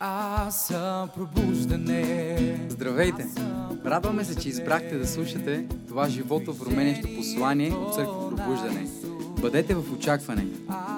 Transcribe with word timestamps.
Аз 0.00 0.66
съм 0.66 1.08
пробуждане. 1.08 2.66
Здравейте! 2.70 3.26
Радваме 3.84 4.24
се, 4.24 4.40
че 4.40 4.48
избрахте 4.48 4.98
да 4.98 5.06
слушате 5.06 5.68
това 5.88 6.08
живото 6.08 6.58
променящо 6.58 7.08
послание 7.16 7.72
от 7.72 7.94
Църква 7.94 8.36
Пробуждане. 8.36 8.86
Бъдете 9.40 9.74
в 9.74 9.92
очакване. 9.92 10.46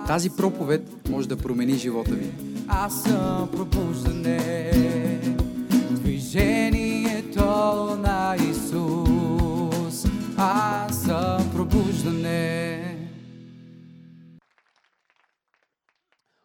Тази 0.07 0.31
проповед 0.31 1.09
може 1.09 1.29
да 1.29 1.37
промени 1.37 1.75
живота 1.75 2.15
ви. 2.15 2.33
Аз 2.69 3.03
съм 3.03 3.51
пробуждане. 3.53 4.71
Движението 5.91 7.45
на 7.97 8.37
Исус. 8.51 10.05
Аз 10.37 11.03
съм 11.03 11.51
пробуждане. 11.53 13.09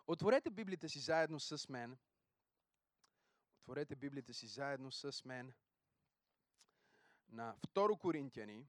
Отворете 0.08 0.50
Библията 0.50 0.90
си 0.90 1.00
заедно 1.00 1.40
с 1.40 1.70
мен. 1.70 1.96
Отворете 3.64 3.96
Библията 3.96 4.34
си 4.34 4.48
заедно 4.48 4.92
с 4.92 5.26
мен 5.26 5.54
на 7.30 7.56
2 7.68 7.98
Коринтияни. 8.00 8.68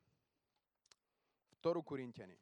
2 1.62 1.84
Коринтияни. 1.84 2.38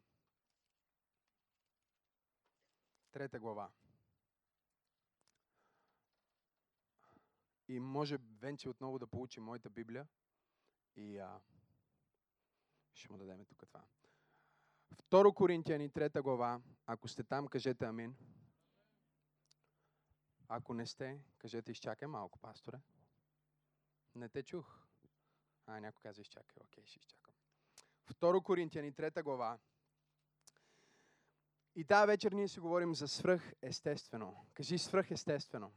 Трета 3.12 3.40
глава. 3.40 3.70
И 7.68 7.80
може 7.80 8.16
Венци 8.16 8.68
отново 8.68 8.98
да 8.98 9.06
получи 9.06 9.40
моята 9.40 9.70
Библия. 9.70 10.08
И 10.96 11.18
а, 11.18 11.40
ще 12.94 13.12
му 13.12 13.18
дадем 13.18 13.44
тук 13.44 13.64
това. 13.68 13.84
2 15.10 15.34
Коринтияни, 15.34 15.90
трета 15.90 16.22
глава. 16.22 16.60
Ако 16.86 17.08
сте 17.08 17.24
там, 17.24 17.48
кажете 17.48 17.84
амин. 17.84 18.16
Ако 20.54 20.74
не 20.74 20.86
сте, 20.86 21.20
кажете 21.38 21.72
изчакай 21.72 22.08
малко, 22.08 22.38
пасторе. 22.38 22.80
Не 24.14 24.28
те 24.28 24.42
чух. 24.42 24.78
А, 25.66 25.80
някой 25.80 26.00
каза 26.02 26.20
изчакай. 26.20 26.56
Окей, 26.64 26.84
ще 26.86 26.98
изчакам. 26.98 27.34
Второ 28.06 28.42
Коринтияни, 28.42 28.92
трета 28.92 29.22
глава. 29.22 29.58
И 31.74 31.84
тази 31.84 32.06
вечер 32.06 32.32
ние 32.32 32.48
си 32.48 32.60
говорим 32.60 32.94
за 32.94 33.08
свръхестествено. 33.08 34.46
Кажи 34.54 34.78
свръхестествено. 34.78 35.72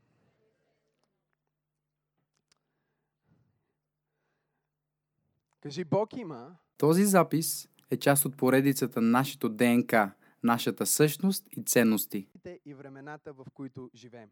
Кажи 5.59 5.83
Бог 5.83 6.13
има 6.13 6.57
Този 6.77 7.05
запис 7.05 7.69
е 7.89 7.97
част 7.99 8.25
от 8.25 8.37
поредицата 8.37 9.01
Нашето 9.01 9.49
ДНК, 9.49 10.15
нашата 10.43 10.85
същност 10.85 11.47
и 11.51 11.63
ценности. 11.63 12.29
и 12.65 12.73
времената, 12.73 13.33
в 13.33 13.45
които 13.53 13.91
живеем. 13.95 14.31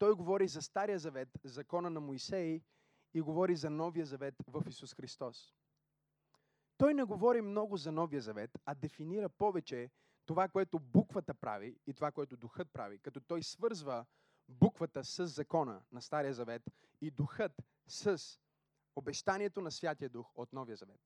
Той 0.00 0.14
говори 0.14 0.48
за 0.48 0.62
Стария 0.62 0.98
завет, 0.98 1.28
закона 1.44 1.90
на 1.90 2.00
Моисей 2.00 2.62
и 3.14 3.20
говори 3.20 3.56
за 3.56 3.70
Новия 3.70 4.06
завет 4.06 4.34
в 4.46 4.62
Исус 4.68 4.94
Христос. 4.94 5.54
Той 6.76 6.94
не 6.94 7.04
говори 7.04 7.40
много 7.40 7.76
за 7.76 7.92
Новия 7.92 8.20
завет, 8.20 8.50
а 8.64 8.74
дефинира 8.74 9.28
повече 9.28 9.90
това, 10.26 10.48
което 10.48 10.78
буквата 10.78 11.34
прави 11.34 11.78
и 11.86 11.94
това, 11.94 12.12
което 12.12 12.36
духът 12.36 12.72
прави, 12.72 12.98
като 12.98 13.20
той 13.20 13.42
свързва 13.42 14.06
буквата 14.48 15.04
с 15.04 15.26
закона 15.26 15.82
на 15.92 16.02
Стария 16.02 16.34
завет 16.34 16.62
и 17.00 17.10
духът 17.10 17.52
с 17.86 18.20
обещанието 18.96 19.60
на 19.60 19.70
Святия 19.70 20.08
Дух 20.08 20.32
от 20.34 20.52
Новия 20.52 20.76
завет. 20.76 21.00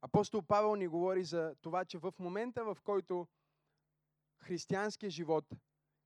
Апостол 0.00 0.42
Павел 0.42 0.76
ни 0.76 0.88
говори 0.88 1.24
за 1.24 1.54
това, 1.60 1.84
че 1.84 1.98
в 1.98 2.14
момента, 2.18 2.64
в 2.64 2.78
който 2.84 3.28
християнския 4.38 5.10
живот 5.10 5.54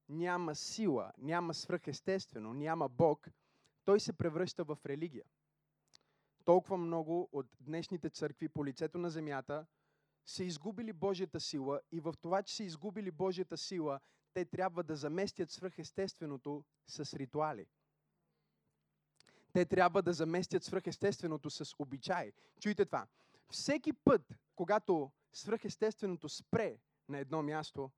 няма 0.09 0.55
сила, 0.55 1.13
няма 1.19 1.55
свръхестествено, 1.55 2.55
няма 2.55 2.89
Бог, 2.89 3.29
той 3.85 4.01
се 4.01 4.13
превръща 4.13 4.65
в 4.65 4.79
религия. 4.87 5.25
Толкова 6.45 6.77
много 6.77 7.29
от 7.33 7.47
днешните 7.61 8.11
църкви 8.11 8.49
по 8.49 8.67
лицето 8.67 8.99
на 8.99 9.11
земята 9.11 9.67
са 10.27 10.45
изгубили 10.45 10.93
Божията 10.93 11.41
сила 11.41 11.81
и 11.93 12.01
в 12.01 12.15
това, 12.21 12.43
че 12.43 12.57
са 12.57 12.65
изгубили 12.65 13.11
Божията 13.11 13.57
сила, 13.57 14.01
те 14.35 14.45
трябва 14.45 14.83
да 14.83 14.97
заместят 14.97 15.51
свръхестественото 15.51 16.65
с 16.87 17.15
ритуали. 17.15 17.67
Те 19.53 19.65
трябва 19.65 20.03
да 20.03 20.13
заместят 20.13 20.65
свръхестественото 20.65 21.51
с 21.51 21.75
обичаи. 21.79 22.33
Чуйте 22.61 22.85
това. 22.85 23.07
Всеки 23.51 23.93
път, 23.93 24.35
когато 24.57 25.13
свръхестественото 25.33 26.29
спре 26.29 26.79
на 27.09 27.19
едно 27.19 27.43
място, 27.43 27.91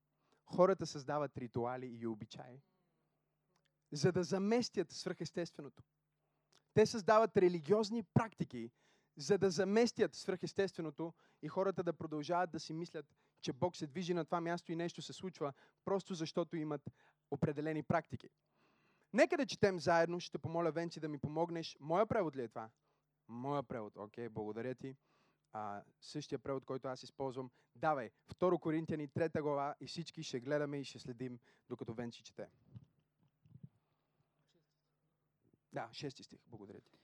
хората 0.48 0.86
създават 0.86 1.38
ритуали 1.38 1.86
и 1.86 2.06
обичаи, 2.06 2.62
за 3.92 4.12
да 4.12 4.22
заместят 4.22 4.90
свръхестественото. 4.90 5.82
Те 6.74 6.86
създават 6.86 7.36
религиозни 7.36 8.02
практики, 8.02 8.70
за 9.16 9.38
да 9.38 9.50
заместят 9.50 10.14
свръхестественото 10.14 11.14
и 11.42 11.48
хората 11.48 11.82
да 11.82 11.92
продължават 11.92 12.50
да 12.50 12.60
си 12.60 12.72
мислят, 12.72 13.06
че 13.40 13.52
Бог 13.52 13.76
се 13.76 13.86
движи 13.86 14.14
на 14.14 14.24
това 14.24 14.40
място 14.40 14.72
и 14.72 14.76
нещо 14.76 15.02
се 15.02 15.12
случва, 15.12 15.52
просто 15.84 16.14
защото 16.14 16.56
имат 16.56 16.90
определени 17.30 17.82
практики. 17.82 18.28
Нека 19.12 19.36
да 19.36 19.46
четем 19.46 19.78
заедно, 19.78 20.20
ще 20.20 20.38
помоля 20.38 20.70
Венци 20.70 21.00
да 21.00 21.08
ми 21.08 21.18
помогнеш. 21.18 21.76
Моя 21.80 22.06
превод 22.06 22.36
ли 22.36 22.42
е 22.42 22.48
това? 22.48 22.70
Моя 23.28 23.62
превод, 23.62 23.96
окей, 23.96 24.28
благодаря 24.28 24.74
ти. 24.74 24.96
А, 25.52 25.82
същия 26.00 26.38
превод, 26.38 26.64
който 26.64 26.88
аз 26.88 27.02
използвам. 27.02 27.50
Давай, 27.76 28.10
2 28.34 28.60
Коринтияни, 28.60 29.08
3 29.08 29.42
глава 29.42 29.74
и 29.80 29.86
всички 29.86 30.22
ще 30.22 30.40
гледаме 30.40 30.80
и 30.80 30.84
ще 30.84 30.98
следим, 30.98 31.38
докато 31.68 31.94
Венци 31.94 32.22
чете. 32.22 32.48
Да, 35.72 35.88
6 35.92 36.22
стих, 36.22 36.40
благодаря 36.46 36.80
ти. 36.80 36.98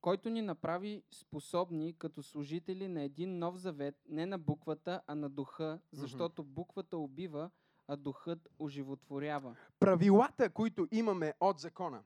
който 0.00 0.30
ни 0.30 0.42
направи 0.42 1.02
способни 1.10 1.94
като 1.98 2.22
служители 2.22 2.88
на 2.88 3.02
един 3.02 3.38
нов 3.38 3.56
завет, 3.56 3.94
не 4.08 4.26
на 4.26 4.38
буквата, 4.38 5.02
а 5.06 5.14
на 5.14 5.30
духа, 5.30 5.80
защото 5.92 6.44
буквата 6.44 6.98
убива, 6.98 7.50
а 7.88 7.96
духът 7.96 8.48
оживотворява. 8.58 9.56
правилата, 9.78 10.50
които 10.50 10.88
имаме 10.90 11.34
от 11.40 11.58
закона, 11.58 12.04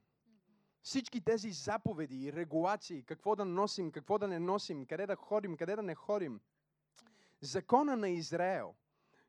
всички 0.83 1.21
тези 1.21 1.51
заповеди 1.51 2.25
и 2.25 2.33
регулации, 2.33 3.03
какво 3.03 3.35
да 3.35 3.45
носим, 3.45 3.91
какво 3.91 4.17
да 4.17 4.27
не 4.27 4.39
носим, 4.39 4.85
къде 4.85 5.05
да 5.05 5.15
ходим, 5.15 5.57
къде 5.57 5.75
да 5.75 5.83
не 5.83 5.95
ходим, 5.95 6.39
закона 7.41 7.97
на 7.97 8.09
Израел 8.09 8.75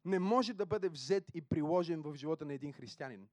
не 0.05 0.19
може 0.19 0.55
да 0.55 0.67
бъде 0.67 0.89
взет 0.89 1.25
и 1.35 1.43
приложен 1.43 2.03
в 2.03 2.15
живота 2.15 2.45
на 2.45 2.55
един 2.55 2.73
християнин. 2.73 3.29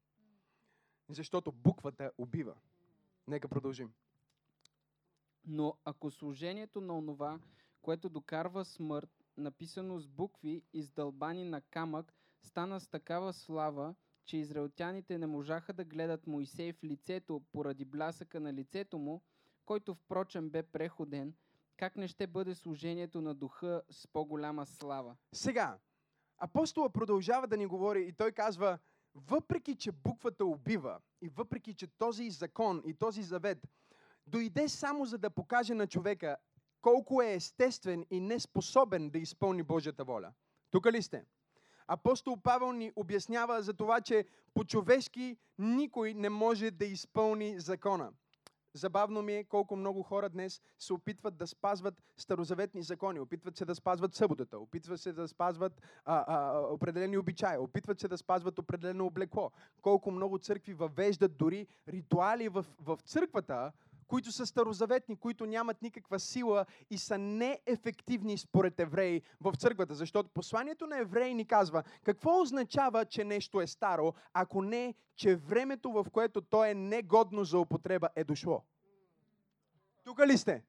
Защото 1.10 1.52
буквата 1.52 2.12
убива. 2.18 2.56
Нека 3.28 3.48
продължим. 3.48 3.94
Но 5.46 5.78
ако 5.86 6.12
служението 6.12 6.82
на 6.82 6.98
онова, 6.98 7.40
което 7.82 8.10
докарва 8.10 8.66
смърт, 8.66 9.24
написано 9.38 10.00
с 10.00 10.08
букви, 10.08 10.64
издълбани 10.74 11.44
на 11.44 11.62
камък, 11.62 12.14
стана 12.42 12.80
с 12.80 12.88
такава 12.88 13.34
слава, 13.34 13.96
че 14.30 14.38
израелтяните 14.38 15.18
не 15.18 15.28
можаха 15.28 15.74
да 15.74 15.86
гледат 15.86 16.28
Моисей 16.28 16.74
в 16.74 16.84
лицето 16.84 17.42
поради 17.52 17.86
блясъка 17.86 18.40
на 18.40 18.54
лицето 18.54 18.98
му, 18.98 19.22
който 19.66 19.96
впрочем 19.96 20.50
бе 20.50 20.64
преходен, 20.64 21.34
как 21.78 21.96
не 21.96 22.08
ще 22.08 22.28
бъде 22.28 22.56
служението 22.56 23.22
на 23.22 23.34
духа 23.34 23.82
с 23.90 24.08
по-голяма 24.08 24.66
слава? 24.66 25.16
Сега, 25.34 25.78
апостола 26.38 26.90
продължава 26.90 27.48
да 27.48 27.58
ни 27.58 27.66
говори 27.66 28.02
и 28.02 28.14
той 28.14 28.32
казва, 28.32 28.80
въпреки, 29.16 29.76
че 29.76 29.92
буквата 29.92 30.46
убива 30.46 31.00
и 31.22 31.30
въпреки, 31.30 31.74
че 31.74 31.88
този 31.88 32.30
закон 32.30 32.82
и 32.86 32.94
този 32.94 33.24
завет 33.24 33.68
дойде 34.28 34.70
само 34.70 35.06
за 35.06 35.18
да 35.18 35.30
покаже 35.30 35.74
на 35.74 35.88
човека 35.88 36.38
колко 36.82 37.22
е 37.22 37.34
естествен 37.34 38.06
и 38.12 38.20
неспособен 38.20 39.10
да 39.10 39.18
изпълни 39.20 39.64
Божията 39.64 40.04
воля. 40.04 40.34
Тук 40.72 40.86
ли 40.86 41.02
сте? 41.02 41.26
Апостол 41.92 42.38
Павел 42.38 42.72
ни 42.72 42.92
обяснява 42.96 43.62
за 43.62 43.74
това, 43.74 44.02
че 44.02 44.26
по-човешки 44.54 45.38
никой 45.58 46.14
не 46.14 46.30
може 46.30 46.72
да 46.72 46.86
изпълни 46.86 47.60
закона. 47.60 48.12
Забавно 48.74 49.22
ми 49.22 49.34
е 49.34 49.44
колко 49.44 49.76
много 49.76 50.04
хора 50.04 50.30
днес 50.30 50.62
се 50.80 50.94
опитват 50.94 51.38
да 51.38 51.48
спазват 51.48 51.94
старозаветни 52.18 52.84
закони, 52.84 53.20
опитват 53.20 53.58
се 53.58 53.66
да 53.66 53.76
спазват 53.76 54.16
съботата, 54.16 54.60
опитват 54.60 55.02
се 55.02 55.14
да 55.14 55.28
спазват 55.28 55.82
а, 56.06 56.26
а, 56.28 56.60
определени 56.60 57.18
обичаи, 57.18 57.58
опитват 57.58 58.00
се 58.00 58.08
да 58.08 58.18
спазват 58.18 58.60
определено 58.60 59.06
облекло. 59.06 59.52
Колко 59.82 60.12
много 60.12 60.38
църкви 60.38 60.74
въвеждат 60.74 61.38
дори 61.38 61.68
ритуали 61.88 62.50
в, 62.50 62.66
в 62.80 63.00
църквата, 63.06 63.72
които 64.10 64.32
са 64.32 64.46
старозаветни, 64.46 65.16
които 65.16 65.46
нямат 65.46 65.82
никаква 65.82 66.20
сила 66.20 66.66
и 66.90 66.98
са 66.98 67.18
неефективни 67.18 68.38
според 68.38 68.80
евреи 68.80 69.22
в 69.42 69.54
църквата. 69.58 69.96
Защото 69.96 70.30
посланието 70.30 70.88
на 70.88 70.98
евреи 70.98 71.34
ни 71.34 71.46
казва 71.46 71.84
какво 72.04 72.42
означава, 72.42 73.06
че 73.06 73.24
нещо 73.24 73.62
е 73.62 73.68
старо, 73.68 74.14
ако 74.34 74.62
не, 74.62 74.94
че 75.16 75.36
времето, 75.36 75.92
в 75.92 76.06
което 76.12 76.42
то 76.42 76.66
е 76.66 76.74
негодно 76.74 77.44
за 77.44 77.60
употреба, 77.60 78.10
е 78.16 78.24
дошло. 78.24 78.64
Тук 80.04 80.20
ли 80.20 80.38
сте? 80.38 80.64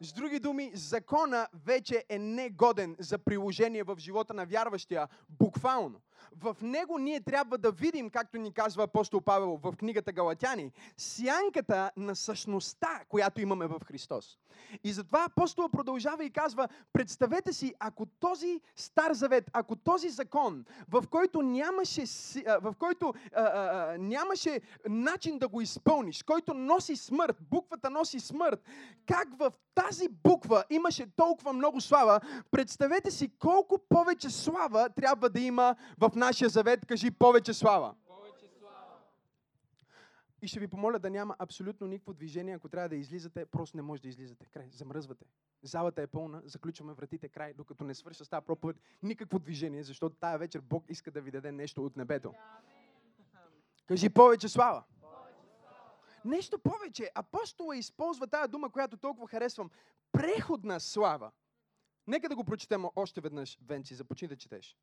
С 0.00 0.12
други 0.12 0.38
думи, 0.38 0.70
закона 0.74 1.48
вече 1.64 2.04
е 2.08 2.18
негоден 2.18 2.96
за 2.98 3.18
приложение 3.18 3.82
в 3.82 3.96
живота 3.98 4.34
на 4.34 4.46
вярващия, 4.46 5.08
буквално. 5.28 6.00
В 6.36 6.56
него 6.62 6.98
ние 6.98 7.20
трябва 7.20 7.58
да 7.58 7.72
видим, 7.72 8.10
както 8.10 8.38
ни 8.38 8.52
казва 8.52 8.82
апостол 8.82 9.20
Павел 9.20 9.60
в 9.62 9.72
книгата 9.76 10.12
Галатяни, 10.12 10.72
сянката 10.96 11.90
на 11.96 12.16
същността, 12.16 13.04
която 13.08 13.40
имаме 13.40 13.66
в 13.66 13.80
Христос. 13.84 14.38
И 14.84 14.92
затова 14.92 15.24
апостол 15.24 15.68
продължава 15.68 16.24
и 16.24 16.30
казва, 16.30 16.68
представете 16.92 17.52
си, 17.52 17.74
ако 17.78 18.06
този 18.06 18.60
стар 18.76 19.12
завет, 19.12 19.50
ако 19.52 19.76
този 19.76 20.08
закон, 20.08 20.64
в 20.88 21.04
който 21.10 21.42
нямаше, 21.42 22.04
в 22.60 22.74
който 22.78 23.14
а, 23.34 23.42
а, 23.42 23.98
нямаше 23.98 24.60
начин 24.88 25.38
да 25.38 25.48
го 25.48 25.60
изпълниш, 25.60 26.22
който 26.22 26.54
носи 26.54 26.96
смърт, 26.96 27.36
буквата 27.50 27.90
носи 27.90 28.20
смърт, 28.20 28.64
как 29.06 29.28
в 29.38 29.52
тази 29.74 30.08
буква 30.08 30.64
имаше 30.70 31.06
толкова 31.16 31.52
много 31.52 31.80
слава, 31.80 32.20
представете 32.50 33.10
си 33.10 33.30
колко 33.38 33.78
повече 33.88 34.30
слава 34.30 34.88
трябва 34.96 35.30
да 35.30 35.40
има 35.40 35.76
в 35.98 36.03
нашия 36.12 36.48
завет. 36.48 36.86
Кажи 36.86 37.10
повече 37.10 37.54
слава. 37.54 37.94
И 40.42 40.48
ще 40.48 40.60
ви 40.60 40.68
помоля 40.68 40.98
да 40.98 41.10
няма 41.10 41.36
абсолютно 41.38 41.86
никакво 41.86 42.12
движение. 42.12 42.54
Ако 42.54 42.68
трябва 42.68 42.88
да 42.88 42.96
излизате, 42.96 43.46
просто 43.46 43.76
не 43.76 43.82
може 43.82 44.02
да 44.02 44.08
излизате. 44.08 44.46
Край, 44.46 44.68
замръзвате. 44.72 45.24
Залата 45.62 46.02
е 46.02 46.06
пълна, 46.06 46.42
заключваме 46.44 46.92
вратите 46.92 47.28
край, 47.28 47.54
докато 47.54 47.84
не 47.84 47.94
свърша 47.94 48.24
с 48.24 48.28
тази 48.28 48.46
проповед. 48.46 48.76
Никакво 49.02 49.38
движение, 49.38 49.82
защото 49.82 50.16
тая 50.16 50.38
вечер 50.38 50.60
Бог 50.60 50.84
иска 50.88 51.10
да 51.10 51.20
ви 51.20 51.30
даде 51.30 51.52
нещо 51.52 51.84
от 51.84 51.96
небето. 51.96 52.34
Кажи 53.86 54.10
повече 54.10 54.48
слава. 54.48 54.84
Нещо 56.24 56.58
повече. 56.58 57.10
Апостола 57.14 57.76
използва 57.76 58.26
тая 58.26 58.48
дума, 58.48 58.70
която 58.70 58.96
толкова 58.96 59.28
харесвам. 59.28 59.70
Преходна 60.12 60.80
слава. 60.80 61.30
Нека 62.06 62.28
да 62.28 62.36
го 62.36 62.44
прочетем 62.44 62.84
още 62.96 63.20
веднъж, 63.20 63.58
Венци. 63.66 63.94
Започни 63.94 64.28
да 64.28 64.36
четеш. 64.36 64.76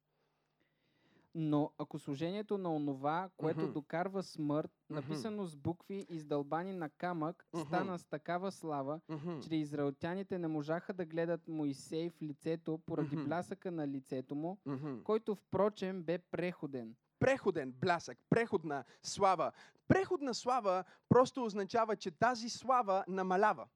Но 1.35 1.71
ако 1.77 1.99
служението 1.99 2.57
на 2.57 2.75
онова, 2.75 3.29
което 3.37 3.59
Мгм. 3.61 3.71
докарва 3.71 4.23
смърт, 4.23 4.71
написано 4.89 5.45
с 5.45 5.55
букви 5.55 6.05
издълбани 6.09 6.73
на 6.73 6.89
камък, 6.89 7.45
Мгм. 7.53 7.65
стана 7.65 7.99
с 7.99 8.05
такава 8.05 8.51
слава, 8.51 8.99
Мгм. 9.09 9.39
че 9.39 9.55
израелтяните 9.55 10.39
не 10.39 10.47
можаха 10.47 10.93
да 10.93 11.05
гледат 11.05 11.47
Моисей 11.47 12.09
в 12.09 12.21
лицето 12.21 12.79
поради 12.85 13.15
Мгм. 13.15 13.25
блясъка 13.25 13.71
на 13.71 13.87
лицето 13.87 14.35
му, 14.35 14.57
Мгм. 14.65 15.03
който 15.03 15.35
впрочем 15.35 16.03
бе 16.03 16.17
преходен. 16.17 16.95
преходен 17.19 17.71
блясък, 17.71 18.17
преходна 18.29 18.83
слава. 19.03 19.51
Преходна 19.87 20.33
слава 20.33 20.83
просто 21.09 21.45
означава, 21.45 21.95
че 21.95 22.11
тази 22.11 22.49
слава 22.49 23.03
намалява. 23.07 23.67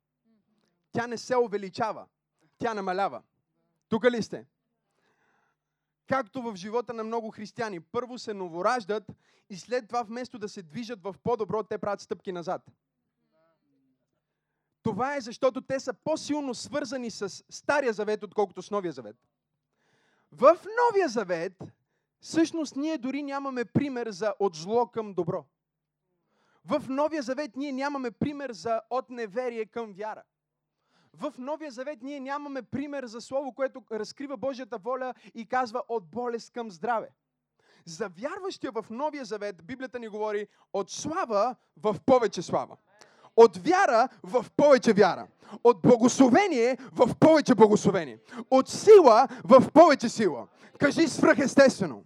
Тя 0.91 1.07
не 1.07 1.17
се 1.17 1.37
увеличава, 1.37 2.05
тя 2.57 2.73
намалява. 2.73 3.21
Тук 3.89 4.05
ли 4.05 4.21
сте? 4.23 4.45
Както 6.07 6.41
в 6.41 6.55
живота 6.55 6.93
на 6.93 7.03
много 7.03 7.31
християни. 7.31 7.79
Първо 7.79 8.17
се 8.17 8.33
новораждат 8.33 9.03
и 9.49 9.57
след 9.57 9.87
това 9.87 10.03
вместо 10.03 10.39
да 10.39 10.49
се 10.49 10.61
движат 10.61 11.03
в 11.03 11.15
по-добро, 11.23 11.63
те 11.63 11.77
правят 11.77 12.01
стъпки 12.01 12.31
назад. 12.31 12.61
Това 14.83 15.15
е 15.15 15.21
защото 15.21 15.61
те 15.61 15.79
са 15.79 15.93
по-силно 15.93 16.53
свързани 16.53 17.11
с 17.11 17.43
Стария 17.49 17.93
завет, 17.93 18.23
отколкото 18.23 18.61
с 18.61 18.71
Новия 18.71 18.93
завет. 18.93 19.15
В 20.31 20.57
Новия 20.91 21.09
завет 21.09 21.63
Всъщност 22.25 22.75
ние 22.75 22.97
дори 22.97 23.23
нямаме 23.23 23.65
пример 23.65 24.09
за 24.09 24.33
от 24.39 24.55
зло 24.55 24.87
към 24.87 25.13
добро. 25.13 25.45
В 26.65 26.89
Новия 26.89 27.21
завет 27.23 27.55
ние 27.55 27.71
нямаме 27.71 28.11
пример 28.11 28.51
за 28.51 28.81
от 28.89 29.09
неверие 29.09 29.65
към 29.65 29.93
вяра. 29.93 30.23
В 31.19 31.33
Новия 31.37 31.71
завет 31.71 32.01
ние 32.01 32.19
нямаме 32.19 32.61
пример 32.61 33.05
за 33.05 33.21
слово, 33.21 33.53
което 33.53 33.83
разкрива 33.91 34.37
Божията 34.37 34.77
воля 34.77 35.13
и 35.35 35.45
казва 35.45 35.83
от 35.87 36.09
болест 36.09 36.53
към 36.53 36.71
здраве. 36.71 37.09
За 37.85 38.09
вярващия 38.19 38.71
в 38.71 38.85
Новия 38.89 39.25
завет, 39.25 39.65
Библията 39.65 39.99
ни 39.99 40.07
говори 40.07 40.47
от 40.73 40.91
слава 40.91 41.55
в 41.77 41.95
повече 42.05 42.41
слава. 42.41 42.77
От 43.35 43.57
вяра 43.57 44.09
в 44.23 44.45
повече 44.57 44.93
вяра. 44.93 45.27
От 45.63 45.81
благословение 45.81 46.77
в 46.91 47.15
повече 47.19 47.55
благословение. 47.55 48.19
От 48.49 48.69
сила 48.69 49.27
в 49.43 49.71
повече 49.71 50.09
сила. 50.09 50.47
Кажи 50.79 51.07
свръхестествено. 51.07 52.03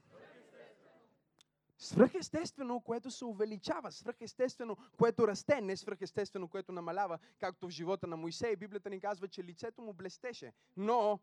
Свръхестествено, 1.79 2.81
което 2.81 3.11
се 3.11 3.25
увеличава, 3.25 3.91
свръхестествено, 3.91 4.77
което 4.97 5.27
расте, 5.27 5.61
не 5.61 5.77
свръхестествено, 5.77 6.47
което 6.47 6.71
намалява, 6.71 7.19
както 7.39 7.67
в 7.67 7.71
живота 7.71 8.07
на 8.07 8.17
Моисей. 8.17 8.55
Библията 8.55 8.89
ни 8.89 8.99
казва, 8.99 9.27
че 9.27 9.43
лицето 9.43 9.81
му 9.81 9.93
блестеше, 9.93 10.53
но 10.77 11.19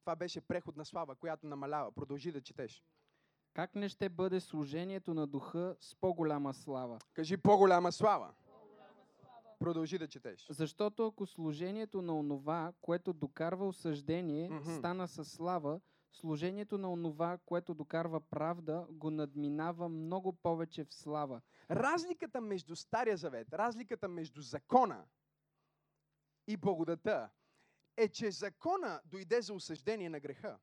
това 0.00 0.16
беше 0.16 0.40
преходна 0.40 0.84
слава, 0.84 1.14
която 1.14 1.46
намалява. 1.46 1.92
Продължи 1.92 2.32
да 2.32 2.40
четеш. 2.40 2.84
Как 3.54 3.74
не 3.74 3.88
ще 3.88 4.08
бъде 4.08 4.40
служението 4.40 5.14
на 5.14 5.26
духа 5.26 5.76
с 5.80 5.94
по-голяма 5.94 6.54
слава? 6.54 6.98
Кажи 7.14 7.36
по-голяма 7.36 7.92
слава. 7.92 8.30
Продължи 9.58 9.98
да 9.98 10.08
четеш. 10.08 10.46
Защото 10.50 11.06
ако 11.06 11.26
служението 11.26 12.02
на 12.02 12.18
онова, 12.18 12.72
което 12.80 13.12
докарва 13.12 13.66
осъждение, 13.68 14.48
Мгм. 14.50 14.70
стана 14.70 15.08
със 15.08 15.32
слава, 15.32 15.80
служението 16.12 16.78
на 16.78 16.92
онова, 16.92 17.38
което 17.46 17.74
докарва 17.74 18.20
правда, 18.20 18.86
го 18.90 19.10
надминава 19.10 19.88
много 19.88 20.32
повече 20.32 20.84
в 20.84 20.94
слава. 20.94 21.40
Разликата 21.70 22.40
между 22.40 22.76
Стария 22.76 23.16
завет, 23.16 23.52
разликата 23.52 24.08
между 24.08 24.42
закона 24.42 25.04
и 26.46 26.56
благодата 26.56 27.30
е, 27.96 28.08
че 28.08 28.30
закона 28.30 29.00
дойде 29.04 29.42
за 29.42 29.54
осъждение 29.54 30.08
на 30.08 30.20
греха, 30.20 30.58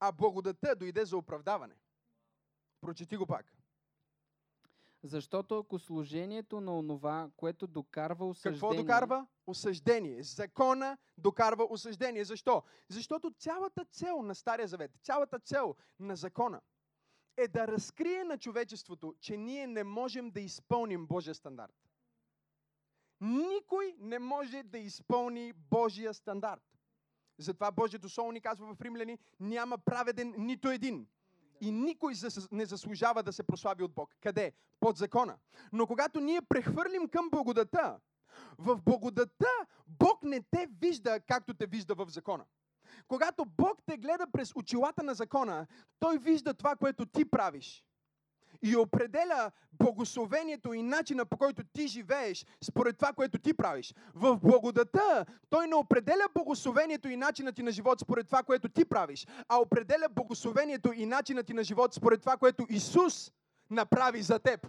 а 0.00 0.12
благодата 0.12 0.76
дойде 0.76 1.04
за 1.04 1.16
оправдаване. 1.16 1.74
Прочети 2.80 3.16
го 3.16 3.26
пак. 3.26 3.55
Защото 5.06 5.58
ако 5.58 5.78
служението 5.78 6.60
на 6.60 6.78
онова, 6.78 7.30
което 7.36 7.66
докарва 7.66 8.28
осъждение... 8.28 8.60
Какво 8.60 8.74
докарва? 8.74 9.26
Осъждение. 9.46 10.22
Закона 10.22 10.98
докарва 11.18 11.66
осъждение. 11.70 12.24
Защо? 12.24 12.62
Защото 12.88 13.30
цялата 13.38 13.84
цел 13.84 14.22
на 14.22 14.34
Стария 14.34 14.68
завет, 14.68 14.90
цялата 15.02 15.38
цел 15.38 15.74
на 16.00 16.16
закона 16.16 16.60
е 17.36 17.48
да 17.48 17.68
разкрие 17.68 18.24
на 18.24 18.38
човечеството, 18.38 19.14
че 19.20 19.36
ние 19.36 19.66
не 19.66 19.84
можем 19.84 20.30
да 20.30 20.40
изпълним 20.40 21.06
Божия 21.06 21.34
стандарт. 21.34 21.74
Никой 23.20 23.96
не 23.98 24.18
може 24.18 24.62
да 24.62 24.78
изпълни 24.78 25.52
Божия 25.52 26.14
стандарт. 26.14 26.62
Затова 27.38 27.70
Божието 27.70 28.08
Слово 28.08 28.32
ни 28.32 28.40
казва 28.40 28.74
в 28.74 28.80
Римляни, 28.80 29.18
няма 29.40 29.78
праведен 29.78 30.34
нито 30.38 30.70
един. 30.70 31.06
И 31.60 31.70
никой 31.70 32.14
не 32.52 32.66
заслужава 32.66 33.22
да 33.22 33.32
се 33.32 33.42
прослави 33.42 33.82
от 33.82 33.94
Бог. 33.94 34.14
Къде? 34.20 34.52
Под 34.80 34.96
закона. 34.96 35.36
Но 35.72 35.86
когато 35.86 36.20
ние 36.20 36.42
прехвърлим 36.42 37.08
към 37.08 37.30
благодата, 37.30 37.98
в 38.58 38.80
благодата 38.82 39.48
Бог 39.86 40.22
не 40.22 40.42
те 40.50 40.68
вижда 40.80 41.20
както 41.20 41.54
те 41.54 41.66
вижда 41.66 41.94
в 41.94 42.08
закона. 42.08 42.44
Когато 43.08 43.44
Бог 43.44 43.82
те 43.86 43.96
гледа 43.96 44.26
през 44.32 44.52
очилата 44.56 45.02
на 45.02 45.14
закона, 45.14 45.66
Той 45.98 46.18
вижда 46.18 46.54
това, 46.54 46.76
което 46.76 47.06
ти 47.06 47.24
правиш. 47.24 47.84
И 48.62 48.76
определя 48.76 49.50
благословението 49.72 50.72
и 50.72 50.82
начина 50.82 51.24
по 51.24 51.36
който 51.36 51.62
ти 51.72 51.88
живееш 51.88 52.46
според 52.62 52.98
това, 52.98 53.12
което 53.12 53.38
ти 53.38 53.54
правиш. 53.54 53.94
В 54.14 54.36
благодата 54.36 55.26
Той 55.50 55.66
не 55.66 55.74
определя 55.74 56.26
благословението 56.34 57.08
и 57.08 57.16
начина 57.16 57.52
ти 57.52 57.62
на 57.62 57.70
живот 57.70 58.00
според 58.00 58.26
това, 58.26 58.42
което 58.42 58.68
ти 58.68 58.84
правиш, 58.84 59.26
а 59.48 59.56
определя 59.56 60.08
благословението 60.10 60.92
и 60.92 61.06
начина 61.06 61.42
ти 61.42 61.54
на 61.54 61.64
живот 61.64 61.94
според 61.94 62.20
това, 62.20 62.36
което 62.36 62.66
Исус 62.68 63.32
направи 63.70 64.22
за 64.22 64.38
теб. 64.38 64.66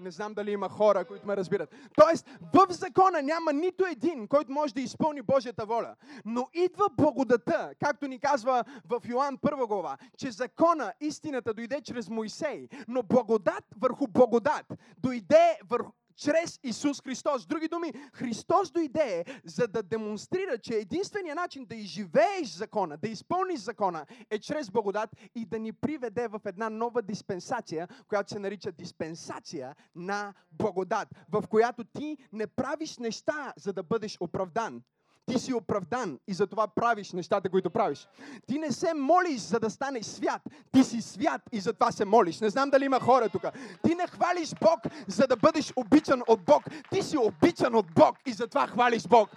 Не 0.00 0.10
знам 0.10 0.34
дали 0.34 0.50
има 0.50 0.68
хора, 0.68 1.04
които 1.04 1.26
ме 1.26 1.36
разбират. 1.36 1.74
Тоест, 1.96 2.26
в 2.54 2.66
закона 2.70 3.22
няма 3.22 3.52
нито 3.52 3.84
един, 3.86 4.28
който 4.28 4.52
може 4.52 4.74
да 4.74 4.80
изпълни 4.80 5.22
Божията 5.22 5.66
воля. 5.66 5.94
Но 6.24 6.48
идва 6.54 6.84
благодата, 6.96 7.70
както 7.84 8.06
ни 8.06 8.20
казва 8.20 8.64
в 8.84 9.00
Йоан 9.08 9.38
1 9.38 9.66
глава, 9.66 9.96
че 10.18 10.30
закона, 10.30 10.92
истината 11.00 11.54
дойде 11.54 11.80
чрез 11.80 12.08
Моисей, 12.08 12.68
но 12.88 13.02
благодат 13.02 13.64
върху 13.80 14.06
благодат 14.08 14.66
дойде 14.98 15.58
върху 15.68 15.92
чрез 16.16 16.60
Исус 16.62 17.02
Христос. 17.02 17.42
С 17.42 17.46
други 17.46 17.68
думи, 17.68 17.92
Христос 18.12 18.70
дойде, 18.70 19.24
за 19.44 19.68
да 19.68 19.82
демонстрира, 19.82 20.58
че 20.58 20.74
единственият 20.74 21.36
начин 21.36 21.64
да 21.64 21.74
изживееш 21.74 22.48
закона, 22.48 22.96
да 22.96 23.08
изпълниш 23.08 23.60
закона, 23.60 24.06
е 24.30 24.38
чрез 24.38 24.70
благодат 24.70 25.10
и 25.34 25.44
да 25.44 25.58
ни 25.58 25.72
приведе 25.72 26.28
в 26.28 26.40
една 26.44 26.70
нова 26.70 27.02
диспенсация, 27.02 27.88
която 28.08 28.30
се 28.30 28.38
нарича 28.38 28.72
диспенсация 28.72 29.74
на 29.94 30.34
благодат, 30.52 31.08
в 31.28 31.42
която 31.48 31.84
ти 31.84 32.18
не 32.32 32.46
правиш 32.46 32.98
неща, 32.98 33.52
за 33.56 33.72
да 33.72 33.82
бъдеш 33.82 34.16
оправдан. 34.20 34.82
Ти 35.26 35.38
си 35.38 35.54
оправдан 35.54 36.18
и 36.28 36.34
затова 36.34 36.66
правиш 36.66 37.12
нещата, 37.12 37.48
които 37.48 37.70
правиш. 37.70 38.08
Ти 38.46 38.58
не 38.58 38.72
се 38.72 38.94
молиш, 38.94 39.40
за 39.40 39.60
да 39.60 39.70
станеш 39.70 40.06
свят. 40.06 40.42
Ти 40.72 40.84
си 40.84 41.02
свят 41.02 41.42
и 41.52 41.60
затова 41.60 41.92
се 41.92 42.04
молиш. 42.04 42.40
Не 42.40 42.50
знам 42.50 42.70
дали 42.70 42.84
има 42.84 43.00
хора 43.00 43.28
тук. 43.28 43.44
Ти 43.86 43.94
не 43.94 44.06
хвалиш 44.06 44.54
Бог, 44.60 44.80
за 45.06 45.26
да 45.26 45.36
бъдеш 45.36 45.72
обичан 45.76 46.22
от 46.28 46.44
Бог. 46.44 46.64
Ти 46.90 47.02
си 47.02 47.18
обичан 47.18 47.74
от 47.74 47.86
Бог 47.94 48.16
и 48.26 48.32
затова 48.32 48.66
хвалиш 48.66 49.06
Бог. 49.08 49.30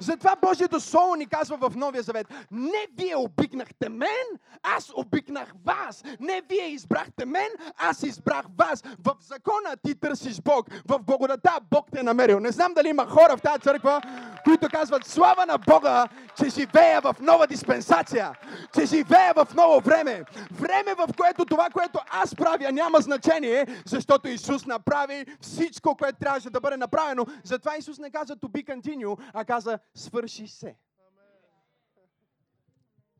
Затова 0.00 0.36
Божието 0.42 0.80
Слово 0.80 1.14
ни 1.14 1.26
казва 1.26 1.56
в 1.56 1.76
Новия 1.76 2.02
Завет, 2.02 2.26
не 2.50 2.86
вие 2.96 3.16
обикнахте 3.16 3.88
мен, 3.88 4.26
аз 4.62 4.92
обикнах 4.96 5.52
вас. 5.66 6.02
Не 6.20 6.42
вие 6.48 6.66
избрахте 6.68 7.24
мен, 7.24 7.48
аз 7.76 8.02
избрах 8.02 8.44
вас. 8.58 8.82
В 8.82 9.16
закона 9.20 9.76
ти 9.82 9.94
търсиш 9.94 10.40
Бог, 10.40 10.66
в 10.88 10.98
благодата 10.98 11.58
Бог 11.70 11.86
те 11.92 12.00
е 12.00 12.02
намерил. 12.02 12.40
Не 12.40 12.50
знам 12.50 12.74
дали 12.74 12.88
има 12.88 13.06
хора 13.06 13.36
в 13.36 13.42
тази 13.42 13.60
църква, 13.60 14.00
които 14.44 14.68
казват 14.68 15.06
слава 15.06 15.46
на 15.46 15.58
Бога, 15.58 16.08
че 16.36 16.48
живея 16.48 17.00
в 17.00 17.16
нова 17.20 17.46
диспенсация, 17.46 18.32
че 18.74 18.86
живея 18.86 19.32
в 19.36 19.48
ново 19.54 19.80
време. 19.80 20.24
Време, 20.50 20.94
в 20.94 21.08
което 21.16 21.44
това, 21.44 21.68
което 21.70 21.98
аз 22.10 22.34
правя, 22.34 22.72
няма 22.72 23.00
значение, 23.00 23.66
защото 23.86 24.28
Исус 24.28 24.66
направи 24.66 25.26
всичко, 25.40 25.96
което 25.96 26.18
трябваше 26.18 26.50
да 26.50 26.60
бъде 26.60 26.76
направено. 26.76 27.26
Затова 27.44 27.76
Исус 27.76 27.98
не 27.98 28.10
каза 28.10 28.36
to 28.36 28.48
be 28.48 28.64
continue, 28.64 29.18
а 29.32 29.44
каза 29.44 29.78
свърши 29.94 30.48
се. 30.48 30.76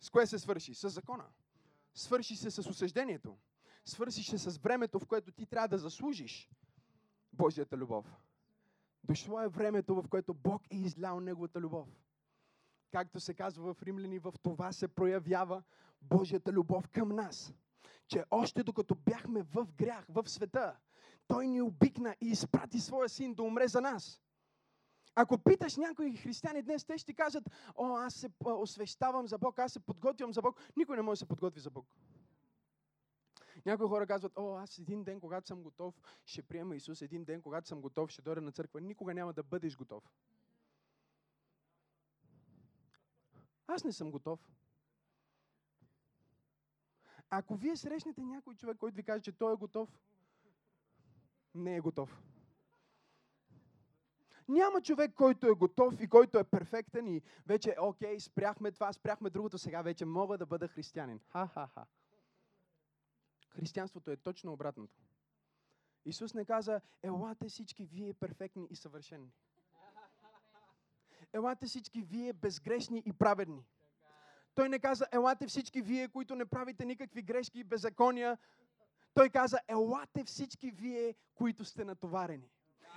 С 0.00 0.10
кое 0.10 0.26
се 0.26 0.38
свърши? 0.38 0.74
С 0.74 0.88
закона. 0.88 1.24
Свърши 1.94 2.36
се 2.36 2.50
с 2.50 2.58
осъждението. 2.58 3.36
Свърши 3.84 4.22
се 4.22 4.38
с 4.38 4.58
времето, 4.58 4.98
в 4.98 5.06
което 5.06 5.32
ти 5.32 5.46
трябва 5.46 5.68
да 5.68 5.78
заслужиш 5.78 6.50
Божията 7.32 7.76
любов. 7.76 8.16
Дошло 9.04 9.40
е 9.40 9.48
времето, 9.48 9.94
в 9.94 10.08
което 10.08 10.34
Бог 10.34 10.62
е 10.70 10.76
излял 10.76 11.20
Неговата 11.20 11.60
любов. 11.60 11.88
Както 12.92 13.20
се 13.20 13.34
казва 13.34 13.74
в 13.74 13.82
Римляни, 13.82 14.18
в 14.18 14.34
това 14.42 14.72
се 14.72 14.88
проявява 14.88 15.62
Божията 16.02 16.52
любов 16.52 16.88
към 16.88 17.08
нас. 17.08 17.54
Че 18.08 18.24
още 18.30 18.62
докато 18.62 18.94
бяхме 18.94 19.42
в 19.42 19.66
грях, 19.76 20.06
в 20.08 20.28
света, 20.28 20.76
Той 21.26 21.48
ни 21.48 21.62
обикна 21.62 22.16
и 22.20 22.26
изпрати 22.26 22.80
Своя 22.80 23.08
Син 23.08 23.34
да 23.34 23.42
умре 23.42 23.68
за 23.68 23.80
нас. 23.80 24.20
Ако 25.14 25.38
питаш 25.38 25.76
някои 25.76 26.16
християни 26.16 26.62
днес, 26.62 26.84
те 26.84 26.98
ще 26.98 27.14
кажат, 27.14 27.44
о, 27.76 27.96
аз 27.96 28.14
се 28.14 28.30
освещавам 28.44 29.26
за 29.26 29.38
Бог, 29.38 29.58
аз 29.58 29.72
се 29.72 29.80
подготвям 29.80 30.32
за 30.32 30.42
Бог. 30.42 30.60
Никой 30.76 30.96
не 30.96 31.02
може 31.02 31.18
да 31.18 31.20
се 31.20 31.28
подготви 31.28 31.60
за 31.60 31.70
Бог. 31.70 31.86
Някои 33.66 33.88
хора 33.88 34.06
казват, 34.06 34.32
о, 34.36 34.56
аз 34.56 34.78
един 34.78 35.04
ден, 35.04 35.20
когато 35.20 35.46
съм 35.46 35.62
готов, 35.62 35.94
ще 36.24 36.42
приема 36.42 36.76
Исус. 36.76 37.02
Един 37.02 37.24
ден, 37.24 37.42
когато 37.42 37.68
съм 37.68 37.80
готов, 37.80 38.10
ще 38.10 38.22
дойда 38.22 38.40
на 38.40 38.52
църква. 38.52 38.80
Никога 38.80 39.14
няма 39.14 39.32
да 39.32 39.42
бъдеш 39.42 39.76
готов. 39.76 40.04
Аз 43.66 43.84
не 43.84 43.92
съм 43.92 44.10
готов. 44.10 44.50
Ако 47.30 47.56
вие 47.56 47.76
срещнете 47.76 48.22
някой 48.22 48.54
човек, 48.54 48.76
който 48.76 48.96
ви 48.96 49.02
каже, 49.02 49.22
че 49.22 49.32
той 49.32 49.52
е 49.52 49.56
готов, 49.56 49.98
не 51.54 51.76
е 51.76 51.80
готов. 51.80 52.22
Няма 54.48 54.82
човек, 54.82 55.14
който 55.14 55.46
е 55.46 55.54
готов 55.54 56.00
и 56.00 56.08
който 56.08 56.38
е 56.38 56.44
перфектен 56.44 57.06
и 57.06 57.22
вече, 57.46 57.76
окей, 57.80 58.20
спряхме 58.20 58.72
това, 58.72 58.92
спряхме 58.92 59.30
другото, 59.30 59.58
сега 59.58 59.82
вече 59.82 60.04
мога 60.04 60.38
да 60.38 60.46
бъда 60.46 60.68
християнин. 60.68 61.20
Ха-ха-ха. 61.28 61.86
Християнството 63.48 64.10
е 64.10 64.16
точно 64.16 64.52
обратното. 64.52 65.00
Исус 66.04 66.34
не 66.34 66.44
каза, 66.44 66.80
елате 67.02 67.48
всички 67.48 67.84
вие 67.84 68.14
перфектни 68.14 68.66
и 68.70 68.76
съвършени. 68.76 69.32
Елате 71.32 71.66
всички 71.66 72.02
вие 72.02 72.32
безгрешни 72.32 73.02
и 73.06 73.12
праведни. 73.12 73.64
Той 74.54 74.68
не 74.68 74.78
каза, 74.78 75.06
елате 75.12 75.46
всички 75.46 75.82
вие, 75.82 76.08
които 76.08 76.34
не 76.34 76.46
правите 76.46 76.84
никакви 76.84 77.22
грешки 77.22 77.58
и 77.58 77.64
беззакония. 77.64 78.38
Той 79.14 79.30
каза, 79.30 79.58
елате 79.68 80.24
всички 80.24 80.70
вие, 80.70 81.14
които 81.34 81.64
сте 81.64 81.84
натоварени. 81.84 82.50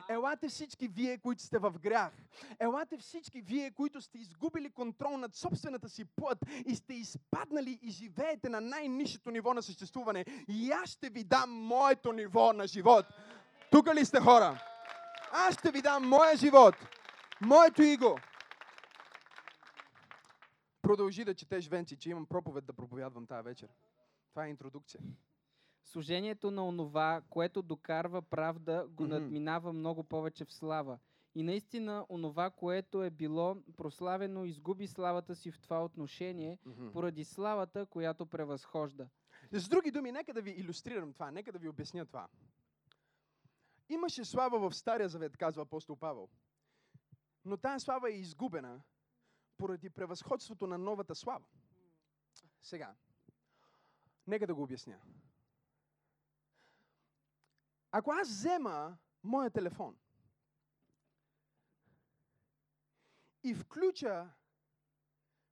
Елате 0.10 0.48
всички 0.48 0.88
вие, 0.88 1.18
които 1.18 1.44
сте 1.44 1.60
в 1.60 1.74
грях. 1.80 2.14
Елате 2.60 2.98
всички 2.98 3.42
вие, 3.42 3.72
които 3.72 4.02
сте 4.02 4.18
изгубили 4.18 4.70
контрол 4.70 5.18
над 5.18 5.36
собствената 5.36 5.90
си 5.90 6.06
плът 6.06 6.38
и 6.66 6.76
сте 6.76 6.94
изпаднали 6.94 7.80
и 7.82 7.90
живеете 7.90 8.50
на 8.50 8.62
най-низшето 8.62 9.32
ниво 9.32 9.54
на 9.54 9.62
съществуване. 9.62 10.26
И 10.48 10.72
аз 10.72 10.90
ще 10.90 11.10
ви 11.10 11.24
дам 11.24 11.52
моето 11.52 12.12
ниво 12.14 12.54
на 12.54 12.68
живот. 12.68 13.06
Тук 13.72 13.96
ли 13.96 14.06
сте 14.06 14.20
хора? 14.20 14.64
Аз 15.32 15.54
ще 15.54 15.72
ви 15.72 15.82
дам 15.82 16.10
моя 16.10 16.38
живот. 16.38 16.76
Моето 17.42 17.82
иго. 17.82 18.20
Продължи 20.82 21.26
да 21.26 21.36
четеш, 21.36 21.68
Венци, 21.68 21.98
че 21.98 22.10
имам 22.10 22.26
проповед 22.26 22.66
да 22.66 22.74
проповядвам 22.74 23.28
тази 23.28 23.44
вечер. 23.44 23.70
Това 24.30 24.46
е 24.46 24.50
интродукция. 24.50 25.02
Служението 25.88 26.51
на 26.51 26.67
онова, 26.67 27.22
което 27.29 27.62
докарва 27.62 28.22
правда, 28.22 28.88
го 28.89 29.08
надминава 29.08 29.74
много 29.74 30.03
повече 30.03 30.46
в 30.46 30.53
слава. 30.53 31.00
И 31.36 31.44
наистина, 31.44 32.06
онова, 32.10 32.50
което 32.50 33.03
е 33.03 33.10
било 33.10 33.56
прославено, 33.77 34.46
изгуби 34.46 34.88
славата 34.88 35.36
си 35.36 35.51
в 35.51 35.60
това 35.60 35.86
отношение, 35.86 36.58
поради 36.94 37.24
славата, 37.24 37.86
която 37.86 38.25
превъзхожда. 38.25 39.10
С 39.51 39.70
други 39.70 39.91
думи, 39.91 40.12
нека 40.12 40.34
да 40.34 40.41
ви 40.41 40.51
иллюстрирам 40.51 41.13
това, 41.13 41.32
нека 41.32 41.51
да 41.51 41.60
ви 41.60 41.70
обясня 41.70 42.06
това. 42.06 42.27
Имаше 43.89 44.25
слава 44.25 44.70
в 44.70 44.75
Стария 44.75 45.10
Завет, 45.10 45.38
казва 45.38 45.62
апостол 45.62 45.96
Павел. 45.96 46.29
Но 47.46 47.58
тази 47.58 47.84
слава 47.84 48.10
е 48.10 48.13
изгубена 48.13 48.82
поради 49.58 49.89
превъзходството 49.89 50.67
на 50.67 50.77
новата 50.77 51.15
слава. 51.15 51.46
Сега, 52.62 52.96
нека 54.27 54.48
да 54.48 54.56
го 54.56 54.63
обясня. 54.63 55.00
Ако 57.91 58.12
аз 58.12 58.29
взема 58.29 58.98
моя 59.24 59.50
телефон 59.50 59.98
и 63.44 63.56
включа 63.56 64.29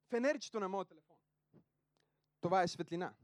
фенерчето 0.10 0.60
на 0.60 0.70
моя 0.70 0.86
телефон, 0.86 1.18
това 2.42 2.63
е 2.63 2.68
светлина. 2.68 3.15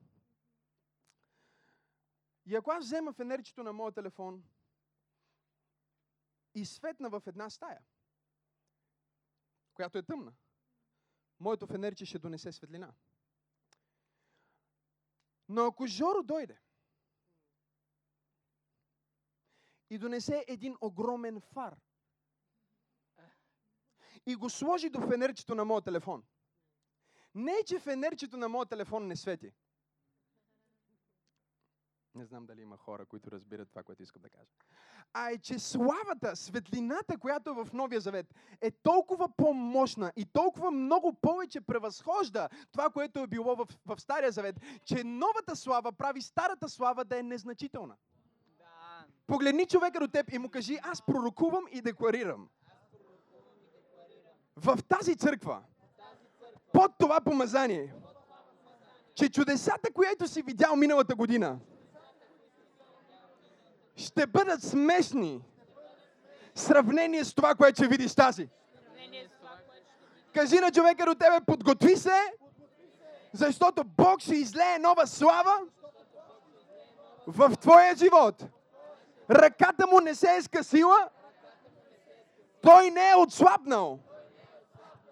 И 2.45 2.55
ако 2.55 2.71
аз 2.71 2.85
взема 2.85 3.13
фенерчето 3.13 3.63
на 3.63 3.73
моя 3.73 3.91
телефон 3.91 4.43
и 6.55 6.65
светна 6.65 7.09
в 7.09 7.21
една 7.25 7.49
стая, 7.49 7.81
която 9.73 9.97
е 9.97 10.03
тъмна, 10.03 10.33
моето 11.39 11.67
фенерче 11.67 12.05
ще 12.05 12.19
донесе 12.19 12.51
светлина. 12.51 12.93
Но 15.49 15.65
ако 15.65 15.87
Жоро 15.87 16.23
дойде 16.23 16.59
и 19.91 19.97
донесе 19.97 20.45
един 20.47 20.75
огромен 20.81 21.41
фар 21.41 21.75
и 24.25 24.35
го 24.35 24.49
сложи 24.49 24.89
до 24.89 25.01
фенерчето 25.01 25.55
на 25.55 25.65
моят 25.65 25.85
телефон, 25.85 26.23
не 27.35 27.63
че 27.65 27.79
фенерчето 27.79 28.37
на 28.37 28.49
моят 28.49 28.69
телефон 28.69 29.07
не 29.07 29.15
свети. 29.15 29.51
Не 32.15 32.25
знам 32.25 32.45
дали 32.45 32.61
има 32.61 32.77
хора, 32.77 33.05
които 33.05 33.31
разбират 33.31 33.69
това, 33.69 33.83
което 33.83 34.03
искам 34.03 34.21
да 34.21 34.29
кажа. 34.29 34.51
А 35.13 35.29
е, 35.29 35.37
че 35.37 35.59
славата, 35.59 36.35
светлината, 36.35 37.17
която 37.17 37.49
е 37.49 37.65
в 37.65 37.73
Новия 37.73 38.01
Завет, 38.01 38.35
е 38.61 38.71
толкова 38.71 39.35
по-мощна 39.37 40.13
и 40.15 40.25
толкова 40.25 40.71
много 40.71 41.13
повече 41.13 41.61
превъзхожда 41.61 42.49
това, 42.71 42.89
което 42.89 43.19
е 43.19 43.27
било 43.27 43.55
в, 43.55 43.67
в 43.85 43.99
Стария 43.99 44.31
Завет, 44.31 44.55
че 44.85 45.03
новата 45.03 45.55
слава 45.55 45.91
прави 45.91 46.21
старата 46.21 46.69
слава 46.69 47.05
да 47.05 47.19
е 47.19 47.23
незначителна. 47.23 47.97
Погледни 49.31 49.65
човека 49.65 49.99
до 49.99 50.07
теб 50.07 50.31
и 50.31 50.37
му 50.37 50.49
кажи, 50.49 50.79
аз 50.83 51.01
пророкувам 51.01 51.63
и 51.71 51.81
декларирам. 51.81 52.49
В 54.55 54.79
тази 54.89 55.15
църква, 55.15 55.61
под 56.73 56.91
това 56.97 57.21
помазание, 57.21 57.93
че 59.15 59.29
чудесата, 59.29 59.93
които 59.93 60.27
си 60.27 60.41
видял 60.41 60.75
миналата 60.75 61.15
година, 61.15 61.59
ще 63.95 64.27
бъдат 64.27 64.63
смешни 64.63 65.41
в 66.55 66.59
сравнение 66.59 67.25
с 67.25 67.33
това, 67.33 67.55
което 67.55 67.75
ще 67.75 67.87
видиш 67.87 68.15
тази. 68.15 68.49
Кажи 70.33 70.59
на 70.59 70.71
човека 70.71 71.05
до 71.05 71.15
тебе, 71.15 71.45
подготви 71.47 71.95
се, 71.95 72.33
защото 73.33 73.83
Бог 73.83 74.19
ще 74.19 74.35
излее 74.35 74.79
нова 74.79 75.07
слава 75.07 75.59
в 77.27 77.57
твоя 77.57 77.95
живот. 77.95 78.45
Ръката 79.31 79.87
му 79.87 79.99
не 79.99 80.15
се 80.15 80.35
е 80.35 80.41
скъсила, 80.41 81.09
той 82.61 82.91
не 82.91 83.09
е 83.09 83.15
отслабнал. 83.15 83.99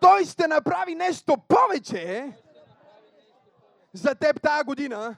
Той 0.02 0.26
ще 0.26 0.48
направи 0.48 0.96
нещо 0.96 1.38
повече 1.48 2.34
за 3.94 4.16
теб 4.16 4.42
тази 4.42 4.64
година. 4.64 5.16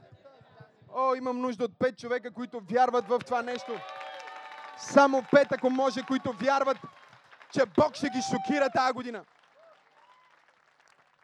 О, 0.94 1.16
имам 1.16 1.42
нужда 1.42 1.64
от 1.66 1.80
пет 1.80 2.00
човека, 2.00 2.32
които 2.32 2.60
вярват 2.60 3.08
в 3.08 3.20
това 3.20 3.42
нещо. 3.42 3.72
Само 4.78 5.24
пет, 5.32 5.52
ако 5.52 5.70
може, 5.70 6.04
които 6.04 6.34
вярват, 6.34 6.78
че 7.52 7.66
Бог 7.66 7.96
ще 7.96 8.10
ги 8.10 8.22
шокира 8.22 8.70
тази 8.70 8.94
година. 8.94 9.26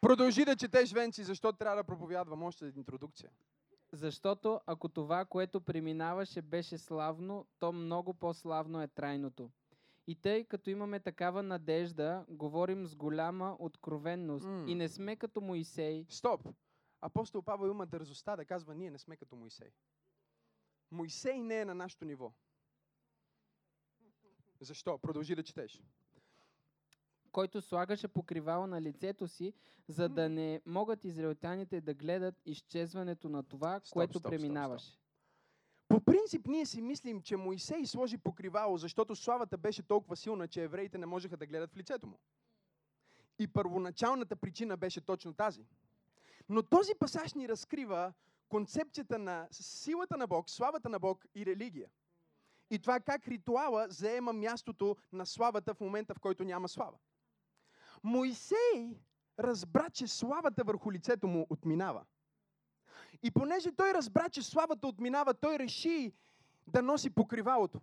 Продължи 0.02 0.46
да 0.46 0.56
четеш, 0.56 0.94
Венци, 0.94 1.24
защото 1.24 1.58
трябва 1.58 1.76
да 1.76 1.84
проповядвам 1.84 2.44
още 2.44 2.66
интродукция. 2.66 3.30
Защото 3.91 4.62
ако 4.65 4.89
това, 4.89 5.25
което 5.25 5.62
преминаваше, 5.62 6.41
беше 6.41 6.77
славно, 6.77 7.48
то 7.60 7.72
много 7.72 8.13
по-славно 8.13 8.82
е 8.82 8.88
трайното. 8.88 9.51
И 10.08 10.15
тъй 10.15 10.44
като 10.44 10.70
имаме 10.70 11.00
такава 11.00 11.44
надежда, 11.44 12.25
говорим 12.29 12.86
с 12.88 12.96
голяма 12.96 13.56
откровенност 13.60 14.46
М. 14.46 14.65
и 14.67 14.75
не 14.75 14.89
сме 14.89 15.15
като 15.15 15.41
Моисей, 15.41 16.06
Стоп! 16.10 16.48
Апостол 17.01 17.41
Павел 17.41 17.70
има 17.70 17.86
дързостта 17.86 18.36
да 18.36 18.46
казва, 18.46 18.75
ние 18.75 18.91
не 18.91 18.98
сме 18.98 19.17
като 19.17 19.36
Моисей. 19.36 19.72
Моисей 20.91 21.41
не 21.41 21.60
е 21.60 21.65
на 21.65 21.75
нашето 21.75 22.06
ниво. 22.06 22.34
Защо? 24.60 24.98
Продължи 24.98 25.36
да 25.36 25.44
четеш. 25.44 25.82
Който 27.38 27.62
слагаше 27.62 28.08
покривало 28.08 28.67
на 28.67 28.82
лицето 28.82 29.27
си, 29.27 29.53
за 29.88 30.10
да 30.10 30.29
не 30.29 30.62
могат 30.65 31.06
израелтяните 31.06 31.82
да 31.82 31.94
гледат 31.94 32.36
изчезването 32.46 33.29
на 33.29 33.44
това, 33.44 33.79
Стоп, 33.79 33.94
което 33.94 34.12
стоп, 34.12 34.22
стоп, 34.22 34.32
преминаваше. 34.32 35.00
По 35.88 36.01
принцип 36.01 36.48
ние 36.48 36.65
си 36.65 36.82
мислим, 36.82 37.22
че 37.22 37.38
Моисей 37.38 37.86
сложи 37.86 38.17
покривало, 38.17 38.77
защото 38.77 39.15
славата 39.15 39.58
беше 39.58 39.84
толкова 39.84 40.15
силна, 40.15 40.48
че 40.48 40.63
евреите 40.63 40.98
не 40.98 41.06
можеха 41.06 41.38
да 41.38 41.46
гледат 41.46 41.74
в 41.74 41.77
лицето 41.77 42.08
му. 42.08 42.20
И 43.39 43.48
първоначалната 43.48 44.36
причина 44.36 44.77
беше 44.77 45.01
точно 45.01 45.34
тази. 45.34 45.65
Но 46.50 46.63
този 46.63 46.96
пасаж 47.00 47.34
ни 47.34 47.50
разкрива 47.50 48.13
концепцията 48.50 49.20
на 49.20 49.48
силата 49.51 50.17
на 50.17 50.27
Бог, 50.27 50.50
славата 50.50 50.89
на 50.89 51.00
Бог 51.00 51.25
и 51.36 51.46
религия. 51.46 51.89
И 52.70 52.79
това 52.79 53.00
как 53.00 53.27
ритуала 53.27 53.88
заема 53.89 54.34
мястото 54.34 54.98
на 55.12 55.25
славата 55.25 55.74
в 55.74 55.79
момента, 55.79 56.13
в 56.13 56.20
който 56.20 56.44
няма 56.44 56.70
слава. 56.70 56.98
Моисей 58.04 58.98
разбра, 59.39 59.89
че 59.89 60.08
славата 60.08 60.63
върху 60.63 60.92
лицето 60.92 61.27
му 61.27 61.48
отминава. 61.50 62.04
И 63.24 63.32
понеже 63.32 63.72
той 63.72 63.94
разбра, 63.94 64.30
че 64.30 64.42
славата 64.42 64.88
отминава, 64.88 65.34
той 65.34 65.60
реши 65.60 66.13
да 66.68 66.82
носи 66.82 67.10
покривалото. 67.10 67.82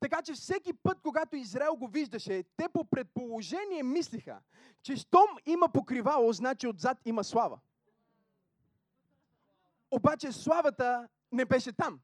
Така 0.00 0.22
че 0.22 0.32
всеки 0.32 0.72
път, 0.72 1.00
когато 1.02 1.36
Израел 1.36 1.76
го 1.76 1.88
виждаше, 1.88 2.44
те 2.56 2.68
по 2.68 2.84
предположение 2.84 3.82
мислиха, 3.82 4.40
че 4.82 4.96
щом 4.96 5.26
има 5.46 5.68
покривало, 5.68 6.32
значи 6.32 6.66
отзад 6.66 6.98
има 7.04 7.24
слава. 7.24 7.58
Обаче 9.90 10.32
славата 10.32 11.08
не 11.32 11.44
беше 11.44 11.72
там. 11.72 12.00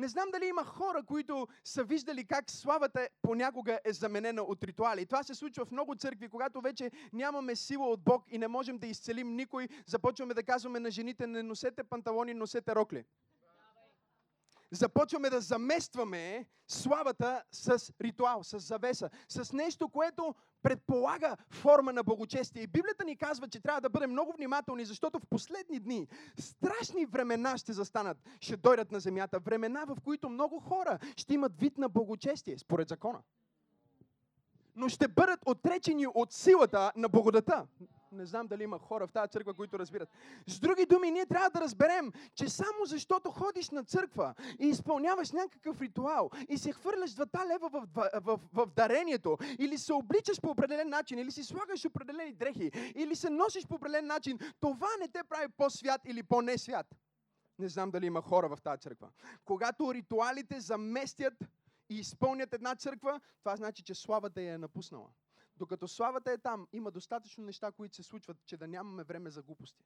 Не 0.00 0.08
знам 0.08 0.30
дали 0.30 0.46
има 0.46 0.64
хора, 0.64 1.02
които 1.02 1.48
са 1.64 1.84
виждали 1.84 2.24
как 2.24 2.50
славата 2.50 3.08
понякога 3.22 3.78
е 3.84 3.92
заменена 3.92 4.42
от 4.42 4.64
ритуали. 4.64 5.06
Това 5.06 5.22
се 5.22 5.34
случва 5.34 5.64
в 5.64 5.70
много 5.70 5.94
църкви, 5.94 6.28
когато 6.28 6.60
вече 6.60 6.90
нямаме 7.12 7.56
сила 7.56 7.86
от 7.88 8.04
Бог 8.04 8.24
и 8.28 8.38
не 8.38 8.48
можем 8.48 8.78
да 8.78 8.86
изцелим 8.86 9.36
никой, 9.36 9.68
започваме 9.86 10.34
да 10.34 10.42
казваме 10.42 10.80
на 10.80 10.90
жените, 10.90 11.26
не 11.26 11.42
носете 11.42 11.84
панталони, 11.84 12.34
носете 12.34 12.74
рокли. 12.74 13.04
Започваме 14.70 15.30
да 15.30 15.40
заместваме 15.40 16.46
славата 16.68 17.42
с 17.52 17.92
ритуал, 18.00 18.44
с 18.44 18.58
завеса, 18.58 19.10
с 19.28 19.52
нещо, 19.52 19.88
което 19.88 20.34
предполага 20.62 21.36
форма 21.50 21.92
на 21.92 22.02
благочестие. 22.02 22.62
И 22.62 22.66
Библията 22.66 23.04
ни 23.04 23.16
казва, 23.16 23.48
че 23.48 23.60
трябва 23.60 23.80
да 23.80 23.90
бъдем 23.90 24.10
много 24.10 24.32
внимателни, 24.32 24.84
защото 24.84 25.18
в 25.18 25.26
последни 25.30 25.80
дни 25.80 26.08
страшни 26.38 27.06
времена 27.06 27.58
ще 27.58 27.72
застанат, 27.72 28.16
ще 28.40 28.56
дойдат 28.56 28.92
на 28.92 29.00
земята. 29.00 29.40
Времена, 29.40 29.84
в 29.84 29.96
които 30.04 30.28
много 30.28 30.60
хора 30.60 30.98
ще 31.16 31.34
имат 31.34 31.60
вид 31.60 31.78
на 31.78 31.88
благочестие, 31.88 32.58
според 32.58 32.88
закона. 32.88 33.18
Но 34.76 34.88
ще 34.88 35.08
бъдат 35.08 35.40
отречени 35.46 36.06
от 36.06 36.32
силата 36.32 36.92
на 36.96 37.08
благодата. 37.08 37.66
Не 38.12 38.26
знам 38.26 38.46
дали 38.46 38.62
има 38.62 38.78
хора 38.78 39.06
в 39.06 39.12
тази 39.12 39.30
църква, 39.30 39.54
които 39.54 39.78
разбират. 39.78 40.08
С 40.46 40.60
други 40.60 40.86
думи, 40.86 41.10
ние 41.10 41.26
трябва 41.26 41.50
да 41.50 41.60
разберем, 41.60 42.12
че 42.34 42.48
само 42.48 42.84
защото 42.84 43.30
ходиш 43.30 43.70
на 43.70 43.84
църква 43.84 44.34
и 44.58 44.66
изпълняваш 44.66 45.32
някакъв 45.32 45.80
ритуал 45.80 46.30
и 46.48 46.58
се 46.58 46.72
хвърляш 46.72 47.14
двата 47.14 47.46
лева 47.46 47.68
в, 47.68 47.86
в, 47.94 48.10
в, 48.14 48.40
в 48.52 48.66
дарението, 48.76 49.38
или 49.58 49.78
се 49.78 49.92
обличаш 49.92 50.40
по 50.40 50.50
определен 50.50 50.88
начин, 50.88 51.18
или 51.18 51.30
си 51.30 51.44
слагаш 51.44 51.84
определени 51.84 52.32
дрехи, 52.32 52.70
или 52.94 53.16
се 53.16 53.30
носиш 53.30 53.66
по 53.66 53.74
определен 53.74 54.06
начин, 54.06 54.38
това 54.60 54.88
не 55.00 55.08
те 55.08 55.24
прави 55.24 55.48
по-свят 55.48 56.00
или 56.04 56.22
по-несвят. 56.22 56.86
Не 57.58 57.68
знам 57.68 57.90
дали 57.90 58.06
има 58.06 58.22
хора 58.22 58.48
в 58.48 58.62
тази 58.62 58.80
църква. 58.80 59.08
Когато 59.44 59.94
ритуалите 59.94 60.60
заместят 60.60 61.34
и 61.88 61.98
изпълнят 61.98 62.54
една 62.54 62.74
църква, 62.74 63.20
това 63.38 63.56
значи, 63.56 63.82
че 63.82 63.94
славата 63.94 64.42
я 64.42 64.54
е 64.54 64.58
напуснала. 64.58 65.08
Докато 65.60 65.88
славата 65.88 66.32
е 66.32 66.38
там, 66.38 66.68
има 66.72 66.90
достатъчно 66.90 67.44
неща, 67.44 67.72
които 67.72 67.96
се 67.96 68.02
случват, 68.02 68.36
че 68.44 68.56
да 68.56 68.68
нямаме 68.68 69.04
време 69.04 69.30
за 69.30 69.42
глупости. 69.42 69.84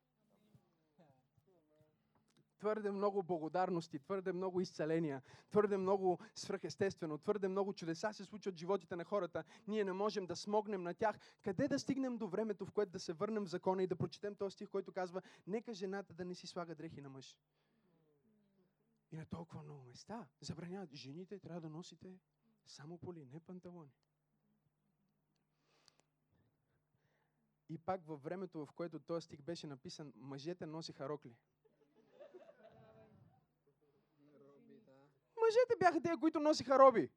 Твърде 2.59 2.91
много 2.91 3.23
благодарности, 3.23 3.99
твърде 3.99 4.33
много 4.33 4.61
изцеления, 4.61 5.23
твърде 5.51 5.77
много 5.77 6.19
свръхестествено, 6.35 7.19
твърде 7.19 7.49
много 7.49 7.73
чудеса 7.73 8.13
се 8.13 8.25
случват 8.25 8.55
в 8.55 8.59
животите 8.59 8.97
на 8.97 9.05
хората. 9.05 9.45
Ние 9.69 9.85
не 9.85 9.93
можем 9.93 10.27
да 10.27 10.37
смогнем 10.37 10.83
на 10.83 10.95
тях. 10.95 11.19
Къде 11.43 11.69
да 11.69 11.79
стигнем 11.79 12.19
до 12.19 12.29
времето, 12.29 12.67
в 12.67 12.73
което 12.73 12.93
да 12.93 13.01
се 13.01 13.13
върнем 13.13 13.45
в 13.45 13.51
закона 13.51 13.83
и 13.83 13.87
да 13.87 13.97
прочетем 13.97 14.35
този 14.35 14.55
стих, 14.55 14.69
който 14.69 14.93
казва, 14.93 15.23
нека 15.47 15.75
жената 15.75 16.15
да 16.15 16.25
не 16.25 16.35
си 16.35 16.47
слага 16.47 16.75
дрехи 16.75 17.01
на 17.01 17.09
мъж. 17.09 17.37
И 19.13 19.17
на 19.17 19.27
толкова 19.27 19.63
много 19.63 19.85
места 19.85 20.27
забраняват. 20.41 20.93
Жените 20.93 21.39
трябва 21.39 21.61
да 21.61 21.69
носите 21.69 22.19
само 22.67 22.99
поли, 22.99 23.27
не 23.33 23.41
панталони. 23.41 23.91
И 27.69 27.79
пак 27.79 28.07
във 28.07 28.23
времето, 28.23 28.67
в 28.67 28.73
което 28.73 29.01
този 29.01 29.25
стих 29.25 29.43
беше 29.43 29.67
написан, 29.67 30.13
мъжете 30.17 30.67
носиха 30.67 31.09
рокли. 31.09 31.37
Мъжете 35.41 35.77
бяха 35.79 36.01
те, 36.01 36.11
които 36.21 36.41
носиха 36.41 36.79
роби. 36.79 37.11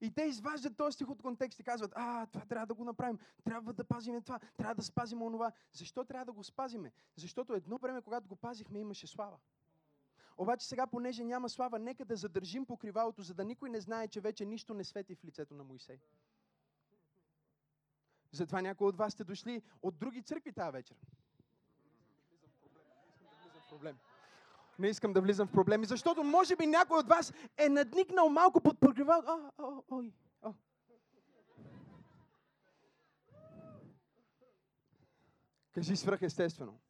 И 0.00 0.14
те 0.14 0.22
изваждат 0.22 0.76
този 0.76 0.94
стих 0.94 1.08
от 1.08 1.22
контекст 1.22 1.60
и 1.60 1.64
казват, 1.64 1.92
а, 1.94 2.26
това 2.26 2.46
трябва 2.46 2.66
да 2.66 2.74
го 2.74 2.84
направим, 2.84 3.18
трябва 3.44 3.72
да 3.72 3.84
пазиме 3.84 4.20
това, 4.20 4.40
трябва 4.56 4.74
да 4.74 4.82
спазим 4.82 5.22
онова. 5.22 5.52
Защо 5.72 6.04
трябва 6.04 6.24
да 6.24 6.32
го 6.32 6.44
спазиме? 6.44 6.92
Защото 7.16 7.54
едно 7.54 7.78
време, 7.78 8.02
когато 8.02 8.28
го 8.28 8.36
пазихме, 8.36 8.78
имаше 8.78 9.06
слава. 9.06 9.38
Обаче 10.36 10.66
сега, 10.66 10.86
понеже 10.86 11.24
няма 11.24 11.48
слава, 11.48 11.78
нека 11.78 12.04
да 12.04 12.16
задържим 12.16 12.66
покривалото, 12.66 13.22
за 13.22 13.34
да 13.34 13.44
никой 13.44 13.70
не 13.70 13.80
знае, 13.80 14.08
че 14.08 14.20
вече 14.20 14.44
нищо 14.44 14.74
не 14.74 14.84
свети 14.84 15.14
в 15.14 15.24
лицето 15.24 15.54
на 15.54 15.64
Моисей. 15.64 16.00
Затова 18.32 18.62
някои 18.62 18.86
от 18.86 18.96
вас 18.96 19.12
сте 19.12 19.24
дошли 19.24 19.62
от 19.82 19.98
други 19.98 20.22
църкви 20.22 20.52
тази 20.52 20.72
вечер. 20.72 20.96
Проблем. 23.70 23.96
Не 24.78 24.88
искам 24.88 25.12
да 25.12 25.20
влизам 25.20 25.48
в 25.48 25.52
проблеми, 25.52 25.86
защото 25.86 26.24
може 26.24 26.56
би 26.56 26.66
някой 26.66 26.98
от 26.98 27.08
вас 27.08 27.32
е 27.56 27.68
надникнал 27.68 28.28
малко 28.28 28.60
под 28.60 28.80
покривал. 28.80 29.22
А, 29.26 29.50
а, 29.58 29.82
ой, 29.90 30.12
а. 30.42 30.52
Кажи 35.72 35.96
свръхестествено. 35.96 36.80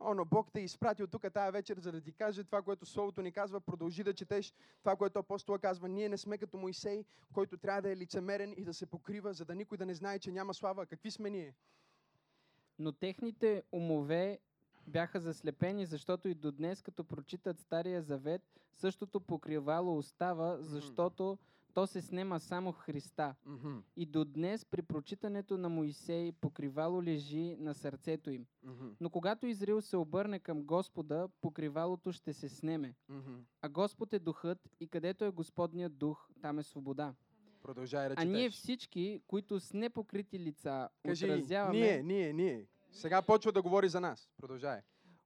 О, 0.00 0.14
но 0.14 0.24
Бог 0.24 0.52
те 0.52 0.60
е 0.60 0.64
изпрати 0.64 1.02
от 1.02 1.10
тук 1.10 1.32
тази 1.32 1.52
вечер, 1.52 1.78
за 1.78 1.92
да 1.92 2.00
ти 2.00 2.12
каже 2.12 2.44
това, 2.44 2.62
което 2.62 2.86
Словото 2.86 3.22
ни 3.22 3.32
казва. 3.32 3.60
Продължи 3.60 4.04
да 4.04 4.14
четеш 4.14 4.54
това, 4.80 4.96
което 4.96 5.18
апостола 5.18 5.58
казва. 5.58 5.88
Ние 5.88 6.08
не 6.08 6.18
сме 6.18 6.38
като 6.38 6.58
Моисей, 6.58 7.04
който 7.32 7.58
трябва 7.58 7.82
да 7.82 7.90
е 7.90 7.96
лицемерен 7.96 8.54
и 8.56 8.64
да 8.64 8.74
се 8.74 8.86
покрива, 8.86 9.32
за 9.32 9.44
да 9.44 9.54
никой 9.54 9.78
да 9.78 9.86
не 9.86 9.94
знае, 9.94 10.18
че 10.18 10.32
няма 10.32 10.54
слава. 10.54 10.86
Какви 10.86 11.10
сме 11.10 11.30
ние? 11.30 11.54
Но 12.78 12.92
техните 12.92 13.62
умове 13.72 14.38
бяха 14.86 15.20
заслепени, 15.20 15.86
защото 15.86 16.28
и 16.28 16.34
до 16.34 16.52
днес, 16.52 16.82
като 16.82 17.04
прочитат 17.04 17.60
Стария 17.60 18.02
Завет, 18.02 18.42
същото 18.74 19.20
покривало 19.20 19.98
остава, 19.98 20.56
защото 20.60 21.38
то 21.78 21.86
се 21.86 22.00
снема 22.00 22.40
само 22.40 22.72
Христа. 22.72 23.34
Мгм, 23.46 23.78
И 23.96 24.06
до 24.06 24.24
днес 24.24 24.64
при 24.64 24.82
прочитането 24.82 25.58
на 25.58 25.68
Моисей 25.68 26.32
покривало 26.32 27.02
лежи 27.02 27.56
на 27.58 27.74
сърцето 27.74 28.30
им. 28.30 28.46
мгм, 28.64 28.88
Но 29.00 29.10
когато 29.10 29.46
Израил 29.46 29.80
се 29.80 29.96
обърне 29.96 30.38
към 30.38 30.62
Господа, 30.62 31.28
покривалото 31.40 32.12
ще 32.12 32.32
се 32.32 32.48
снеме. 32.48 32.94
мгм. 33.08 33.34
А 33.62 33.68
Господ 33.68 34.12
е 34.12 34.18
духът 34.18 34.58
и 34.80 34.88
където 34.88 35.24
е 35.24 35.30
Господният 35.30 35.98
дух, 35.98 36.28
там 36.42 36.58
е 36.58 36.62
свобода. 36.62 37.14
Продължай 37.62 38.08
да 38.08 38.14
А 38.18 38.24
ние 38.24 38.50
всички, 38.50 39.20
които 39.26 39.60
с 39.60 39.72
непокрити 39.72 40.38
лица 40.38 40.88
Кажи, 41.06 41.24
отразяваме, 41.24 41.78
ние, 41.78 42.02
ние, 42.02 42.32
ние. 42.32 42.66
Сега 42.90 43.22
почва 43.22 43.52
да 43.52 43.62
говори 43.62 43.88
за 43.88 44.00
нас. 44.00 44.30
Продължай. 44.36 44.80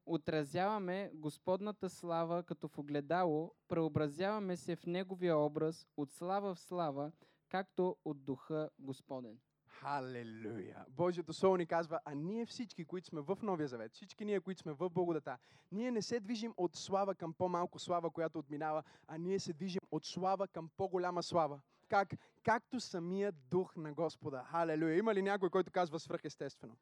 Отразяваме 0.07 1.11
Господната 1.15 1.91
слава 1.91 2.43
като 2.43 2.69
в 2.69 2.79
огледало, 2.79 3.53
преобразяваме 3.69 4.57
се 4.57 4.77
в 4.77 4.87
Неговия 4.87 5.39
образ 5.39 5.87
от 5.97 6.13
слава 6.13 6.55
в 6.55 6.61
слава, 6.61 7.13
както 7.49 7.97
от 8.05 8.25
духа 8.25 8.71
Господен. 8.79 9.39
Халелуя! 9.67 10.85
Божието 10.89 11.33
Слово 11.33 11.57
ни 11.57 11.67
казва, 11.67 12.01
а 12.05 12.15
ние 12.15 12.47
всички, 12.47 12.85
които 12.85 13.07
сме 13.07 13.21
в 13.21 13.39
Новия 13.43 13.69
Завет, 13.69 13.95
всички 13.95 14.25
ние, 14.25 14.41
които 14.41 14.61
сме 14.61 14.73
в 14.73 14.91
благодата, 14.91 15.39
ние 15.73 15.91
не 15.91 16.03
се 16.03 16.21
движим 16.21 16.55
от 16.57 16.77
слава 16.77 17.15
към 17.15 17.35
по-малко 17.35 17.79
слава, 17.79 18.11
която 18.11 18.39
отминава, 18.39 18.83
а 19.09 19.19
ние 19.19 19.39
се 19.39 19.53
движим 19.53 19.81
от 19.91 20.05
слава 20.05 20.49
към 20.49 20.71
по-голяма 20.77 21.23
слава. 21.23 21.61
Как? 21.89 22.09
Както 22.43 22.81
самият 22.81 23.35
дух 23.51 23.77
на 23.77 23.93
Господа. 23.93 24.45
Халелуя! 24.45 24.97
Има 24.97 25.15
ли 25.15 25.23
някой, 25.23 25.51
който 25.51 25.71
казва 25.71 26.01
свръхестествено? 26.01 26.77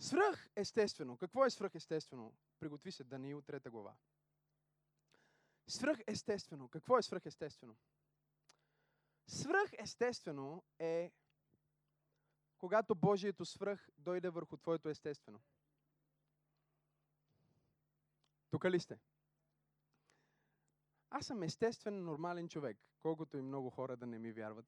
Свръхестествено. 0.00 1.16
Какво 1.16 1.44
е 1.44 1.50
свръхестествено? 1.50 2.34
Приготви 2.60 2.92
се, 2.92 3.04
Даниил, 3.04 3.42
трета 3.42 3.70
глава. 3.70 3.94
Свръхестествено. 5.66 6.68
Какво 6.68 6.98
е 6.98 7.02
свръхестествено? 7.02 7.76
Свръхестествено 9.26 10.64
е 10.78 11.12
когато 12.58 12.94
Божието 12.94 13.44
свръх 13.44 13.88
дойде 13.98 14.30
върху 14.30 14.56
твоето 14.56 14.88
естествено. 14.88 15.40
Тук 18.50 18.64
ли 18.64 18.80
сте? 18.80 19.00
Аз 21.10 21.26
съм 21.26 21.42
естествен, 21.42 22.04
нормален 22.04 22.48
човек, 22.48 22.78
колкото 23.00 23.36
и 23.36 23.42
много 23.42 23.70
хора 23.70 23.96
да 23.96 24.06
не 24.06 24.18
ми 24.18 24.32
вярват. 24.32 24.66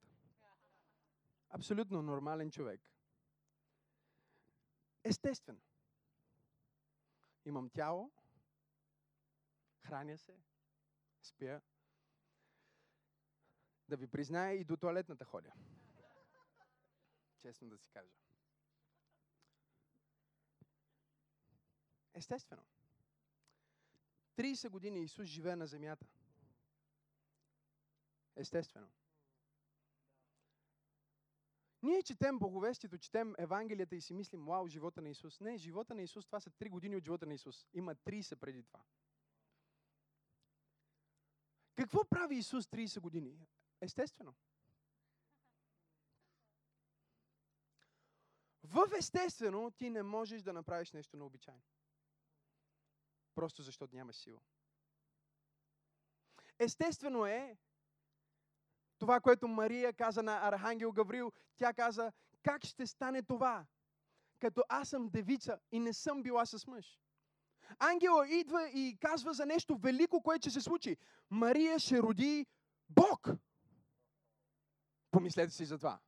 Абсолютно 1.49 2.03
нормален 2.03 2.51
човек. 2.51 2.91
Естествено. 5.05 5.61
Имам 7.45 7.71
тяло, 7.71 8.12
храня 9.87 10.19
се, 10.19 10.37
спя. 11.23 11.61
Да 13.88 13.97
ви 13.97 14.07
призная 14.07 14.53
и 14.53 14.65
до 14.65 14.77
туалетната 14.77 15.25
ходя. 15.25 15.53
Честно 17.41 17.69
да 17.69 17.79
си 17.79 17.91
кажа. 17.91 18.15
Естествено. 22.15 22.62
30 24.37 24.69
години 24.69 25.03
Исус 25.03 25.27
живее 25.27 25.57
на 25.57 25.67
земята. 25.67 26.07
Естествено. 28.37 28.88
Ние 31.83 32.03
четем 32.03 32.38
Боговестието, 32.38 32.99
четем 32.99 33.35
Евангелията 33.38 33.97
и 33.97 34.01
си 34.01 34.14
мислим, 34.14 34.45
вау, 34.45 34.66
живота 34.66 35.03
на 35.03 35.09
Исус. 35.09 35.40
Не, 35.40 35.57
живота 35.57 35.95
на 35.95 36.03
Исус, 36.03 36.27
това 36.27 36.40
са 36.40 36.51
3 36.51 36.71
години 36.71 36.97
от 36.97 37.05
живота 37.05 37.27
на 37.27 37.35
Исус. 37.35 37.66
Има 37.75 37.95
30 37.95 38.37
преди 38.37 38.62
това. 38.62 38.81
Какво 41.75 42.05
прави 42.05 42.37
Исус 42.37 42.66
30 42.66 43.01
години? 43.01 43.47
Естествено. 43.81 44.35
В 48.62 48.88
естествено 48.99 49.71
ти 49.71 49.90
не 49.90 50.03
можеш 50.03 50.42
да 50.42 50.53
направиш 50.53 50.92
нещо 50.92 51.16
необичайно. 51.16 51.62
Просто 53.35 53.62
защото 53.62 53.95
нямаш 53.95 54.16
сила. 54.16 54.40
Естествено 56.59 57.27
е 57.27 57.59
това, 59.03 59.21
което 59.21 59.49
Мария 59.49 59.93
каза 59.93 60.23
на 60.23 60.49
Архангел 60.49 60.93
Гаврил. 60.93 61.33
Тя 61.57 61.73
каза, 61.73 62.12
как 62.43 62.65
ще 62.65 62.87
стане 62.87 63.23
това, 63.23 63.67
като 64.41 64.62
аз 64.69 64.88
съм 64.88 65.09
девица 65.09 65.59
и 65.73 65.81
не 65.81 65.93
съм 65.93 66.23
била 66.23 66.47
с 66.47 66.67
мъж? 66.67 67.01
Ангела 67.79 68.29
идва 68.29 68.69
и 68.69 68.97
казва 69.01 69.33
за 69.33 69.47
нещо 69.47 69.77
велико, 69.77 70.23
което 70.23 70.43
ще 70.43 70.51
се 70.51 70.61
случи. 70.61 70.97
Мария 71.31 71.79
ще 71.79 72.03
роди 72.03 72.47
Бог. 72.88 73.29
Помислете 75.11 75.53
си 75.53 75.65
за 75.65 75.79
това. 75.79 76.01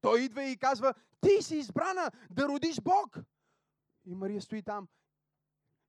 Той 0.00 0.20
идва 0.20 0.44
и 0.44 0.58
казва, 0.58 0.94
ти 1.20 1.42
си 1.42 1.56
избрана 1.56 2.10
да 2.30 2.48
родиш 2.48 2.80
Бог. 2.80 3.18
И 4.04 4.14
Мария 4.14 4.42
стои 4.42 4.62
там. 4.62 4.88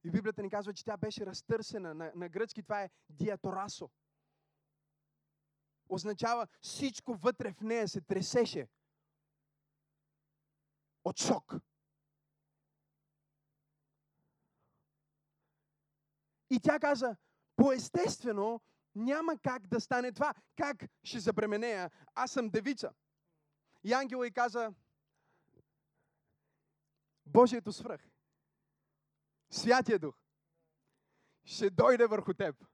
И 0.03 0.11
Библията 0.11 0.41
ни 0.41 0.49
казва, 0.49 0.73
че 0.73 0.85
тя 0.85 0.97
беше 0.97 1.25
разтърсена. 1.25 1.93
На, 1.93 2.11
на 2.15 2.29
гръцки 2.29 2.63
това 2.63 2.83
е 2.83 2.89
диаторасо. 3.09 3.89
Означава 5.91 6.47
всичко 6.61 7.13
вътре 7.13 7.53
в 7.53 7.61
нея 7.61 7.87
се 7.87 8.01
тресеше. 8.01 8.67
От 11.03 11.19
шок. 11.19 11.53
И 16.49 16.59
тя 16.59 16.79
каза, 16.79 17.15
по-естествено 17.55 18.61
няма 18.95 19.37
как 19.37 19.67
да 19.67 19.81
стане 19.81 20.11
това. 20.11 20.33
Как 20.55 20.85
ще 21.03 21.19
забременея? 21.19 21.91
Аз 22.15 22.31
съм 22.31 22.49
девица. 22.49 22.93
И 23.83 23.93
ангела 23.93 24.27
й 24.27 24.31
каза, 24.31 24.73
Божието 27.25 27.71
свръх, 27.71 28.09
Святия 29.49 29.99
Дух, 29.99 30.15
ще 31.45 31.69
дойде 31.69 32.07
върху 32.07 32.33
теб. 32.33 32.65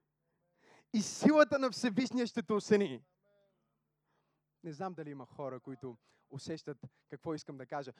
И 0.98 1.02
силата 1.02 1.60
на 1.60 1.72
Всевишния 1.72 2.28
ще 2.28 2.44
те 2.44 2.54
осени. 2.54 3.04
Не 4.64 4.74
знам 4.74 4.94
дали 4.94 5.10
има 5.10 5.26
хора, 5.26 5.60
които 5.60 5.98
усещат 6.30 6.78
какво 7.10 7.34
искам 7.34 7.58
да 7.58 7.66
кажа. 7.66 7.94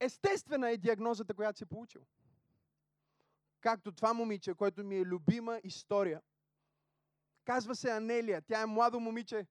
Естествена 0.00 0.70
е 0.70 0.76
диагнозата, 0.76 1.34
която 1.34 1.58
си 1.58 1.66
получил. 1.66 2.06
Както 3.60 3.92
това 3.92 4.14
момиче, 4.14 4.54
което 4.54 4.84
ми 4.84 4.96
е 4.96 5.04
любима 5.04 5.60
история. 5.64 6.22
Казва 7.44 7.76
се 7.76 7.90
Анелия. 7.90 8.42
Тя 8.42 8.62
е 8.62 8.66
младо 8.66 9.00
момиче. 9.00 9.46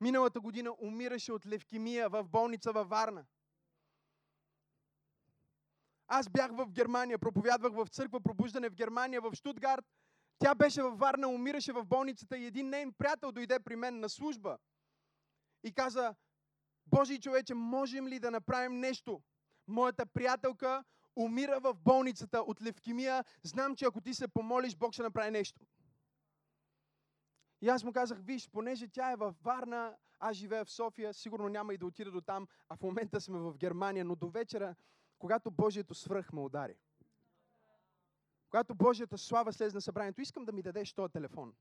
Миналата 0.00 0.40
година 0.40 0.76
умираше 0.80 1.32
от 1.32 1.46
левкемия 1.46 2.08
в 2.08 2.24
болница 2.24 2.72
във 2.72 2.88
Варна. 2.88 3.26
Аз 6.06 6.28
бях 6.28 6.52
в 6.52 6.66
Германия, 6.70 7.18
проповядвах 7.18 7.72
в 7.72 7.86
църква 7.88 8.20
пробуждане 8.20 8.68
в 8.68 8.74
Германия, 8.74 9.20
в 9.20 9.34
Штутгарт. 9.34 9.97
Тя 10.38 10.54
беше 10.54 10.82
във 10.82 10.98
Варна, 10.98 11.28
умираше 11.28 11.72
в 11.72 11.84
болницата 11.84 12.38
и 12.38 12.46
един 12.46 12.68
нейн 12.68 12.92
приятел 12.92 13.32
дойде 13.32 13.60
при 13.60 13.76
мен 13.76 14.00
на 14.00 14.08
служба 14.08 14.58
и 15.64 15.72
каза, 15.72 16.14
Божий 16.86 17.18
човече, 17.18 17.54
можем 17.54 18.08
ли 18.08 18.18
да 18.18 18.30
направим 18.30 18.80
нещо? 18.80 19.22
Моята 19.66 20.06
приятелка 20.06 20.84
умира 21.16 21.60
в 21.60 21.74
болницата 21.74 22.40
от 22.40 22.62
левкемия. 22.62 23.24
Знам, 23.42 23.76
че 23.76 23.84
ако 23.84 24.00
ти 24.00 24.14
се 24.14 24.28
помолиш, 24.28 24.76
Бог 24.76 24.92
ще 24.92 25.02
направи 25.02 25.30
нещо. 25.30 25.60
И 27.60 27.68
аз 27.68 27.84
му 27.84 27.92
казах, 27.92 28.18
виж, 28.22 28.48
понеже 28.50 28.88
тя 28.88 29.12
е 29.12 29.16
във 29.16 29.42
Варна, 29.42 29.96
аз 30.20 30.36
живея 30.36 30.64
в 30.64 30.70
София, 30.70 31.14
сигурно 31.14 31.48
няма 31.48 31.74
и 31.74 31.78
да 31.78 31.86
отида 31.86 32.10
до 32.10 32.20
там, 32.20 32.48
а 32.68 32.76
в 32.76 32.82
момента 32.82 33.20
сме 33.20 33.38
в 33.38 33.58
Германия, 33.58 34.04
но 34.04 34.16
до 34.16 34.28
вечера, 34.28 34.74
когато 35.18 35.50
Божието 35.50 35.94
свръх 35.94 36.32
ме 36.32 36.40
удари, 36.40 36.74
когато 38.50 38.74
Божията 38.74 39.18
слава 39.18 39.52
слезе 39.52 39.74
на 39.74 39.80
събранието, 39.80 40.20
искам 40.20 40.44
да 40.44 40.52
ми 40.52 40.62
дадеш 40.62 40.92
този 40.92 41.12
телефон. 41.12 41.54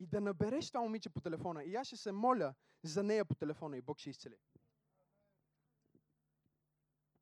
И 0.00 0.06
да 0.06 0.20
набереш 0.20 0.68
това 0.68 0.80
момиче 0.80 1.10
по 1.10 1.20
телефона. 1.20 1.64
И 1.64 1.74
аз 1.74 1.86
ще 1.86 1.96
се 1.96 2.12
моля 2.12 2.54
за 2.82 3.02
нея 3.02 3.24
по 3.24 3.34
телефона 3.34 3.76
и 3.76 3.82
Бог 3.82 3.98
ще 3.98 4.10
изцели. 4.10 4.36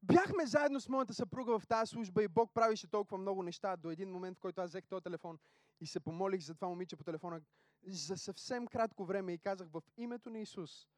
Бяхме 0.03 0.47
заедно 0.47 0.81
с 0.81 0.89
моята 0.89 1.15
съпруга 1.15 1.59
в 1.59 1.67
тази 1.67 1.91
служба 1.91 2.23
и 2.23 2.29
Бог 2.29 2.53
правише 2.55 2.87
толкова 2.87 3.19
много 3.19 3.43
неща 3.43 3.77
до 3.77 3.91
един 3.91 4.11
момент, 4.11 4.39
в 4.39 4.41
който 4.41 4.61
аз 4.61 4.71
взех 4.71 4.87
този 4.87 5.03
телефон 5.03 5.39
и 5.81 5.87
се 5.87 6.01
помолих 6.01 6.41
за 6.41 6.55
това 6.55 6.69
момиче 6.69 6.97
по 6.97 7.05
телефона 7.05 7.41
за 7.87 8.17
съвсем 8.17 8.67
кратко 8.67 9.05
време 9.05 9.33
и 9.33 9.39
казах 9.39 9.69
в 9.69 9.83
името 9.97 10.31
на 10.31 10.39
Исус, 10.39 10.89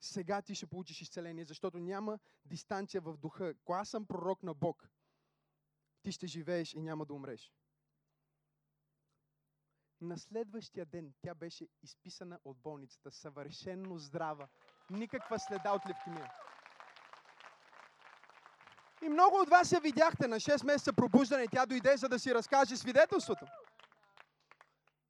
сега 0.00 0.42
ти 0.42 0.54
ще 0.54 0.66
получиш 0.66 1.00
изцеление, 1.00 1.44
защото 1.44 1.78
няма 1.78 2.18
дистанция 2.44 3.00
в 3.00 3.16
духа. 3.16 3.54
Ако 3.64 3.84
съм 3.84 4.06
пророк 4.06 4.42
на 4.42 4.54
Бог, 4.54 4.88
ти 6.02 6.12
ще 6.12 6.26
живееш 6.26 6.74
и 6.74 6.80
няма 6.80 7.06
да 7.06 7.14
умреш. 7.14 7.52
На 10.00 10.18
следващия 10.18 10.86
ден 10.86 11.12
тя 11.22 11.34
беше 11.34 11.68
изписана 11.82 12.40
от 12.44 12.58
болницата, 12.58 13.10
съвършенно 13.10 13.98
здрава, 13.98 14.48
никаква 14.90 15.38
следа 15.38 15.72
от 15.72 15.86
левкемия. 15.88 16.32
И 19.02 19.08
много 19.08 19.36
от 19.36 19.48
вас 19.48 19.72
я 19.72 19.80
видяхте 19.80 20.28
на 20.28 20.36
6 20.36 20.66
месеца 20.66 20.92
пробуждане. 20.92 21.48
Тя 21.48 21.66
дойде, 21.66 21.96
за 21.96 22.08
да 22.08 22.18
си 22.18 22.34
разкаже 22.34 22.76
свидетелството. 22.76 23.46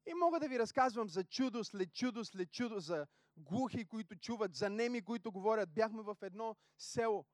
И 0.05 0.13
мога 0.13 0.39
да 0.39 0.47
ви 0.47 0.59
разказвам 0.59 1.09
за 1.09 1.23
чудо 1.23 1.63
след 1.63 1.93
чудо 1.93 2.25
след 2.25 2.51
чудо, 2.51 2.79
за 2.79 3.07
глухи, 3.37 3.87
които 3.87 4.15
чуват, 4.15 4.55
за 4.55 4.69
неми, 4.69 5.01
които 5.01 5.31
говорят. 5.31 5.73
Бяхме 5.73 6.01
в 6.01 6.15
едно 6.21 6.55
село. 6.77 7.25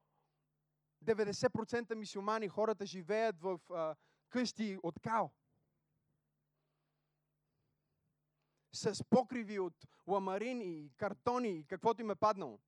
90% 1.04 1.96
мисюмани, 1.96 2.48
хората 2.48 2.86
живеят 2.86 3.42
в 3.42 3.60
а, 3.70 3.96
къщи 4.30 4.78
от 4.84 5.00
као. 5.00 5.30
С 8.74 9.04
покриви 9.10 9.60
от 9.60 9.74
ламарини 10.08 10.92
картони 10.98 11.50
и 11.50 11.66
каквото 11.66 12.02
им 12.02 12.12
е 12.12 12.16
паднало. 12.16 12.60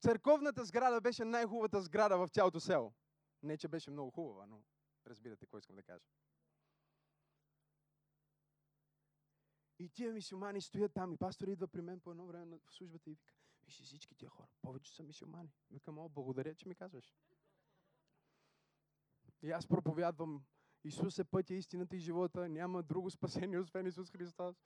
Църковната 0.00 0.64
сграда 0.64 1.00
беше 1.00 1.24
най-хубавата 1.24 1.80
сграда 1.80 2.18
в 2.18 2.28
цялото 2.28 2.60
село. 2.60 2.94
Не, 3.42 3.58
че 3.58 3.68
беше 3.68 3.90
много 3.90 4.10
хубава, 4.10 4.46
но 4.46 4.62
разбирате 5.06 5.46
какво 5.46 5.58
искам 5.58 5.76
да 5.76 5.82
кажа. 5.82 6.06
И 9.78 9.88
тия 9.88 10.12
мисиомани 10.12 10.60
стоят 10.60 10.94
там 10.94 11.12
и 11.12 11.16
пастор 11.16 11.48
идва 11.48 11.68
при 11.68 11.80
мен 11.80 12.00
по 12.00 12.10
едно 12.10 12.26
време 12.26 12.58
в 12.58 12.74
службата 12.74 13.10
и 13.10 13.14
вика, 13.14 13.34
виж 13.68 13.80
всички 13.80 14.14
тия 14.14 14.30
хора, 14.30 14.48
повече 14.62 14.94
са 14.94 15.02
мисиомани. 15.02 15.50
Викам, 15.70 15.98
о, 15.98 16.08
благодаря, 16.08 16.54
че 16.54 16.68
ми 16.68 16.74
казваш. 16.74 17.14
И 19.42 19.50
аз 19.50 19.66
проповядвам, 19.66 20.44
Исус 20.84 21.18
е 21.18 21.24
пътя, 21.24 21.54
истината 21.54 21.96
и 21.96 22.00
живота, 22.00 22.48
няма 22.48 22.82
друго 22.82 23.10
спасение, 23.10 23.58
освен 23.58 23.86
Исус 23.86 24.10
Христос. 24.10 24.56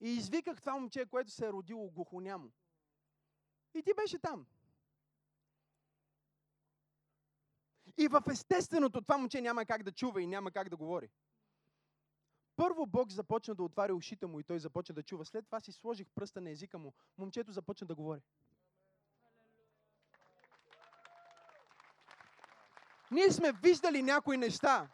И 0.00 0.08
извиках 0.08 0.60
това 0.60 0.74
момче, 0.74 1.06
което 1.06 1.30
се 1.30 1.46
е 1.46 1.52
родило 1.52 1.90
глухонямо. 1.90 2.52
И 3.74 3.82
ти 3.82 3.94
беше 3.94 4.18
там. 4.18 4.46
И 7.96 8.08
в 8.08 8.22
естественото 8.30 9.02
това 9.02 9.18
момче 9.18 9.40
няма 9.40 9.66
как 9.66 9.82
да 9.82 9.92
чува 9.92 10.22
и 10.22 10.26
няма 10.26 10.50
как 10.50 10.68
да 10.68 10.76
говори. 10.76 11.10
Първо 12.58 12.86
Бог 12.86 13.12
започна 13.12 13.54
да 13.54 13.62
отваря 13.62 13.94
ушите 13.94 14.26
му 14.26 14.40
и 14.40 14.44
той 14.44 14.58
започна 14.58 14.94
да 14.94 15.02
чува. 15.02 15.24
След 15.24 15.44
това 15.44 15.60
си 15.60 15.72
сложих 15.72 16.06
пръста 16.14 16.40
на 16.40 16.50
езика 16.50 16.78
му. 16.78 16.94
Момчето 17.18 17.52
започна 17.52 17.86
да 17.86 17.94
говори. 17.94 18.20
Ние 23.10 23.30
сме 23.30 23.52
виждали 23.52 24.02
някои 24.02 24.36
неща. 24.36 24.88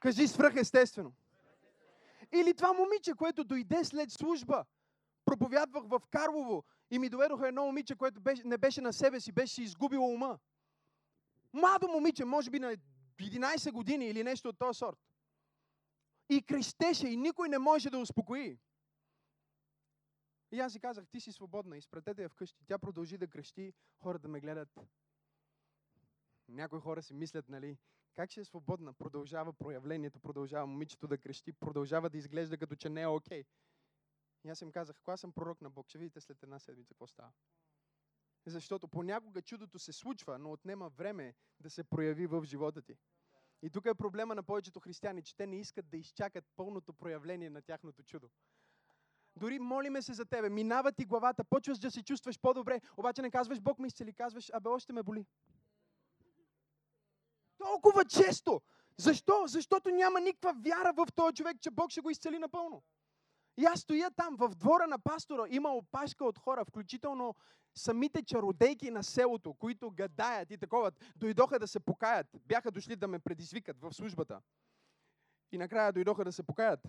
Кажи 0.00 0.28
свръхестествено. 0.28 1.12
Или 2.32 2.54
това 2.54 2.72
момиче, 2.72 3.14
което 3.14 3.44
дойде 3.44 3.84
след 3.84 4.10
служба. 4.10 4.64
Проповядвах 5.24 5.84
в 5.86 6.00
Карлово 6.10 6.64
и 6.90 6.98
ми 6.98 7.08
доведоха 7.08 7.48
едно 7.48 7.64
момиче, 7.64 7.96
което 7.96 8.20
не 8.44 8.58
беше 8.58 8.80
на 8.80 8.92
себе 8.92 9.20
си, 9.20 9.32
беше 9.32 9.62
изгубило 9.62 10.06
ума. 10.06 10.38
Младо 11.52 11.88
момиче, 11.88 12.24
може 12.24 12.50
би 12.50 12.58
на 12.58 12.76
11 13.20 13.72
години 13.72 14.06
или 14.06 14.24
нещо 14.24 14.48
от 14.48 14.58
този 14.58 14.78
сорт. 14.78 14.98
И 16.32 16.42
крещеше 16.42 17.08
и 17.08 17.16
никой 17.16 17.48
не 17.48 17.58
може 17.58 17.90
да 17.90 17.98
успокои. 17.98 18.58
И 20.52 20.60
аз 20.60 20.72
си 20.72 20.80
казах, 20.80 21.06
ти 21.06 21.20
си 21.20 21.32
свободна, 21.32 21.76
изпратете 21.76 22.22
я 22.22 22.28
вкъщи. 22.28 22.64
Тя 22.66 22.78
продължи 22.78 23.18
да 23.18 23.28
крещи, 23.28 23.72
хората 23.98 24.28
ме 24.28 24.40
гледат. 24.40 24.68
Някои 26.48 26.80
хора 26.80 27.02
си 27.02 27.14
мислят, 27.14 27.48
нали, 27.48 27.78
как 28.14 28.30
ще 28.30 28.40
е 28.40 28.44
свободна? 28.44 28.92
Продължава 28.92 29.52
проявлението, 29.52 30.20
продължава 30.20 30.66
момичето 30.66 31.08
да 31.08 31.18
крещи, 31.18 31.52
продължава 31.52 32.10
да 32.10 32.18
изглежда 32.18 32.58
като 32.58 32.76
че 32.76 32.88
не 32.88 33.02
е 33.02 33.06
окей. 33.06 33.42
Okay. 33.42 33.46
И 34.44 34.48
аз 34.48 34.60
им 34.60 34.72
казах, 34.72 34.96
ако 34.98 35.10
аз 35.10 35.20
съм 35.20 35.32
пророк 35.32 35.60
на 35.60 35.70
Бог, 35.70 35.88
ще 35.88 35.98
видите 35.98 36.20
след 36.20 36.42
една 36.42 36.58
седмица 36.58 36.94
какво 36.94 37.06
става. 37.06 37.32
Защото 38.46 38.88
понякога 38.88 39.42
чудото 39.42 39.78
се 39.78 39.92
случва, 39.92 40.38
но 40.38 40.52
отнема 40.52 40.88
време 40.88 41.34
да 41.60 41.70
се 41.70 41.84
прояви 41.84 42.26
в 42.26 42.44
живота 42.44 42.82
ти. 42.82 42.98
И 43.62 43.70
тук 43.70 43.86
е 43.86 43.94
проблема 43.94 44.34
на 44.34 44.42
повечето 44.42 44.80
християни, 44.80 45.22
че 45.22 45.36
те 45.36 45.46
не 45.46 45.56
искат 45.56 45.90
да 45.90 45.96
изчакат 45.96 46.44
пълното 46.56 46.92
проявление 46.92 47.50
на 47.50 47.62
тяхното 47.62 48.02
чудо. 48.02 48.30
Дори 49.36 49.58
молиме 49.58 50.02
се 50.02 50.12
за 50.12 50.24
тебе, 50.24 50.48
минава 50.48 50.92
ти 50.92 51.04
главата, 51.04 51.44
почваш 51.44 51.78
да 51.78 51.90
се 51.90 52.02
чувстваш 52.02 52.40
по-добре, 52.40 52.80
обаче 52.96 53.22
не 53.22 53.30
казваш 53.30 53.60
Бог 53.60 53.78
ме 53.78 53.86
изцели, 53.86 54.12
казваш, 54.12 54.50
абе 54.52 54.68
още 54.68 54.92
ме 54.92 55.02
боли. 55.02 55.26
Толкова 57.58 58.04
често. 58.04 58.62
Защо? 58.96 59.44
Защото 59.46 59.90
няма 59.90 60.20
никаква 60.20 60.54
вяра 60.64 60.92
в 60.92 61.06
този 61.14 61.34
човек, 61.34 61.56
че 61.60 61.70
Бог 61.70 61.90
ще 61.90 62.00
го 62.00 62.10
изцели 62.10 62.38
напълно. 62.38 62.82
И 63.62 63.64
аз 63.64 63.80
стоя 63.80 64.10
там, 64.10 64.36
в 64.36 64.48
двора 64.48 64.86
на 64.86 64.98
пастора, 64.98 65.46
има 65.48 65.68
опашка 65.68 66.24
от 66.24 66.38
хора, 66.38 66.64
включително 66.64 67.34
самите 67.74 68.22
чародейки 68.22 68.90
на 68.90 69.02
селото, 69.02 69.54
които 69.54 69.90
гадаят 69.90 70.50
и 70.50 70.58
такова, 70.58 70.92
дойдоха 71.16 71.58
да 71.58 71.66
се 71.66 71.80
покаят. 71.80 72.26
Бяха 72.46 72.70
дошли 72.70 72.96
да 72.96 73.08
ме 73.08 73.18
предизвикат 73.18 73.80
в 73.80 73.92
службата. 73.92 74.40
И 75.52 75.58
накрая 75.58 75.92
дойдоха 75.92 76.24
да 76.24 76.32
се 76.32 76.42
покаят. 76.42 76.80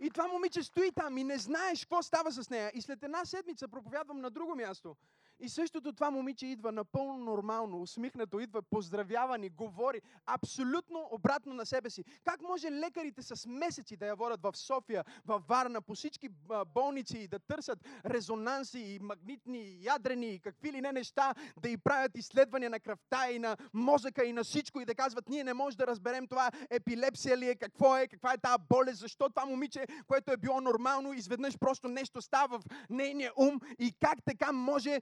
И 0.00 0.10
това 0.10 0.28
момиче 0.28 0.62
стои 0.62 0.92
там 0.92 1.18
и 1.18 1.24
не 1.24 1.38
знаеш 1.38 1.84
какво 1.84 2.02
става 2.02 2.32
с 2.32 2.50
нея. 2.50 2.70
И 2.74 2.82
след 2.82 3.02
една 3.02 3.24
седмица 3.24 3.68
проповядвам 3.68 4.20
на 4.20 4.30
друго 4.30 4.54
място. 4.54 4.96
И 5.40 5.48
същото 5.48 5.92
това 5.92 6.10
момиче 6.10 6.46
идва 6.46 6.72
напълно 6.72 7.24
нормално, 7.24 7.82
усмихнато, 7.82 8.40
идва, 8.40 8.62
поздравява 8.62 9.38
ни, 9.38 9.48
говори 9.48 10.00
абсолютно 10.26 11.08
обратно 11.10 11.54
на 11.54 11.66
себе 11.66 11.90
си. 11.90 12.04
Как 12.24 12.42
може 12.42 12.72
лекарите 12.72 13.22
с 13.22 13.46
месеци 13.46 13.96
да 13.96 14.06
я 14.06 14.16
водят 14.16 14.42
в 14.42 14.56
София, 14.56 15.04
в 15.26 15.42
Варна, 15.48 15.82
по 15.82 15.94
всички 15.94 16.28
болници 16.74 17.18
и 17.18 17.28
да 17.28 17.38
търсят 17.38 17.78
резонанси 18.06 18.78
и 18.78 18.98
магнитни, 18.98 19.58
и 19.58 19.84
ядрени 19.84 20.34
и 20.34 20.38
какви 20.38 20.72
ли 20.72 20.80
не 20.80 20.92
неща, 20.92 21.34
да 21.60 21.68
и 21.68 21.76
правят 21.76 22.18
изследвания 22.18 22.70
на 22.70 22.80
кръвта 22.80 23.30
и 23.30 23.38
на 23.38 23.56
мозъка 23.74 24.24
и 24.24 24.32
на 24.32 24.44
всичко 24.44 24.80
и 24.80 24.84
да 24.84 24.94
казват, 24.94 25.28
ние 25.28 25.44
не 25.44 25.54
можем 25.54 25.76
да 25.76 25.86
разберем 25.86 26.26
това 26.26 26.50
епилепсия 26.70 27.38
ли 27.38 27.48
е, 27.48 27.54
какво 27.54 27.96
е, 27.96 28.08
каква 28.08 28.32
е 28.32 28.38
тази 28.38 28.62
болест, 28.70 28.98
защо 28.98 29.28
това 29.28 29.46
момиче, 29.46 29.86
което 30.06 30.32
е 30.32 30.36
било 30.36 30.60
нормално, 30.60 31.12
изведнъж 31.12 31.58
просто 31.58 31.88
нещо 31.88 32.22
става 32.22 32.58
в 32.58 32.64
нейния 32.90 33.32
ум 33.36 33.60
и 33.78 33.92
как 34.00 34.18
така 34.24 34.52
може 34.52 35.00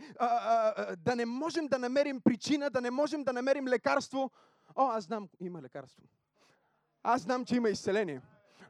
да 0.98 1.16
не 1.16 1.26
можем 1.26 1.66
да 1.66 1.78
намерим 1.78 2.20
причина, 2.20 2.70
да 2.70 2.80
не 2.80 2.90
можем 2.90 3.24
да 3.24 3.32
намерим 3.32 3.68
лекарство. 3.68 4.30
О, 4.76 4.90
аз 4.90 5.04
знам, 5.04 5.28
има 5.40 5.62
лекарство. 5.62 6.02
Аз 7.02 7.20
знам, 7.22 7.44
че 7.44 7.56
има 7.56 7.68
изцеление. 7.68 8.20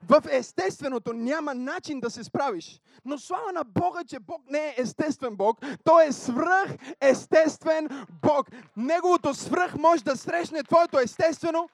В 0.09 0.23
естественото 0.31 1.12
няма 1.12 1.55
начин 1.55 2.01
да 2.01 2.11
се 2.11 2.25
справиш. 2.25 2.81
Но 3.05 3.19
слава 3.19 3.53
на 3.53 3.64
Бога, 3.64 4.05
че 4.05 4.19
Бог 4.19 4.42
не 4.51 4.59
е 4.59 4.75
естествен 4.79 5.37
Бог. 5.37 5.61
Той 5.85 6.07
е 6.07 6.12
свръх 6.12 6.77
естествен 7.01 8.07
Бог. 8.23 8.49
Неговото 8.77 9.35
свръх 9.35 9.75
може 9.77 10.05
да 10.05 10.16
срещне 10.16 10.62
твоето 10.62 10.99
естествено 10.99 11.69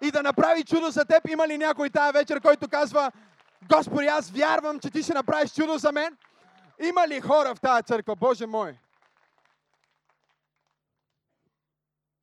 и 0.00 0.10
да 0.10 0.22
направи 0.22 0.64
чудо 0.64 0.90
за 0.90 1.04
теб. 1.04 1.28
Има 1.28 1.48
ли 1.48 1.58
някой 1.58 1.90
тая 1.90 2.12
вечер, 2.12 2.40
който 2.40 2.68
казва, 2.68 3.12
Господи, 3.68 4.06
аз 4.06 4.30
вярвам, 4.30 4.80
че 4.80 4.90
ти 4.90 5.02
ще 5.02 5.14
направиш 5.14 5.52
чудо 5.52 5.78
за 5.78 5.92
мен? 5.92 6.16
Има 6.82 7.08
ли 7.08 7.20
хора 7.20 7.54
в 7.54 7.60
тази 7.60 7.82
църква, 7.82 8.16
Боже 8.16 8.46
мой? 8.46 8.78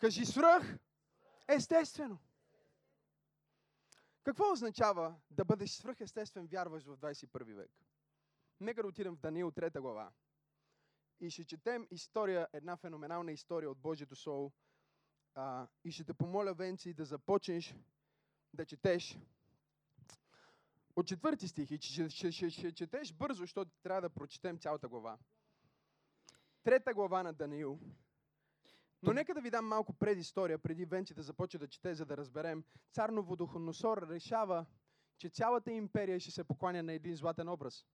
Кажи 0.02 0.26
свръх. 0.26 0.78
Естествено. 1.48 2.18
Какво 4.24 4.52
означава 4.52 5.16
да 5.32 5.46
бъдеш 5.46 5.72
свръхестествен 5.72 6.48
вярваш 6.48 6.84
в 6.84 6.98
21 6.98 7.54
век? 7.54 7.72
Нека 8.60 8.82
да 8.82 8.88
отидем 8.88 9.16
в 9.16 9.20
Даниил 9.20 9.52
3 9.52 9.80
глава. 9.80 10.12
И 11.20 11.30
ще 11.30 11.46
четем 11.46 11.88
история, 11.92 12.48
една 12.54 12.78
феноменална 12.78 13.32
история 13.32 13.72
от 13.72 13.78
Божието 13.78 14.16
Слово. 14.16 14.52
А, 15.36 15.68
и 15.84 15.92
ще 15.92 16.04
те 16.04 16.14
помоля, 16.14 16.54
Венци, 16.54 16.94
да 16.94 17.06
започнеш 17.06 17.76
да 18.54 18.66
четеш 18.66 19.18
от 20.96 21.08
четвърти 21.08 21.48
стих. 21.48 21.72
И 21.72 21.78
ще, 21.78 22.10
ще, 22.10 22.32
ще, 22.32 22.50
ще 22.50 22.72
четеш 22.72 23.14
бързо, 23.14 23.44
защото 23.44 23.72
трябва 23.84 24.02
да 24.02 24.10
прочетем 24.10 24.60
цялата 24.60 24.88
глава. 24.88 25.18
Трета 26.64 26.94
глава 26.94 27.24
на 27.24 27.34
Даниил. 27.34 27.80
Но 29.04 29.14
нека 29.14 29.34
да 29.34 29.42
ви 29.42 29.50
дам 29.50 29.68
малко 29.68 29.94
предистория, 29.94 30.58
преди 30.58 30.86
Венци 30.86 31.14
да 31.14 31.24
започне 31.24 31.60
да 31.60 31.68
чете, 31.68 31.96
за 31.96 32.06
да 32.06 32.18
разберем. 32.18 32.64
Цар 32.92 33.10
Новодохоносор 33.10 34.08
решава, 34.10 34.66
че 35.18 35.30
цялата 35.30 35.72
империя 35.72 36.20
ще 36.20 36.32
се 36.32 36.44
покланя 36.44 36.84
на 36.84 36.94
един 36.94 37.16
златен 37.16 37.50
образ. 37.50 37.86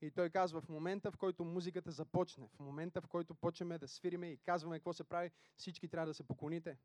И 0.00 0.10
той 0.10 0.30
казва, 0.30 0.60
в 0.60 0.68
момента, 0.68 1.10
в 1.10 1.16
който 1.16 1.44
музиката 1.44 1.90
започне, 1.90 2.48
в 2.54 2.60
момента, 2.60 3.00
в 3.00 3.08
който 3.08 3.34
почнем 3.34 3.78
да 3.78 3.88
свириме 3.88 4.26
и 4.26 4.36
казваме 4.36 4.78
какво 4.78 4.92
се 4.92 5.04
прави, 5.04 5.30
всички 5.56 5.88
трябва 5.88 6.06
да 6.06 6.14
се 6.14 6.26
поклоните. 6.26 6.78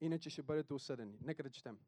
Иначе 0.00 0.30
ще 0.30 0.42
бъдете 0.42 0.74
осъдени. 0.74 1.18
Нека 1.20 1.42
да 1.42 1.50
четем. 1.50 1.78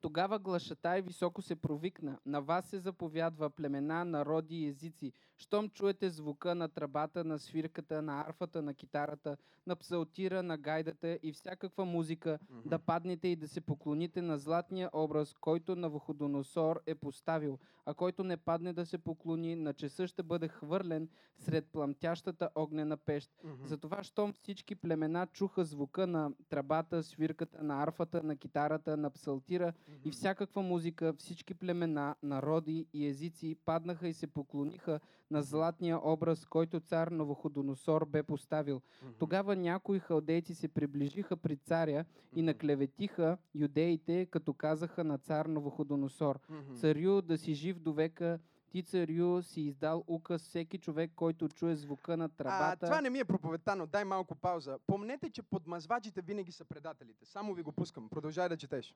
Тогава 0.00 0.38
глашата 0.38 0.98
и 0.98 1.02
високо 1.02 1.42
се 1.42 1.56
провикна. 1.56 2.18
На 2.26 2.40
вас 2.40 2.66
се 2.66 2.78
заповядва 2.78 3.50
племена, 3.50 4.04
народи 4.04 4.56
и 4.56 4.66
езици. 4.66 5.12
Щом 5.36 5.68
чуете 5.68 6.10
звука 6.10 6.54
на 6.54 6.68
тръбата, 6.68 7.24
на 7.24 7.38
свирката, 7.38 8.02
на 8.02 8.20
арфата, 8.20 8.62
на 8.62 8.74
китарата, 8.74 9.36
на 9.66 9.76
псалтира, 9.76 10.42
на 10.42 10.58
гайдата 10.58 11.18
и 11.22 11.32
всякаква 11.32 11.84
музика, 11.84 12.38
mm-hmm. 12.42 12.68
да 12.68 12.78
паднете 12.78 13.28
и 13.28 13.36
да 13.36 13.48
се 13.48 13.60
поклоните 13.60 14.22
на 14.22 14.38
златния 14.38 14.90
образ, 14.92 15.34
който 15.40 15.76
Навуходоносор 15.76 16.80
е 16.86 16.94
поставил, 16.94 17.58
а 17.86 17.94
който 17.94 18.24
не 18.24 18.36
падне 18.36 18.72
да 18.72 18.86
се 18.86 18.98
поклони, 18.98 19.56
на 19.56 19.74
чеса 19.74 20.06
ще 20.06 20.22
бъде 20.22 20.48
хвърлен 20.48 21.08
сред 21.38 21.66
пламтящата 21.72 22.48
огнена 22.54 22.96
пещ. 22.96 23.30
Mm-hmm. 23.30 23.66
Затова, 23.66 24.02
щом 24.02 24.32
всички 24.32 24.74
племена 24.74 25.26
чуха 25.26 25.64
звука 25.64 26.06
на 26.06 26.30
тръбата, 26.48 27.02
свирката, 27.02 27.62
на 27.62 27.82
арфата, 27.82 28.22
на 28.22 28.36
китарата, 28.36 28.96
на 28.96 29.10
псалтира 29.10 29.72
mm-hmm. 29.88 30.08
и 30.08 30.10
всякаква 30.10 30.62
музика, 30.62 31.14
всички 31.18 31.54
племена, 31.54 32.14
народи 32.22 32.86
и 32.92 33.06
езици 33.06 33.56
паднаха 33.64 34.08
и 34.08 34.14
се 34.14 34.26
поклониха 34.26 35.00
на 35.30 35.42
златния 35.42 36.00
образ, 36.04 36.46
който 36.46 36.80
цар 36.80 37.08
Новоходоносор 37.08 38.06
бе 38.06 38.22
поставил. 38.22 38.80
Mm-hmm. 38.80 39.18
Тогава 39.18 39.56
някои 39.56 39.98
халдейци 39.98 40.54
се 40.54 40.68
приближиха 40.68 41.36
при 41.36 41.56
царя 41.56 42.04
и 42.36 42.42
наклеветиха 42.42 43.38
юдеите, 43.54 44.26
като 44.26 44.54
казаха 44.54 45.04
на 45.04 45.18
цар 45.18 45.46
Новоходоносор, 45.46 46.40
царю 46.80 47.22
да 47.22 47.38
си 47.38 47.54
жив 47.54 47.78
до 47.78 47.92
века, 47.92 48.38
ти 48.70 48.82
царю 48.82 49.42
си 49.42 49.60
издал 49.60 50.04
указ 50.06 50.42
всеки 50.42 50.78
човек, 50.78 51.10
който 51.16 51.48
чуе 51.48 51.76
звука 51.76 52.16
на 52.16 52.28
трабата. 52.28 52.84
А, 52.84 52.86
това 52.86 53.00
не 53.00 53.10
ми 53.10 53.18
е 53.18 53.24
проповедта, 53.24 53.76
но 53.76 53.86
дай 53.86 54.04
малко 54.04 54.34
пауза. 54.34 54.78
Помнете, 54.86 55.30
че 55.30 55.42
подмазвачите 55.42 56.20
винаги 56.20 56.52
са 56.52 56.64
предателите. 56.64 57.26
Само 57.26 57.54
ви 57.54 57.62
го 57.62 57.72
пускам. 57.72 58.08
Продължай 58.08 58.48
да 58.48 58.56
четеш 58.56 58.94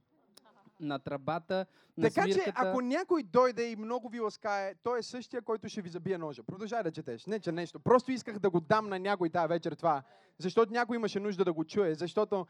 на 0.80 0.98
трабата, 0.98 1.66
на 1.96 2.02
Така 2.04 2.22
свирката. 2.22 2.44
че, 2.44 2.52
ако 2.56 2.80
някой 2.80 3.22
дойде 3.22 3.64
и 3.64 3.76
много 3.76 4.08
ви 4.08 4.20
ласкае, 4.20 4.74
той 4.74 4.98
е 4.98 5.02
същия, 5.02 5.42
който 5.42 5.68
ще 5.68 5.82
ви 5.82 5.88
забие 5.88 6.18
ножа. 6.18 6.42
Продължай 6.42 6.82
да 6.82 6.90
четеш. 6.90 7.26
Не, 7.26 7.40
че 7.40 7.52
нещо. 7.52 7.80
Просто 7.80 8.12
исках 8.12 8.38
да 8.38 8.50
го 8.50 8.60
дам 8.60 8.88
на 8.88 8.98
някой 8.98 9.30
тази 9.30 9.48
вечер 9.48 9.72
това. 9.72 10.02
Защото 10.38 10.72
някой 10.72 10.96
имаше 10.96 11.20
нужда 11.20 11.44
да 11.44 11.52
го 11.52 11.64
чуе. 11.64 11.94
Защото 11.94 12.46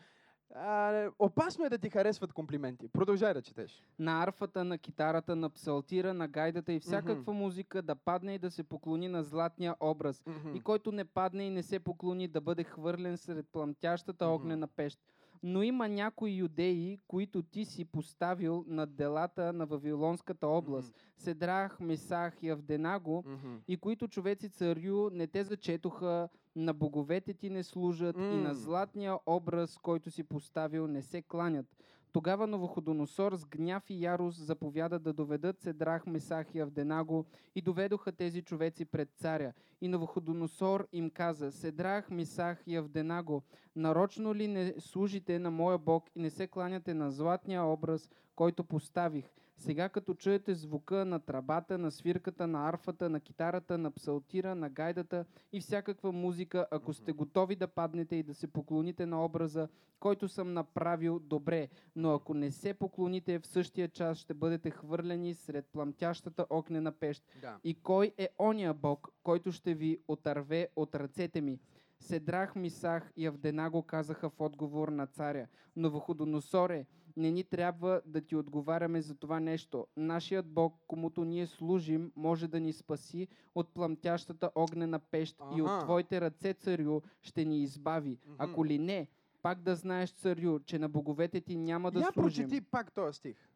А, 0.55 1.09
опасно 1.19 1.65
е 1.65 1.71
да 1.71 1.79
ти 1.79 1.91
харесват 1.91 2.33
комплименти. 2.33 2.89
Продължай 2.89 3.35
да 3.35 3.43
четеш. 3.43 3.83
на 3.99 4.23
арфата, 4.23 4.65
на 4.65 4.79
китарата, 4.79 5.37
на 5.37 5.51
псалтира, 5.51 6.15
на 6.15 6.29
гайдата 6.29 6.73
и 6.73 6.81
всякаква 6.81 7.33
музика 7.33 7.83
да 7.83 7.95
падне 7.95 8.35
и 8.35 8.39
да 8.39 8.51
се 8.51 8.63
поклони 8.63 9.09
на 9.09 9.23
златния 9.23 9.75
образ. 9.81 10.23
И 10.55 10.61
който 10.61 10.93
не 10.93 11.05
падне 11.05 11.45
и 11.45 11.51
не 11.51 11.63
се 11.63 11.79
поклони, 11.79 12.29
да 12.29 12.41
бъде 12.41 12.65
хвърлен 12.65 13.17
сред 13.17 13.47
пламтящата 13.49 14.25
Мгм. 14.25 14.35
огнена 14.35 14.67
пещ. 14.67 14.99
Но 15.43 15.63
има 15.63 15.89
някои 15.89 16.31
юдеи, 16.33 16.99
които 17.09 17.43
ти 17.43 17.65
си 17.65 17.85
поставил 17.85 18.65
над 18.67 18.95
делата 18.95 19.53
на 19.53 19.67
Вавилонската 19.67 20.47
област. 20.47 20.95
Седрах, 21.17 21.81
Месах 21.81 22.43
и 22.43 22.49
Авденаго, 22.49 23.25
Мгм. 23.27 23.57
и 23.69 23.77
които 23.77 24.09
човеци 24.09 24.49
царю 24.49 25.11
не 25.11 25.27
те 25.27 25.45
зачетоха, 25.45 26.29
на 26.57 26.73
боговете 26.75 27.35
ти 27.35 27.51
не 27.51 27.63
служат 27.63 28.17
и 28.17 28.21
М. 28.21 28.37
на 28.37 28.55
златния 28.55 29.19
образ, 29.27 29.79
който 29.79 30.11
си 30.11 30.23
поставил, 30.25 30.87
не 30.87 31.03
се 31.03 31.23
кланят. 31.23 31.67
Тогава 32.13 32.47
Новоходоносор 32.47 33.35
с 33.35 33.45
гняв 33.45 33.91
и 33.91 34.05
ярост 34.05 34.39
заповяда 34.39 34.99
да 34.99 35.13
доведат 35.13 35.61
Седрах, 35.61 36.07
Месах 36.07 36.55
и 36.55 36.61
Авденаго 36.61 37.25
и 37.55 37.63
доведоха 37.63 38.13
тези 38.13 38.43
човеци 38.43 38.85
пред 38.85 39.09
царя. 39.17 39.53
И 39.81 39.89
Новоходоносор 39.89 40.89
им 40.93 41.11
каза, 41.11 41.53
Седрах, 41.53 42.11
Месах 42.11 42.63
и 42.67 42.77
Авденаго, 42.77 43.43
нарочно 43.77 44.35
ли 44.35 44.49
не 44.49 44.75
служите 44.79 45.39
на 45.39 45.51
моя 45.51 45.79
Бог 45.79 46.05
и 46.15 46.21
не 46.21 46.31
се 46.31 46.47
кланяте 46.47 46.95
на 46.95 47.11
златния 47.11 47.63
образ, 47.65 48.09
който 48.37 48.65
поставих? 48.65 49.25
Сега 49.63 49.89
като 49.89 50.15
чуете 50.15 50.55
звука 50.55 51.05
на 51.05 51.21
трабата, 51.21 51.79
на 51.79 51.91
свирката, 51.91 52.47
на 52.47 52.69
арфата, 52.69 53.11
на 53.11 53.21
китарата, 53.21 53.79
на 53.79 53.91
псалтира, 53.91 54.55
на 54.55 54.71
гайдата 54.71 55.25
и 55.53 55.61
всякаква 55.61 56.13
музика, 56.13 56.67
ако 56.71 56.93
сте 56.95 57.13
готови 57.13 57.57
да 57.57 57.69
паднете 57.69 58.17
и 58.17 58.23
да 58.23 58.35
се 58.35 58.47
поклоните 58.47 59.07
на 59.07 59.25
образа, 59.25 59.69
който 60.01 60.29
съм 60.29 60.53
направил, 60.53 61.19
добре. 61.19 61.69
Но 61.97 62.15
ако 62.15 62.35
не 62.35 62.51
се 62.51 62.75
поклоните, 62.75 63.39
в 63.39 63.47
същия 63.47 63.89
час 63.89 64.19
ще 64.19 64.35
бъдете 64.35 64.71
хвърлени 64.71 65.35
сред 65.35 65.67
пламтящата 65.73 66.47
огнена 66.51 66.93
пещ. 66.93 67.25
Да. 67.41 67.59
И 67.65 67.75
кой 67.75 68.13
е 68.19 68.29
ония 68.39 68.75
Бог, 68.75 69.09
който 69.23 69.53
ще 69.53 69.75
ви 69.75 69.99
отърве 70.09 70.69
от 70.77 70.95
ръцете 70.95 71.41
ми? 71.41 71.61
Седрах, 72.01 72.57
Мисах 72.57 73.13
и 73.17 73.27
Авденаго 73.27 73.83
казаха 73.83 74.31
в 74.31 74.41
отговор 74.41 74.89
на 74.89 75.07
царя. 75.07 75.47
Новоходоносоре, 75.77 76.87
не 77.17 77.31
ни 77.31 77.45
трябва 77.45 78.01
да 78.07 78.21
ти 78.21 78.37
отговаряме 78.37 79.03
за 79.03 79.15
това 79.15 79.41
нещо. 79.41 79.87
Нашият 79.97 80.47
Бог, 80.47 80.75
комуто 80.87 81.25
ние 81.25 81.47
служим, 81.47 82.13
може 82.17 82.49
да 82.49 82.61
ни 82.61 82.73
спаси 82.73 83.29
от 83.55 83.75
пламтящата 83.75 84.51
огнена 84.55 84.99
пещ 84.99 85.37
и 85.57 85.63
от 85.63 85.81
твоите 85.81 86.21
ръце, 86.21 86.53
царю, 86.55 87.01
ще 87.23 87.45
ни 87.45 87.63
избави. 87.63 88.19
Мгм. 88.27 88.37
Ако 88.39 88.67
ли 88.67 88.79
не, 88.79 89.09
пак 89.43 89.63
да 89.63 89.77
знаеш, 89.77 90.11
царю, 90.11 90.61
че 90.61 90.79
на 90.79 90.89
боговете 90.89 91.41
ти 91.41 91.57
няма 91.57 91.91
да 91.91 92.01
Я 92.01 92.07
служим. 92.13 92.45
прочети 92.49 92.61
пак 92.61 92.93
този 92.93 93.17
стих. 93.19 93.49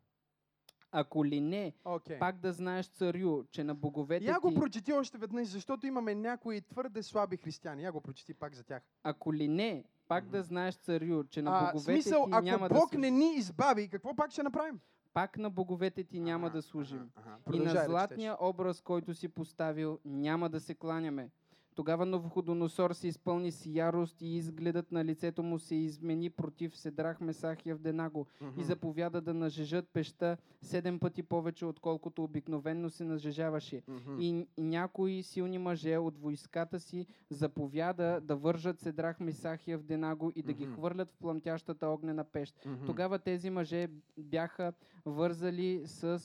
Ако 0.93 1.25
ли 1.25 1.41
не, 1.41 1.73
Окей. 1.85 2.19
пак 2.19 2.39
да 2.41 2.53
знаеш, 2.53 2.87
царю, 2.87 3.45
че 3.51 3.65
на 3.65 3.75
боговете 3.75 4.27
Я 4.27 4.41
го 4.41 4.49
ти... 4.49 4.55
прочети 4.55 4.93
още 4.93 5.19
веднъж, 5.19 5.49
защото 5.49 5.87
имаме 5.87 6.15
някои 6.15 6.61
твърде 6.61 7.03
слаби 7.03 7.37
християни. 7.37 7.83
Я 7.83 7.93
го 7.93 8.01
прочети 8.01 8.35
пак 8.35 8.55
за 8.55 8.65
тях. 8.65 8.83
Ако 9.03 9.35
ли 9.35 9.49
не, 9.49 9.85
пак 10.09 10.29
да 10.29 10.43
знаеш, 10.43 10.75
царю, 10.75 11.25
че 11.25 11.43
на 11.43 11.51
А, 11.51 11.73
боговете 11.73 12.03
смисъл, 12.03 12.25
ти 12.25 12.31
ако 12.33 12.45
няма 12.45 12.69
Бог 12.69 12.93
да 12.93 12.99
не 12.99 13.09
служим. 13.09 13.19
ни 13.19 13.35
избави, 13.35 13.89
какво 13.89 14.15
пак 14.15 14.31
ще 14.31 14.43
направим? 14.43 14.81
Пак 15.15 15.39
на 15.39 15.51
боговете 15.51 16.05
ти 16.05 16.21
няма 16.21 16.51
да 16.51 16.63
служим. 16.63 17.11
ага, 17.17 17.27
ага. 17.27 17.37
И 17.41 17.45
Продължай 17.45 17.75
на 17.75 17.81
да 17.81 17.85
златния 17.85 18.37
образ, 18.41 18.81
който 18.81 19.15
си 19.15 19.29
поставил, 19.29 19.99
няма 20.05 20.51
да 20.51 20.61
се 20.61 20.75
кланяме. 20.75 21.31
Тогава 21.77 22.07
Новоходоносор 22.07 22.93
се 22.93 23.09
изпълни 23.09 23.53
с 23.53 23.67
ярост 23.67 24.23
и 24.23 24.37
изгледът 24.37 24.93
на 24.93 25.05
лицето 25.05 25.43
му 25.43 25.59
се 25.59 25.75
измени 25.75 26.31
против 26.31 26.77
Седрах, 26.77 27.21
Месах 27.21 27.67
и 27.67 27.71
Авденаго 27.71 28.27
Мгм. 28.41 28.61
и 28.61 28.65
заповяда 28.65 29.21
да 29.21 29.35
нажежат 29.35 29.89
пеща 29.89 30.37
седем 30.63 30.99
пъти 30.99 31.23
повече, 31.23 31.67
отколкото 31.67 32.25
обикновенно 32.25 32.91
се 32.91 33.05
нажежаваше. 33.05 33.83
Мгм. 33.89 34.17
И 34.21 34.47
някои 34.59 35.23
силни 35.23 35.59
мъже 35.59 35.97
от 35.97 36.19
войската 36.19 36.81
си 36.81 37.07
заповяда 37.31 38.21
да 38.21 38.37
вържат 38.37 38.81
Седрах, 38.81 39.21
Месах 39.21 39.69
и 39.69 39.73
Авденаго 39.73 40.33
и 40.35 40.43
да 40.43 40.53
ги 40.53 40.67
Мгм. 40.67 40.75
хвърлят 40.75 41.11
в 41.11 41.17
пламтящата 41.17 41.87
огнена 41.89 42.25
пещ. 42.25 42.57
Мгм. 42.67 42.87
Тогава 42.87 43.19
тези 43.19 43.51
мъже 43.51 43.89
бяха 44.19 44.73
вързали 45.07 45.83
с 45.87 46.23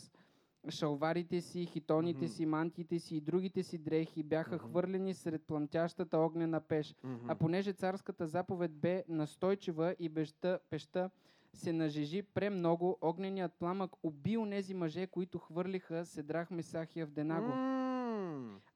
шалварите 0.69 1.41
си, 1.41 1.65
хитоните 1.65 2.25
Мгм. 2.25 2.27
си, 2.27 2.45
мантиите 2.45 2.99
си 2.99 3.15
и 3.15 3.21
другите 3.21 3.63
си 3.63 3.77
дрехи, 3.77 4.23
бяха 4.23 4.55
Мгм. 4.55 4.67
хвърлени 4.67 5.13
сред 5.13 5.43
пламтящата 5.43 6.17
огнена 6.17 6.61
пещ. 6.61 6.95
Мгм. 7.03 7.25
А 7.27 7.35
понеже 7.35 7.73
царската 7.73 8.27
заповед 8.27 8.71
бе 8.71 9.03
настойчива 9.07 9.95
и 9.99 10.09
беща, 10.09 10.59
пеща 10.69 11.09
се 11.53 11.73
нажежи 11.73 12.21
премного, 12.21 12.97
огненият 13.01 13.53
пламък 13.53 13.91
уби 14.03 14.37
онези 14.37 14.73
мъже, 14.73 15.07
които 15.07 15.39
хвърлиха 15.39 16.05
Седрах, 16.05 16.51
Месах 16.51 16.95
и 16.95 17.01
Авденаго. 17.01 17.47
М, 17.47 17.90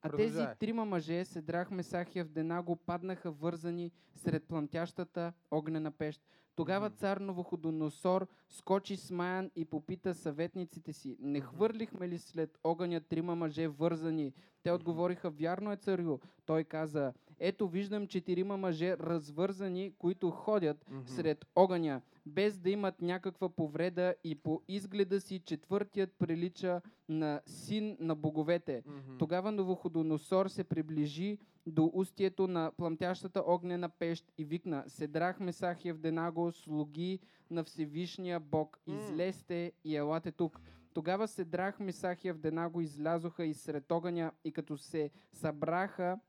А 0.02 0.10
тези 0.10 0.46
трима 0.60 0.86
мъже, 0.86 1.26
Седрах, 1.26 1.72
Месах 1.72 2.16
и 2.16 2.20
Авденаго, 2.20 2.76
паднаха 2.76 3.32
вързани 3.32 3.92
сред 4.16 4.44
пламтящата 4.44 5.34
огнена 5.52 5.92
пещ. 5.92 6.22
Тогава 6.56 6.90
цар 6.90 7.18
Новоходоносор 7.18 8.28
скочи 8.50 8.98
смаян 8.98 9.52
и 9.56 9.66
попита 9.66 10.14
съветниците 10.14 10.94
си, 10.94 11.18
не 11.20 11.42
хвърлихме 11.42 12.10
ли 12.10 12.18
след 12.18 12.58
огъня 12.64 13.02
трима 13.02 13.36
мъже 13.36 13.68
вързани? 13.68 14.34
Те 14.64 14.72
отговориха, 14.72 15.30
вярно 15.30 15.72
е 15.72 15.78
царю. 15.78 16.18
Той 16.46 16.64
каза, 16.64 17.14
ето 17.40 17.68
виждам 17.68 18.08
четирима 18.08 18.58
мъже 18.58 18.98
развързани, 18.98 19.94
които 20.00 20.32
ходят 20.32 20.86
Мгм. 20.90 21.02
сред 21.06 21.46
огъня, 21.56 22.02
без 22.26 22.58
да 22.58 22.70
имат 22.70 23.02
някаква 23.02 23.50
повреда 23.50 24.16
и 24.24 24.36
по 24.36 24.62
изгледа 24.68 25.22
си 25.22 25.40
четвъртият 25.40 26.14
прилича 26.20 26.82
на 27.10 27.42
син 27.46 27.98
на 28.00 28.16
боговете. 28.16 28.84
Мгм. 28.86 29.18
Тогава 29.18 29.52
Новоходоносор 29.52 30.48
се 30.48 30.64
приближи 30.64 31.38
до 31.68 31.92
устието 31.94 32.48
на 32.48 32.72
пламтящата 32.78 33.44
огнена 33.48 33.90
пещ 33.90 34.32
и 34.38 34.46
викна 34.46 34.84
Седрах, 34.88 35.40
Месах 35.40 35.86
Евденаго, 35.86 36.52
слуги 36.52 37.20
на 37.50 37.64
Всевишния 37.64 38.40
Бог, 38.40 38.80
излезте 38.88 39.72
и 39.84 39.96
елате 39.96 40.32
тук. 40.32 40.60
Тогава 40.94 41.28
Седрах, 41.28 41.80
Месах 41.80 42.26
Евденаго 42.26 42.82
излязоха 42.82 43.46
из 43.46 43.62
сред 43.62 43.92
огъня 43.92 44.32
и 44.44 44.52
като 44.52 44.78
се 44.78 45.10
събраха 45.34 46.20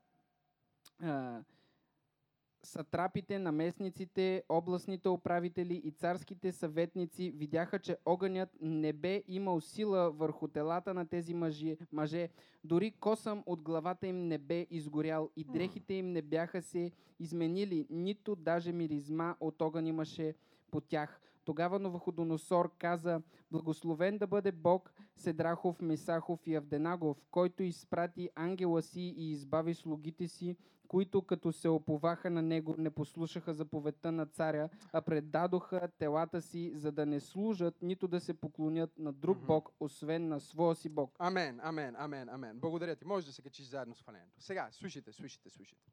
сатрапите, 2.63 3.39
наместниците, 3.39 4.43
областните 4.49 5.09
управители 5.09 5.81
и 5.83 5.91
царските 5.91 6.51
съветници 6.51 7.31
видяха, 7.35 7.79
че 7.79 7.97
огънят 8.05 8.49
не 8.61 8.93
бе 8.93 9.23
имал 9.27 9.61
сила 9.61 10.11
върху 10.11 10.47
телата 10.47 10.93
на 10.93 11.07
тези 11.07 11.33
мъже, 11.33 11.77
мъже. 11.91 12.29
Дори 12.63 12.91
косъм 12.91 13.43
от 13.45 13.61
главата 13.61 14.07
им 14.07 14.27
не 14.27 14.37
бе 14.37 14.67
изгорял 14.69 15.29
и 15.35 15.43
дрехите 15.43 15.93
им 15.93 16.11
не 16.11 16.21
бяха 16.21 16.61
се 16.61 16.91
изменили, 17.19 17.87
нито 17.89 18.35
даже 18.35 18.71
миризма 18.71 19.35
от 19.39 19.61
огън 19.61 19.87
имаше 19.87 20.35
по 20.71 20.81
тях. 20.81 21.21
Тогава 21.47 21.79
Новоходоносор 21.79 22.71
каза, 22.77 23.21
благословен 23.51 24.17
да 24.17 24.27
бъде 24.27 24.51
Бог 24.51 24.93
Седрахов, 25.15 25.81
Месахов 25.81 26.47
и 26.47 26.55
Авденагов, 26.55 27.17
който 27.31 27.63
изпрати 27.63 28.29
ангела 28.35 28.81
си 28.81 29.01
и 29.17 29.31
избави 29.31 29.73
слугите 29.73 30.27
си, 30.27 30.57
които 30.87 31.21
като 31.21 31.51
се 31.51 31.69
оповаха 31.69 32.29
на 32.29 32.41
него, 32.41 32.75
не 32.77 32.89
послушаха 32.89 33.53
заповедта 33.53 34.11
на 34.11 34.25
царя, 34.25 34.69
а 34.93 35.01
предадоха 35.01 35.89
телата 35.97 36.41
си, 36.41 36.71
за 36.75 36.91
да 36.91 37.05
не 37.05 37.19
служат, 37.19 37.81
нито 37.81 38.07
да 38.07 38.19
се 38.19 38.33
поклонят 38.33 38.97
на 38.97 39.13
друг. 39.13 39.37
Бог, 39.37 39.69
освен 39.79 40.27
на 40.27 40.39
своя 40.39 40.75
си 40.75 40.89
Бог. 40.89 41.15
Амен, 41.19 41.59
амен, 41.63 41.95
амен, 41.97 42.29
амен. 42.29 42.59
Благодаря 42.59 42.95
ти. 42.95 43.05
Може 43.05 43.25
да 43.25 43.31
се 43.31 43.41
качиш 43.41 43.65
заедно 43.65 43.95
с 43.95 44.01
хвалението. 44.01 44.41
Сега, 44.41 44.69
слушайте, 44.71 45.11
слушайте, 45.11 45.49
слушайте. 45.49 45.91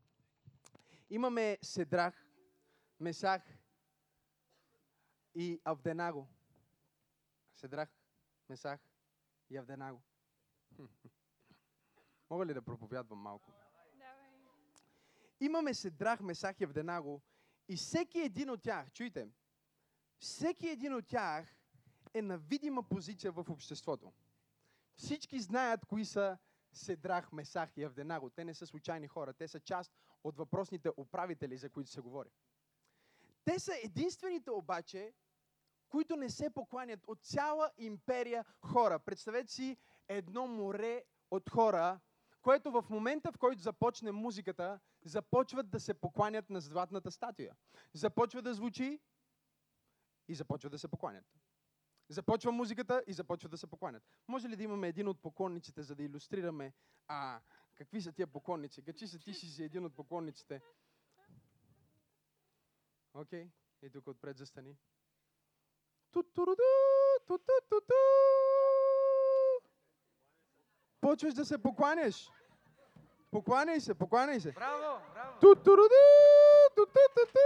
Имаме 1.10 1.58
Седрах, 1.62 2.26
Месах 3.00 3.42
и 5.34 5.60
Авденаго. 5.64 6.28
Седрах, 7.54 7.88
Месах 8.48 8.80
и 9.50 9.56
Авденаго. 9.56 10.02
Мога 12.30 12.46
ли 12.46 12.54
да 12.54 12.62
проповядвам 12.62 13.18
малко? 13.18 13.52
Имаме 15.40 15.74
Седрах, 15.74 16.20
Месах 16.20 16.60
и 16.60 16.64
Авденаго 16.64 17.22
и 17.68 17.76
всеки 17.76 18.18
един 18.18 18.50
от 18.50 18.62
тях, 18.62 18.92
чуйте, 18.92 19.28
всеки 20.18 20.68
един 20.68 20.94
от 20.94 21.06
тях 21.06 21.56
е 22.14 22.22
на 22.22 22.38
видима 22.38 22.82
позиция 22.82 23.32
в 23.32 23.44
обществото. 23.50 24.12
Всички 24.96 25.40
знаят 25.40 25.86
кои 25.86 26.04
са 26.04 26.38
Седрах, 26.72 27.32
Месах 27.32 27.76
и 27.76 27.84
Авденаго. 27.84 28.30
Те 28.30 28.44
не 28.44 28.54
са 28.54 28.66
случайни 28.66 29.08
хора. 29.08 29.32
Те 29.32 29.48
са 29.48 29.60
част 29.60 29.92
от 30.24 30.36
въпросните 30.36 30.90
управители, 30.96 31.56
за 31.56 31.70
които 31.70 31.90
се 31.90 32.00
говори. 32.00 32.28
Те 33.44 33.58
са 33.58 33.72
единствените 33.82 34.50
обаче, 34.50 35.12
които 35.88 36.16
не 36.16 36.30
се 36.30 36.50
покланят 36.50 37.00
от 37.06 37.22
цяла 37.22 37.70
империя 37.78 38.44
хора. 38.60 38.98
Представете 38.98 39.52
си 39.52 39.76
едно 40.08 40.46
море 40.46 41.04
от 41.30 41.50
хора, 41.50 42.00
което 42.42 42.70
в 42.70 42.84
момента, 42.90 43.32
в 43.32 43.38
който 43.38 43.62
започне 43.62 44.12
музиката, 44.12 44.80
започват 45.02 45.70
да 45.70 45.80
се 45.80 45.94
покланят 45.94 46.50
на 46.50 46.60
златната 46.60 47.10
статуя. 47.10 47.56
Започва 47.92 48.42
да 48.42 48.54
звучи 48.54 49.00
и 50.28 50.34
започват 50.34 50.72
да 50.72 50.78
се 50.78 50.88
покланят. 50.88 51.24
Започва 52.08 52.52
музиката 52.52 53.02
и 53.06 53.12
започват 53.12 53.50
да 53.50 53.58
се 53.58 53.66
покланят. 53.66 54.02
Може 54.28 54.48
ли 54.48 54.56
да 54.56 54.62
имаме 54.62 54.88
един 54.88 55.08
от 55.08 55.22
поклонниците, 55.22 55.82
за 55.82 55.94
да 55.94 56.02
илюстрираме 56.02 56.72
а, 57.08 57.40
какви 57.74 58.02
са 58.02 58.12
тия 58.12 58.26
поклонници? 58.26 58.82
Качи 58.82 59.06
се 59.06 59.18
ти 59.18 59.34
си 59.34 59.46
си 59.46 59.64
един 59.64 59.84
от 59.84 59.94
поклонниците. 59.96 60.60
Окей, 63.14 63.50
и 63.82 63.90
тук 63.90 64.06
отпред 64.06 64.38
застани. 64.38 64.76
Почваш 71.00 71.34
да 71.34 71.44
се 71.44 71.58
покланяш. 71.62 72.30
Покланяй 73.30 73.80
се, 73.80 73.94
покланяй 73.94 74.40
се. 74.40 74.52
Браво, 74.52 75.00
браво. 75.14 75.38
Ту-ту-ру-ду, 75.40 76.74
ту-ту-ту-ту. 76.76 77.38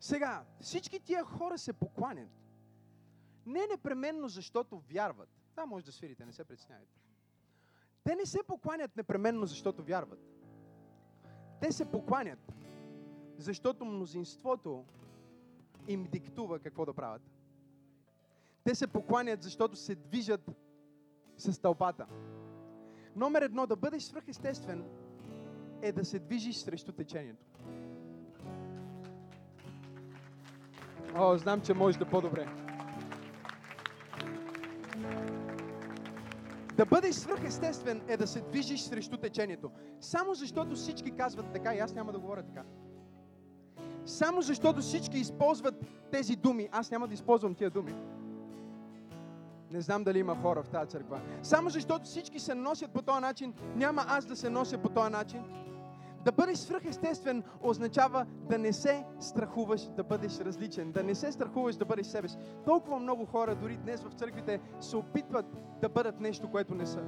Сега, 0.00 0.44
всички 0.60 1.00
тия 1.00 1.24
хора 1.24 1.58
се 1.58 1.72
покланят. 1.72 2.30
Не 3.46 3.66
непременно 3.66 4.28
защото 4.28 4.78
вярват. 4.78 5.28
Да, 5.54 5.66
може 5.66 5.84
да 5.84 5.92
свирите, 5.92 6.26
не 6.26 6.32
се 6.32 6.44
притеснявайте. 6.44 7.00
Те 8.04 8.14
не 8.14 8.26
се 8.26 8.42
покланят 8.42 8.96
непременно 8.96 9.46
защото 9.46 9.84
вярват. 9.84 10.35
Те 11.60 11.72
се 11.72 11.90
покланят, 11.90 12.52
защото 13.38 13.84
мнозинството 13.84 14.84
им 15.88 16.04
диктува 16.04 16.58
какво 16.58 16.84
да 16.86 16.94
правят. 16.94 17.22
Те 18.64 18.74
се 18.74 18.86
покланят, 18.86 19.42
защото 19.42 19.76
се 19.76 19.94
движат 19.94 20.50
с 21.36 21.60
тълпата. 21.60 22.06
Номер 23.16 23.42
едно, 23.42 23.66
да 23.66 23.76
бъдеш 23.76 24.02
свръхестествен, 24.02 24.84
е 25.82 25.92
да 25.92 26.04
се 26.04 26.18
движиш 26.18 26.56
срещу 26.56 26.92
течението. 26.92 27.46
О, 31.14 31.38
знам, 31.38 31.60
че 31.60 31.74
можеш 31.74 31.98
да 31.98 32.10
по-добре. 32.10 32.48
Да 36.76 36.86
бъдеш 36.86 37.14
свръхестествен 37.14 38.02
е 38.08 38.16
да 38.16 38.26
се 38.26 38.40
движиш 38.40 38.80
срещу 38.80 39.16
течението. 39.16 39.70
Само 40.00 40.34
защото 40.34 40.74
всички 40.74 41.10
казват 41.10 41.52
така 41.52 41.74
и 41.74 41.78
аз 41.78 41.94
няма 41.94 42.12
да 42.12 42.18
говоря 42.18 42.42
така. 42.42 42.62
Само 44.06 44.42
защото 44.42 44.80
всички 44.80 45.18
използват 45.18 45.74
тези 46.12 46.36
думи, 46.36 46.68
аз 46.72 46.90
няма 46.90 47.08
да 47.08 47.14
използвам 47.14 47.54
тия 47.54 47.70
думи. 47.70 47.94
Не 49.70 49.80
знам 49.80 50.04
дали 50.04 50.18
има 50.18 50.36
хора 50.42 50.62
в 50.62 50.68
тази 50.68 50.90
църква. 50.90 51.20
Само 51.42 51.70
защото 51.70 52.04
всички 52.04 52.38
се 52.38 52.54
носят 52.54 52.90
по 52.90 53.02
този 53.02 53.20
начин, 53.20 53.54
няма 53.74 54.04
аз 54.08 54.26
да 54.26 54.36
се 54.36 54.50
нося 54.50 54.78
по 54.78 54.88
този 54.88 55.12
начин. 55.12 55.42
Да 56.26 56.32
бъдеш 56.32 56.58
свръхестествен 56.58 57.42
означава 57.62 58.26
да 58.48 58.58
не 58.58 58.72
се 58.72 59.04
страхуваш 59.20 59.88
да 59.96 60.04
бъдеш 60.04 60.40
различен, 60.40 60.92
да 60.92 61.02
не 61.02 61.14
се 61.14 61.32
страхуваш 61.32 61.76
да 61.76 61.84
бъдеш 61.84 62.06
себе 62.06 62.28
си. 62.28 62.36
Толкова 62.64 62.98
много 62.98 63.26
хора, 63.26 63.54
дори 63.54 63.76
днес 63.76 64.02
в 64.02 64.12
църквите, 64.12 64.60
се 64.80 64.96
опитват 64.96 65.46
да 65.80 65.88
бъдат 65.88 66.20
нещо, 66.20 66.50
което 66.50 66.74
не 66.74 66.86
са. 66.86 67.02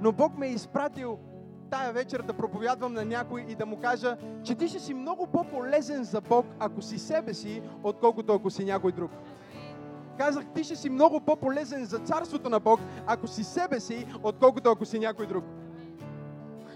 Но 0.00 0.12
Бог 0.12 0.38
ме 0.38 0.46
е 0.46 0.52
изпратил 0.52 1.18
тая 1.70 1.92
вечер 1.92 2.22
да 2.22 2.32
проповядвам 2.32 2.92
на 2.92 3.04
някой 3.04 3.44
и 3.48 3.54
да 3.54 3.66
му 3.66 3.80
кажа, 3.80 4.16
че 4.42 4.54
ти 4.54 4.68
ще 4.68 4.78
си 4.78 4.94
много 4.94 5.26
по-полезен 5.26 6.04
за 6.04 6.20
Бог, 6.20 6.46
ако 6.58 6.82
си 6.82 6.98
себе 6.98 7.34
си, 7.34 7.62
отколкото 7.82 8.32
ако 8.32 8.50
си 8.50 8.64
някой 8.64 8.92
друг. 8.92 9.10
Казах, 10.18 10.44
ти 10.54 10.64
ще 10.64 10.76
си 10.76 10.90
много 10.90 11.20
по-полезен 11.20 11.84
за 11.84 11.98
царството 11.98 12.50
на 12.50 12.60
Бог, 12.60 12.80
ако 13.06 13.26
си 13.26 13.44
себе 13.44 13.80
си, 13.80 14.06
отколкото 14.22 14.70
ако 14.70 14.84
си 14.84 14.98
някой 14.98 15.26
друг. 15.26 15.44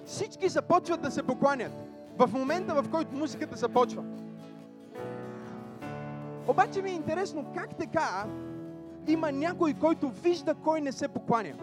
Всички 0.09 0.49
започват 0.49 1.03
да 1.03 1.11
се 1.11 1.23
покланят. 1.23 1.73
В 2.19 2.31
момента, 2.33 2.83
в 2.83 2.91
който 2.91 3.17
музиката 3.17 3.57
започва. 3.57 4.05
Обаче 6.49 6.83
ми 6.83 6.91
е 6.91 6.95
интересно 6.95 7.53
как 7.55 7.77
така 7.77 8.27
има 9.07 9.33
някой, 9.33 9.75
който 9.75 10.11
вижда 10.11 10.55
кой 10.55 10.81
не 10.81 10.93
се 10.93 11.09
покланя. 11.09 11.55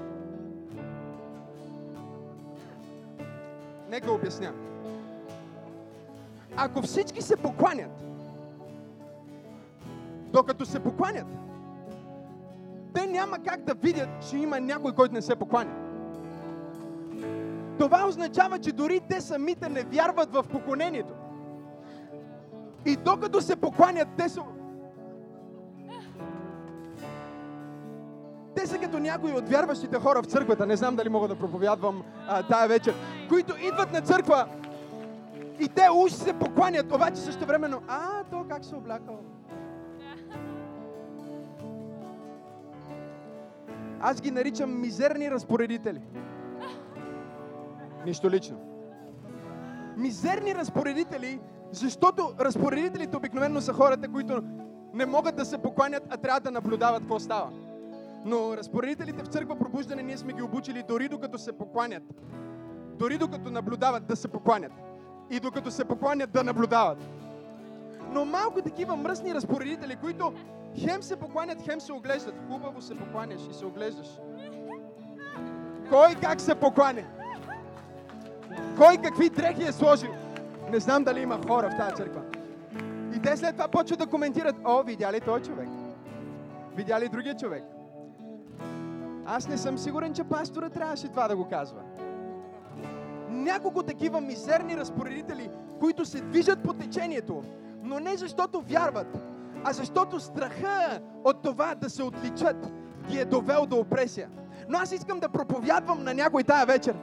Нека 3.89 4.11
обясня. 4.11 4.53
Ако 6.57 6.81
всички 6.81 7.21
се 7.21 7.35
покланят, 7.35 7.91
докато 10.31 10.65
се 10.65 10.79
покланят, 10.79 11.27
те 12.93 13.05
няма 13.05 13.39
как 13.39 13.63
да 13.63 13.73
видят, 13.73 14.09
че 14.29 14.37
има 14.37 14.59
някой, 14.59 14.93
който 14.93 15.13
не 15.13 15.21
се 15.21 15.35
покланя. 15.35 15.84
Това 17.85 18.07
означава, 18.07 18.59
че 18.59 18.71
дори 18.71 19.01
те 19.09 19.21
самите 19.21 19.69
не 19.69 19.83
вярват 19.83 20.33
в 20.33 20.43
поклонението. 20.43 21.13
И 22.85 22.95
докато 22.95 23.41
се 23.41 23.55
покланят, 23.55 24.07
те 24.17 24.29
са... 24.29 24.41
Те 28.55 28.67
са 28.67 28.77
като 28.77 28.99
някои 28.99 29.31
от 29.31 29.49
вярващите 29.49 29.99
хора 29.99 30.21
в 30.21 30.25
църквата, 30.25 30.65
не 30.65 30.75
знам 30.75 30.95
дали 30.95 31.09
мога 31.09 31.27
да 31.27 31.35
проповядвам 31.35 32.03
а, 32.27 32.43
тая 32.43 32.67
вечер, 32.67 32.95
които 33.29 33.53
идват 33.67 33.93
на 33.93 34.01
църква 34.01 34.47
и 35.59 35.67
те 35.67 35.89
уж 35.93 36.11
се 36.11 36.33
покланят, 36.33 36.91
обаче 36.91 37.21
също 37.21 37.45
времено, 37.45 37.81
а, 37.87 38.23
то 38.31 38.45
как 38.49 38.65
се 38.65 38.75
облякал? 38.75 39.19
Аз 44.01 44.21
ги 44.21 44.31
наричам 44.31 44.81
мизерни 44.81 45.31
разпоредители. 45.31 46.01
Нищо 48.05 48.29
лично. 48.29 48.57
Мизерни 49.97 50.55
разпоредители, 50.55 51.39
защото 51.71 52.33
разпоредителите 52.39 53.17
обикновено 53.17 53.61
са 53.61 53.73
хората, 53.73 54.07
които 54.07 54.41
не 54.93 55.05
могат 55.05 55.35
да 55.35 55.45
се 55.45 55.57
покланят, 55.57 56.03
а 56.09 56.17
трябва 56.17 56.39
да 56.39 56.51
наблюдават 56.51 57.01
какво 57.01 57.19
става. 57.19 57.49
Но 58.25 58.57
разпоредителите 58.57 59.23
в 59.23 59.27
църква 59.27 59.59
пробуждане 59.59 60.03
ние 60.03 60.17
сме 60.17 60.33
ги 60.33 60.41
обучили 60.41 60.83
дори 60.87 61.09
докато 61.09 61.37
се 61.37 61.57
покланят. 61.57 62.03
Дори 62.95 63.17
докато 63.17 63.51
наблюдават 63.51 64.05
да 64.07 64.15
се 64.15 64.27
покланят. 64.27 64.71
И 65.29 65.39
докато 65.39 65.71
се 65.71 65.85
покланят 65.85 66.31
да 66.31 66.43
наблюдават. 66.43 66.97
Но 68.11 68.25
малко 68.25 68.61
такива 68.61 68.95
мръсни 68.95 69.35
разпоредители, 69.35 69.95
които 69.95 70.33
хем 70.79 71.03
се 71.03 71.15
покланят, 71.15 71.61
хем 71.61 71.81
се 71.81 71.93
оглеждат. 71.93 72.35
Хубаво 72.51 72.81
се 72.81 72.95
покланяш 72.95 73.41
и 73.51 73.53
се 73.53 73.65
оглеждаш. 73.65 74.07
Кой 75.89 76.15
как 76.21 76.41
се 76.41 76.55
покланя? 76.55 77.03
Кой 78.77 78.97
какви 78.97 79.29
дрехи 79.29 79.63
е 79.63 79.71
сложил? 79.71 80.11
Не 80.71 80.79
знам 80.79 81.03
дали 81.03 81.21
има 81.21 81.39
хора 81.47 81.69
в 81.69 81.77
тази 81.77 81.95
църква. 81.95 82.21
И 83.15 83.21
те 83.21 83.37
след 83.37 83.51
това 83.51 83.67
почват 83.67 83.99
да 83.99 84.07
коментират, 84.07 84.55
о, 84.65 84.83
видя 84.83 85.11
ли 85.11 85.21
той 85.21 85.41
човек? 85.41 85.69
Видя 86.75 86.99
ли 86.99 87.09
другия 87.09 87.35
човек? 87.35 87.63
Аз 89.25 89.47
не 89.47 89.57
съм 89.57 89.77
сигурен, 89.77 90.13
че 90.13 90.23
пастора 90.23 90.69
трябваше 90.69 91.07
това 91.07 91.27
да 91.27 91.35
го 91.35 91.47
казва. 91.49 91.81
Няколко 93.29 93.83
такива 93.83 94.21
мизерни 94.21 94.77
разпоредители, 94.77 95.49
които 95.79 96.05
се 96.05 96.21
движат 96.21 96.63
по 96.63 96.73
течението, 96.73 97.43
но 97.83 97.99
не 97.99 98.17
защото 98.17 98.61
вярват, 98.61 99.17
а 99.63 99.73
защото 99.73 100.19
страха 100.19 100.99
от 101.23 101.41
това 101.41 101.75
да 101.75 101.89
се 101.89 102.03
отличат 102.03 102.71
ги 103.07 103.19
е 103.19 103.25
довел 103.25 103.65
до 103.65 103.75
опресия. 103.75 104.29
Но 104.69 104.77
аз 104.77 104.91
искам 104.91 105.19
да 105.19 105.29
проповядвам 105.29 106.03
на 106.03 106.13
някой 106.13 106.43
тая 106.43 106.65
вечер, 106.65 106.95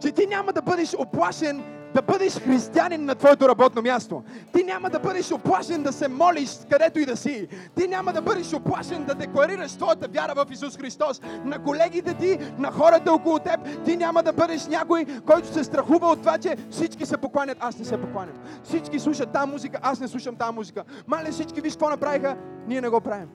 че 0.00 0.12
ти 0.12 0.26
няма 0.26 0.52
да 0.52 0.62
бъдеш 0.62 0.94
оплашен 0.94 1.64
да 1.96 2.02
бъдеш 2.02 2.34
християнин 2.40 3.04
на 3.04 3.14
твоето 3.14 3.48
работно 3.48 3.82
място. 3.82 4.22
Ти 4.52 4.64
няма 4.64 4.90
да 4.90 4.98
бъдеш 4.98 5.32
оплашен 5.32 5.82
да 5.82 5.92
се 5.92 6.08
молиш 6.08 6.58
където 6.70 6.98
и 6.98 7.06
да 7.06 7.16
си. 7.16 7.48
Ти 7.74 7.88
няма 7.88 8.12
да 8.12 8.22
бъдеш 8.22 8.52
оплашен 8.52 9.04
да 9.04 9.14
декларираш 9.14 9.72
твоята 9.72 10.08
вяра 10.08 10.34
в 10.34 10.46
Исус 10.50 10.76
Христос 10.76 11.20
на 11.44 11.64
колегите 11.64 12.14
ти, 12.14 12.38
на 12.58 12.70
хората 12.70 13.12
около 13.12 13.38
теб. 13.38 13.84
Ти 13.84 13.96
няма 13.96 14.22
да 14.22 14.32
бъдеш 14.32 14.66
някой, 14.66 15.06
който 15.26 15.52
се 15.52 15.64
страхува 15.64 16.06
от 16.06 16.18
това, 16.18 16.38
че 16.38 16.56
всички 16.70 17.06
се 17.06 17.16
покланят. 17.16 17.58
Аз 17.60 17.78
не 17.78 17.84
се 17.84 18.00
покланям. 18.00 18.36
Всички 18.64 19.00
слушат 19.00 19.32
тази 19.32 19.50
музика, 19.50 19.78
аз 19.82 20.00
не 20.00 20.08
слушам 20.08 20.36
тази 20.36 20.54
музика. 20.54 20.84
Мале 21.06 21.30
всички 21.30 21.60
виж 21.60 21.72
какво 21.72 21.90
направиха, 21.90 22.36
ние 22.66 22.80
не 22.80 22.88
го 22.88 23.00
правим. 23.00 23.28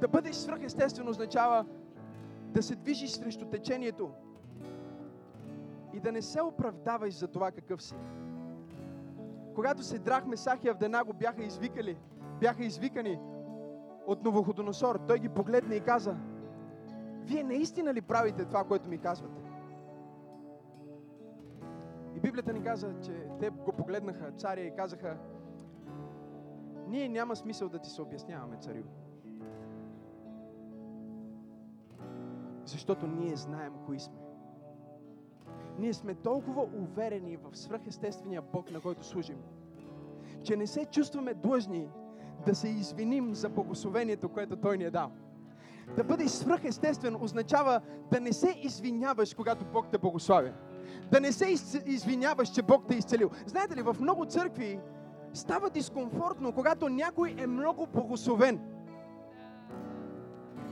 Да 0.00 0.08
бъдеш 0.08 0.36
свръхестествено 0.36 1.10
означава 1.10 1.64
да 2.54 2.62
се 2.62 2.74
движиш 2.74 3.10
срещу 3.10 3.46
течението 3.46 4.10
и 5.92 6.00
да 6.00 6.12
не 6.12 6.22
се 6.22 6.42
оправдаваш 6.42 7.14
за 7.14 7.28
това 7.28 7.50
какъв 7.50 7.82
си. 7.82 7.94
Когато 9.54 9.82
се 9.82 9.98
драх 9.98 10.26
Месах 10.26 10.64
и 10.64 10.68
Авденаго 10.68 11.12
бяха 11.12 11.44
извикали, 11.44 11.96
бяха 12.40 12.64
извикани 12.64 13.18
от 14.06 14.24
Новоходоносор, 14.24 15.00
той 15.08 15.18
ги 15.18 15.28
погледна 15.28 15.74
и 15.74 15.80
каза, 15.80 16.16
вие 17.24 17.44
наистина 17.44 17.94
ли 17.94 18.00
правите 18.00 18.44
това, 18.44 18.64
което 18.64 18.88
ми 18.88 18.98
казвате? 18.98 19.40
И 22.16 22.20
Библията 22.20 22.52
ни 22.52 22.62
каза, 22.62 22.94
че 23.02 23.28
те 23.40 23.50
го 23.50 23.72
погледнаха, 23.72 24.32
царя, 24.32 24.60
и 24.60 24.76
казаха, 24.76 25.16
ние 26.88 27.08
няма 27.08 27.36
смисъл 27.36 27.68
да 27.68 27.78
ти 27.78 27.90
се 27.90 28.02
обясняваме, 28.02 28.56
царю. 28.56 28.82
Защото 32.66 33.06
ние 33.06 33.36
знаем 33.36 33.72
кои 33.86 34.00
сме. 34.00 34.14
ние 35.78 35.92
сме 35.92 36.14
толкова 36.14 36.62
уверени 36.62 37.36
в 37.36 37.58
свръхестествения 37.58 38.42
Бог, 38.52 38.70
на 38.70 38.80
който 38.80 39.06
служим, 39.06 39.38
че 40.44 40.56
не 40.56 40.66
се 40.66 40.84
чувстваме 40.84 41.34
длъжни 41.34 41.88
да 42.46 42.54
се 42.54 42.68
извиним 42.68 43.34
за 43.34 43.48
благословението, 43.48 44.28
което 44.28 44.56
Той 44.56 44.78
ни 44.78 44.84
е 44.84 44.90
дал. 44.90 45.10
Да 45.96 46.04
бъдеш 46.04 46.30
свръхестествен 46.30 47.16
означава 47.22 47.80
да 48.10 48.20
не 48.20 48.32
се 48.32 48.54
извиняваш, 48.62 49.34
когато 49.34 49.64
Бог 49.64 49.86
те 49.90 49.98
благославя. 49.98 50.52
Да 51.10 51.20
не 51.20 51.32
се 51.32 51.44
из- 51.46 51.82
извиняваш, 51.86 52.48
че 52.48 52.62
Бог 52.62 52.86
те 52.88 52.94
е 52.94 52.98
изцелил. 52.98 53.30
Знаете 53.46 53.76
ли, 53.76 53.82
в 53.82 53.96
много 54.00 54.24
църкви 54.24 54.80
става 55.32 55.70
дискомфортно, 55.70 56.52
когато 56.52 56.88
някой 56.88 57.34
е 57.38 57.46
много 57.46 57.86
благословен. 57.86 58.60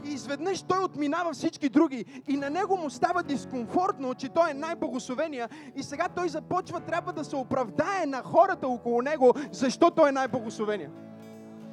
И 0.05 0.09
изведнъж 0.09 0.63
той 0.63 0.85
отминава 0.85 1.33
всички 1.33 1.69
други. 1.69 2.05
И 2.29 2.37
на 2.37 2.51
него 2.51 2.77
му 2.77 2.91
става 2.91 3.23
дискомфортно, 3.23 4.15
че 4.15 4.29
той 4.29 4.51
е 4.51 4.55
най-благословения. 4.55 5.49
И 5.77 5.83
сега 5.83 6.09
той 6.09 6.29
започва, 6.29 6.81
трябва 6.81 7.13
да 7.13 7.25
се 7.25 7.37
оправдае 7.37 8.07
на 8.07 8.23
хората 8.23 8.69
около 8.69 9.03
него, 9.03 9.35
защо 9.53 9.91
той 9.91 10.09
е 10.09 10.13
най-благословения. 10.13 10.91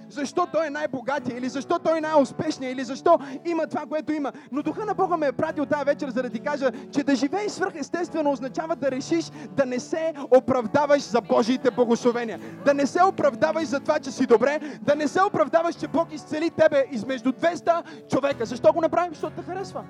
Защо 0.10 0.48
той 0.54 0.68
е 0.68 0.70
най-богатия, 0.70 1.38
или 1.38 1.50
защо 1.50 1.80
той 1.80 1.98
е 1.98 2.02
най-успешният, 2.02 2.74
или 2.74 2.84
защо 2.84 3.20
има 3.46 3.68
това, 3.68 3.86
което 3.86 4.14
има. 4.14 4.32
Но 4.52 4.62
Духа 4.62 4.86
на 4.86 4.94
Бога 4.94 5.18
ме 5.18 5.28
е 5.28 5.32
пратил 5.32 5.66
тази 5.66 5.86
вечер, 5.86 6.10
за 6.10 6.24
да 6.24 6.30
ти 6.30 6.40
кажа, 6.40 6.72
че 6.92 7.04
да 7.04 7.16
живееш 7.16 7.52
свръхестествено 7.52 8.32
означава 8.32 8.76
да 8.76 8.92
решиш 8.92 9.32
да 9.52 9.66
не 9.66 9.80
се 9.80 10.14
оправдаваш 10.32 11.02
за 11.02 11.22
Божиите 11.22 11.72
благословения. 11.72 12.40
Да 12.66 12.74
не 12.74 12.86
се 12.86 13.04
оправдаваш 13.04 13.68
за 13.68 13.80
това, 13.80 14.00
че 14.00 14.12
си 14.12 14.26
добре, 14.26 14.60
да 14.82 14.96
не 14.96 15.08
се 15.08 15.22
оправдаваш, 15.24 15.76
че 15.76 15.88
Бог 15.88 16.14
изцели 16.14 16.50
тебе 16.50 16.86
измежду 16.92 17.32
200 17.32 18.08
човека. 18.08 18.46
Защо 18.46 18.74
го 18.74 18.82
направим? 18.82 19.14
Защото 19.14 19.36
те 19.36 19.44
харесва. 19.44 19.84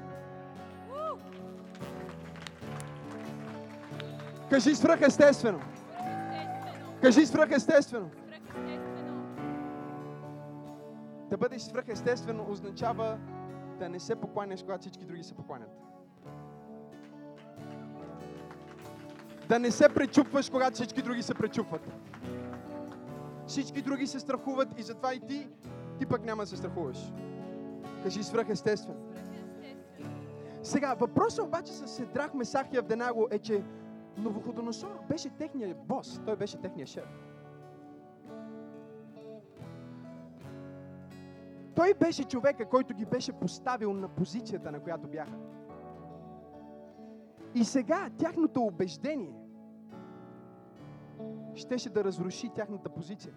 Кажи 4.49 4.76
свръхестествено. 4.76 5.59
Кажи 7.01 7.26
свръхестествено. 7.26 8.09
Да 11.30 11.38
бъдеш 11.38 11.61
свръхестествено 11.61 12.45
означава 12.49 13.19
да 13.80 13.89
не 13.89 13.99
се 13.99 14.15
покланяш, 14.15 14.61
когато 14.61 14.82
всички 14.82 15.05
други 15.05 15.23
се 15.23 15.34
покланят. 15.34 15.69
Да 19.49 19.59
не 19.59 19.71
се 19.71 19.89
пречупваш, 19.89 20.49
когато 20.49 20.75
всички 20.75 21.01
други 21.01 21.23
се 21.23 21.34
пречупват. 21.34 21.91
Всички 23.47 23.82
други 23.82 24.07
се 24.07 24.19
страхуват 24.19 24.80
и 24.80 24.84
затова 24.84 25.13
и 25.13 25.19
ти, 25.19 25.47
ти 25.99 26.05
пък 26.05 26.25
няма 26.25 26.43
да 26.43 26.47
се 26.47 26.57
страхуваш. 26.57 26.97
Кажи 28.03 28.23
свръхестествено. 28.23 28.99
Сега, 30.63 30.93
въпросът 30.93 31.45
обаче 31.45 31.73
с 31.73 31.88
Седрах, 31.88 32.34
Месах 32.34 32.67
и 32.73 32.77
Авденаго 32.77 33.27
е, 33.32 33.39
че 33.39 33.63
Новоходоносор 34.17 34.99
беше 35.09 35.30
техният 35.30 35.77
бос, 35.88 36.21
той 36.25 36.36
беше 36.36 36.57
техният 36.57 36.89
шеф. 36.89 37.28
Той 41.76 41.93
беше 41.93 42.24
човека, 42.24 42.70
който 42.70 42.93
ги 42.93 43.05
беше 43.05 43.34
поставил 43.34 43.93
на 43.93 44.07
позицията, 44.07 44.72
на 44.72 44.80
която 44.80 45.07
бяха. 45.07 45.38
И 47.55 47.63
сега 47.63 48.09
тяхното 48.17 48.61
убеждение 48.61 49.34
щеше 51.55 51.89
да 51.89 52.03
разруши 52.03 52.49
тяхната 52.49 52.89
позиция. 52.89 53.34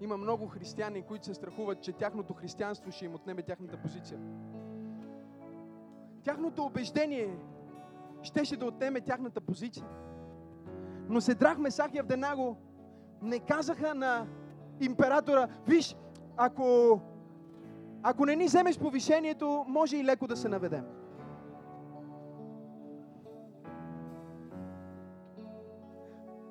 Има 0.00 0.16
много 0.16 0.46
християни, 0.46 1.02
които 1.02 1.26
се 1.26 1.34
страхуват, 1.34 1.82
че 1.82 1.92
тяхното 1.92 2.34
християнство 2.34 2.92
ще 2.92 3.04
им 3.04 3.14
отнеме 3.14 3.42
тяхната 3.42 3.76
позиция. 3.76 4.20
Тяхното 6.22 6.64
убеждение 6.64 7.38
щеше 8.22 8.56
да 8.56 8.66
отнеме 8.66 9.00
тяхната 9.00 9.40
позиция. 9.40 9.86
Но 11.08 11.20
Седрах, 11.20 11.58
Месах 11.58 11.94
и 11.94 11.98
Авденаго 11.98 12.56
не 13.22 13.38
казаха 13.38 13.94
на 13.94 14.26
императора, 14.80 15.48
виж, 15.66 15.96
ако, 16.36 17.00
ако 18.02 18.26
не 18.26 18.36
ни 18.36 18.44
вземеш 18.44 18.78
повишението, 18.78 19.64
може 19.68 19.96
и 19.96 20.04
леко 20.04 20.26
да 20.26 20.36
се 20.36 20.48
наведем. 20.48 20.84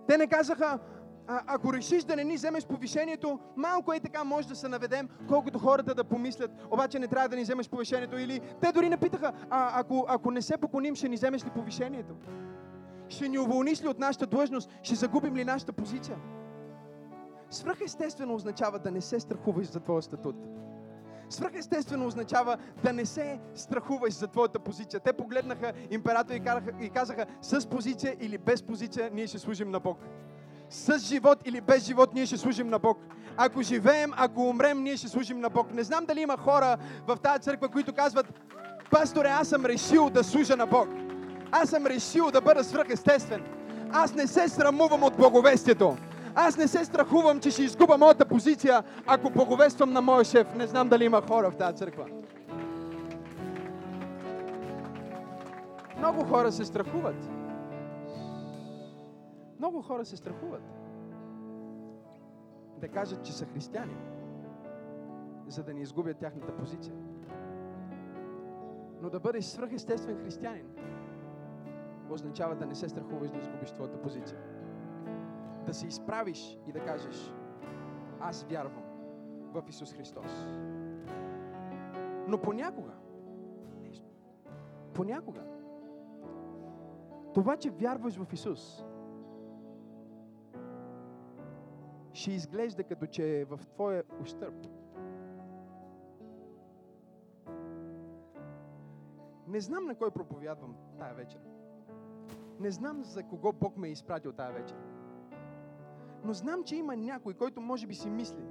Те 0.08 0.18
не 0.18 0.28
казаха, 0.28 0.80
а, 1.28 1.42
ако 1.48 1.74
решиш 1.74 2.04
да 2.04 2.16
не 2.16 2.24
ни 2.24 2.36
вземеш 2.36 2.66
повишението, 2.66 3.40
малко 3.56 3.94
е 3.94 4.00
така 4.00 4.24
може 4.24 4.48
да 4.48 4.56
се 4.56 4.68
наведем, 4.68 5.10
колкото 5.28 5.60
хората 5.60 5.96
да 5.96 6.04
помислят, 6.04 6.52
обаче 6.72 7.00
не 7.00 7.08
трябва 7.08 7.30
да 7.30 7.36
ни 7.36 7.42
вземеш 7.42 7.70
повишението. 7.70 8.18
Или 8.18 8.42
те 8.62 8.72
дори 8.72 8.90
не 8.90 8.98
питаха, 8.98 9.34
а 9.50 9.80
ако, 9.80 10.06
ако 10.08 10.32
не 10.32 10.42
се 10.42 10.58
поклоним, 10.58 10.96
ще 10.96 11.10
ни 11.10 11.16
вземеш 11.16 11.46
ли 11.46 11.50
повишението? 11.50 12.14
Ще 13.10 13.30
ни 13.30 13.40
уволниш 13.40 13.84
ли 13.84 13.88
от 13.88 14.00
нашата 14.00 14.28
длъжност? 14.28 14.70
Ще 14.84 14.96
загубим 14.96 15.36
ли 15.36 15.46
нашата 15.46 15.74
позиция? 15.74 16.18
Свръхестествено 17.52 18.36
означава 18.36 18.80
да 18.80 18.92
не 18.92 19.02
се 19.02 19.20
страхуваш 19.20 19.68
за 19.68 19.80
твоя 19.80 20.02
статут. 20.02 20.36
Свръхестествено 21.30 22.08
означава 22.08 22.58
да 22.84 22.94
не 22.94 23.06
се 23.06 23.40
страхуваш 23.56 24.14
за 24.14 24.28
твоята 24.28 24.60
позиция. 24.60 25.00
Те 25.00 25.14
погледнаха 25.14 25.74
императора 25.90 26.62
и, 26.82 26.90
казаха, 26.90 27.26
с 27.42 27.70
позиция 27.70 28.16
или 28.20 28.38
без 28.38 28.64
позиция 28.64 29.10
ние 29.14 29.28
ще 29.28 29.40
служим 29.40 29.72
на 29.72 29.80
Бог. 29.80 29.98
С 30.70 31.00
живот 31.00 31.40
или 31.46 31.62
без 31.62 31.86
живот 31.86 32.14
ние 32.14 32.26
ще 32.26 32.38
служим 32.38 32.70
на 32.70 32.80
Бог. 32.80 32.98
Ако 33.38 33.62
живеем, 33.62 34.12
ако 34.18 34.42
умрем, 34.42 34.84
ние 34.84 34.98
ще 34.98 35.08
служим 35.08 35.40
на 35.40 35.50
Бог. 35.50 35.74
Не 35.74 35.84
знам 35.84 36.06
дали 36.06 36.22
има 36.22 36.38
хора 36.38 36.78
в 37.08 37.18
тази 37.18 37.42
църква, 37.42 37.70
които 37.70 37.94
казват, 37.94 38.34
пасторе, 38.92 39.30
аз 39.30 39.48
съм 39.48 39.66
решил 39.66 40.10
да 40.10 40.24
служа 40.24 40.56
на 40.56 40.68
Бог. 40.68 40.88
Аз 41.52 41.70
съм 41.70 41.86
решил 41.86 42.32
да 42.32 42.42
бъда 42.42 42.64
свръхестествен. 42.64 43.44
Аз 43.92 44.14
не 44.14 44.28
се 44.28 44.50
срамувам 44.50 45.04
от 45.04 45.18
благовестието. 45.18 45.98
Аз 46.36 46.58
не 46.58 46.68
се 46.68 46.86
страхувам, 46.86 47.40
че 47.40 47.52
ще 47.52 47.64
изгуба 47.64 47.98
моята 47.98 48.26
позиция, 48.26 48.84
ако 49.08 49.30
благовествам 49.30 49.94
на 49.94 50.02
моя 50.02 50.24
шеф. 50.24 50.56
Не 50.56 50.68
знам 50.68 50.90
дали 50.90 51.06
има 51.06 51.22
хора 51.22 51.52
в 51.52 51.56
тази 51.56 51.78
църква. 51.78 52.06
Много 55.98 56.24
хора 56.26 56.52
се 56.52 56.66
страхуват. 56.66 57.30
Много 59.60 59.82
хора 59.82 60.06
се 60.06 60.18
страхуват 60.18 60.64
да 62.82 62.88
кажат, 62.88 63.26
че 63.26 63.34
са 63.34 63.46
християни, 63.46 63.96
за 65.48 65.64
да 65.64 65.74
не 65.74 65.82
изгубят 65.82 66.18
тяхната 66.18 66.56
позиция. 66.56 66.94
Но 69.02 69.10
да 69.10 69.20
бъдеш 69.20 69.46
свръхестествен 69.46 70.18
християнин 70.18 70.66
означава 72.10 72.56
да 72.56 72.66
не 72.66 72.76
се 72.76 72.90
страхуваш 72.90 73.32
да 73.32 73.38
изгубиш 73.38 73.72
твоята 73.72 74.02
позиция. 74.02 74.38
Да 75.66 75.74
се 75.74 75.88
изправиш 75.88 76.58
и 76.68 76.72
да 76.72 76.80
кажеш, 76.80 77.34
аз 78.20 78.44
вярвам 78.44 78.84
в 79.54 79.64
Исус 79.70 79.94
Христос. 79.94 80.46
Но 82.28 82.42
понякога, 82.42 82.94
понякога, 84.94 85.42
това, 87.34 87.58
че 87.58 87.70
вярваш 87.70 88.18
в 88.18 88.34
Исус, 88.34 88.84
ще 92.14 92.32
изглежда 92.32 92.84
като 92.84 93.06
че 93.06 93.40
е 93.40 93.46
в 93.46 93.60
твоя 93.74 94.04
ущърп. 94.22 94.68
Не 99.48 99.60
знам 99.60 99.86
на 99.86 99.96
кой 99.96 100.12
проповядвам 100.12 100.76
тая 100.98 101.14
вечер. 101.14 101.40
Не 102.60 102.72
знам 102.72 103.04
за 103.04 103.24
кого 103.24 103.54
Бог 103.54 103.78
ме 103.78 103.88
е 103.88 103.92
изпратил 103.92 104.34
тая 104.34 104.54
вечер. 104.54 104.91
Но 106.24 106.34
знам, 106.34 106.64
че 106.64 106.76
има 106.76 106.96
някой, 106.96 107.34
който 107.34 107.62
може 107.62 107.88
би 107.88 107.96
си 107.96 108.10
мисли, 108.10 108.44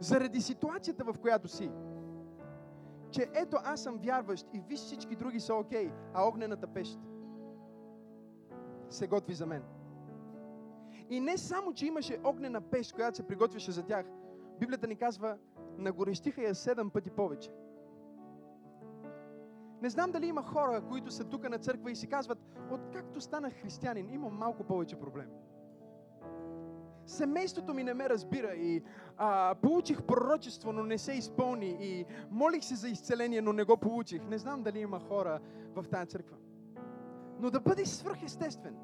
заради 0.00 0.40
ситуацията, 0.40 1.04
в 1.04 1.18
която 1.20 1.48
си, 1.48 1.70
че 3.10 3.30
ето 3.34 3.56
аз 3.64 3.82
съм 3.82 3.98
вярващ 3.98 4.46
и 4.54 4.60
виж 4.68 4.80
всички 4.80 5.16
други 5.16 5.40
са 5.40 5.54
окей, 5.54 5.92
а 6.14 6.28
огнената 6.28 6.66
пещ 6.66 7.00
се 8.90 9.06
готви 9.06 9.34
за 9.34 9.46
мен. 9.46 9.62
И 11.10 11.20
не 11.20 11.38
само, 11.38 11.72
че 11.72 11.86
имаше 11.86 12.20
огнена 12.24 12.60
пещ, 12.60 12.92
която 12.92 13.16
се 13.16 13.26
приготвяше 13.26 13.72
за 13.72 13.82
тях, 13.82 14.06
Библията 14.60 14.86
ни 14.86 14.96
казва, 14.96 15.38
нагорещиха 15.78 16.42
я 16.42 16.54
седем 16.54 16.90
пъти 16.90 17.10
повече. 17.10 17.50
Не 19.82 19.90
знам 19.90 20.10
дали 20.10 20.26
има 20.26 20.42
хора, 20.42 20.82
които 20.88 21.10
са 21.10 21.24
тук 21.24 21.48
на 21.48 21.58
църква 21.58 21.90
и 21.90 21.96
си 21.96 22.06
казват, 22.06 22.38
откакто 22.70 23.20
станах 23.20 23.52
християнин, 23.52 24.10
имам 24.10 24.38
малко 24.38 24.64
повече 24.64 24.96
проблеми. 24.96 25.32
Семейството 27.06 27.74
ми 27.74 27.84
не 27.84 27.94
ме 27.94 28.08
разбира 28.08 28.54
и 28.54 28.82
а, 29.16 29.54
получих 29.54 30.02
пророчество, 30.02 30.72
но 30.72 30.82
не 30.82 30.98
се 30.98 31.12
изпълни 31.12 31.76
и 31.80 32.04
молих 32.30 32.64
се 32.64 32.74
за 32.74 32.88
изцеление, 32.88 33.42
но 33.42 33.52
не 33.52 33.64
го 33.64 33.76
получих. 33.76 34.24
Не 34.24 34.38
знам 34.38 34.62
дали 34.62 34.78
има 34.78 35.00
хора 35.00 35.40
в 35.74 35.84
тази 35.90 36.06
църква. 36.06 36.36
Но 37.40 37.50
да 37.50 37.60
бъдеш 37.60 37.88
свръхестествен 37.88 38.76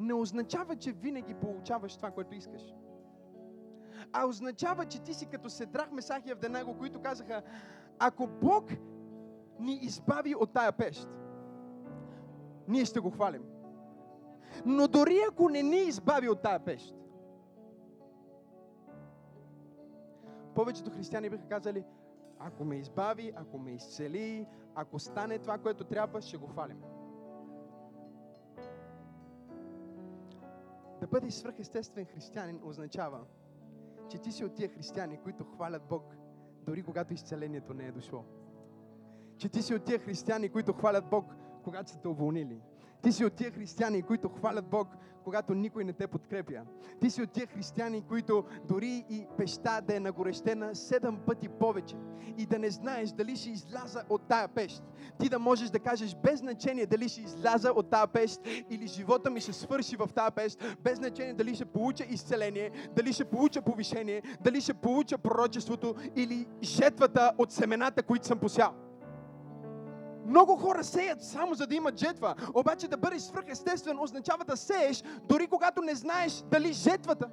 не 0.00 0.14
означава, 0.14 0.76
че 0.76 0.92
винаги 0.92 1.34
получаваш 1.34 1.96
това, 1.96 2.10
което 2.10 2.34
искаш. 2.34 2.62
А 4.12 4.26
означава, 4.26 4.84
че 4.84 5.02
ти 5.02 5.14
си 5.14 5.26
като 5.26 5.50
Седрах, 5.50 5.92
Месах 5.92 6.26
и 6.26 6.30
Авденаго, 6.30 6.78
които 6.78 7.00
казаха, 7.00 7.42
ако 7.98 8.26
Бог 8.26 8.70
ни 9.60 9.74
избави 9.82 10.34
от 10.34 10.52
тая 10.52 10.72
пещ, 10.72 11.08
ние 12.68 12.84
ще 12.84 13.00
го 13.00 13.10
хвалим. 13.10 13.42
Но 14.66 14.88
дори 14.88 15.18
ако 15.30 15.48
не 15.48 15.62
ни 15.62 15.76
избави 15.76 16.28
от 16.28 16.42
тая 16.42 16.58
пещ, 16.58 16.94
повечето 20.58 20.90
християни 20.90 21.30
биха 21.30 21.48
казали, 21.48 21.84
ако 22.38 22.64
ме 22.64 22.76
избави, 22.76 23.32
ако 23.36 23.58
ме 23.58 23.70
изцели, 23.70 24.46
ако 24.74 24.98
стане 24.98 25.38
това, 25.38 25.58
което 25.58 25.84
трябва, 25.84 26.22
ще 26.22 26.36
го 26.36 26.46
хвалим. 26.46 26.80
Да 31.00 31.06
бъдеш 31.06 31.34
свръхестествен 31.34 32.04
християнин 32.04 32.60
означава, 32.64 33.20
че 34.10 34.18
ти 34.18 34.32
си 34.32 34.44
от 34.44 34.54
тия 34.54 34.68
християни, 34.68 35.18
които 35.22 35.44
хвалят 35.44 35.82
Бог, 35.88 36.16
дори 36.62 36.82
когато 36.82 37.14
изцелението 37.14 37.74
не 37.74 37.86
е 37.86 37.92
дошло. 37.92 38.24
Че 39.36 39.48
ти 39.48 39.62
си 39.62 39.74
от 39.74 39.84
тия 39.84 39.98
християни, 39.98 40.48
които 40.48 40.72
хвалят 40.72 41.10
Бог, 41.10 41.34
когато 41.64 41.90
са 41.90 42.00
те 42.00 42.08
уволнили. 42.08 42.60
Ти 43.02 43.12
си 43.12 43.24
от 43.24 43.32
тия 43.32 43.50
християни, 43.50 44.02
които 44.02 44.28
хвалят 44.28 44.66
Бог, 44.66 44.88
когато 45.24 45.54
никой 45.54 45.84
не 45.84 45.92
те 45.92 46.06
подкрепя. 46.06 46.60
Ти 47.00 47.10
си 47.10 47.22
от 47.22 47.30
тия 47.30 47.46
християни, 47.46 48.02
които 48.02 48.44
дори 48.68 49.04
и 49.10 49.26
пеща 49.36 49.80
да 49.80 49.96
е 49.96 50.00
нагорещена 50.00 50.74
седем 50.74 51.18
пъти 51.26 51.48
повече 51.48 51.96
и 52.38 52.46
да 52.46 52.58
не 52.58 52.70
знаеш 52.70 53.10
дали 53.10 53.36
ще 53.36 53.50
изляза 53.50 54.02
от 54.08 54.22
тая 54.28 54.48
пещ. 54.48 54.82
Ти 55.18 55.28
да 55.28 55.38
можеш 55.38 55.70
да 55.70 55.78
кажеш 55.78 56.16
без 56.22 56.38
значение 56.38 56.86
дали 56.86 57.08
ще 57.08 57.20
изляза 57.20 57.72
от 57.72 57.90
тая 57.90 58.06
пещ 58.06 58.40
или 58.70 58.86
живота 58.86 59.30
ми 59.30 59.40
ще 59.40 59.52
свърши 59.52 59.96
в 59.96 60.08
тая 60.14 60.30
пещ, 60.30 60.76
без 60.80 60.98
значение 60.98 61.34
дали 61.34 61.54
ще 61.54 61.64
получа 61.64 62.04
изцеление, 62.04 62.70
дали 62.96 63.12
ще 63.12 63.24
получа 63.24 63.62
повишение, 63.62 64.22
дали 64.40 64.60
ще 64.60 64.74
получа 64.74 65.18
пророчеството 65.18 65.94
или 66.16 66.46
жетвата 66.62 67.32
от 67.38 67.52
семената, 67.52 68.02
които 68.02 68.26
съм 68.26 68.38
посял. 68.38 68.87
Много 70.28 70.56
хора 70.56 70.84
сеят 70.84 71.22
само 71.22 71.54
за 71.54 71.66
да 71.66 71.74
имат 71.74 71.98
жетва. 71.98 72.34
Обаче 72.54 72.88
да 72.88 72.96
бъдеш 72.96 73.22
свръхестествен 73.22 73.98
означава 73.98 74.44
да 74.44 74.56
сееш, 74.56 75.02
дори 75.28 75.46
когато 75.46 75.82
не 75.82 75.94
знаеш 75.94 76.42
дали 76.50 76.72
жетвата. 76.72 77.28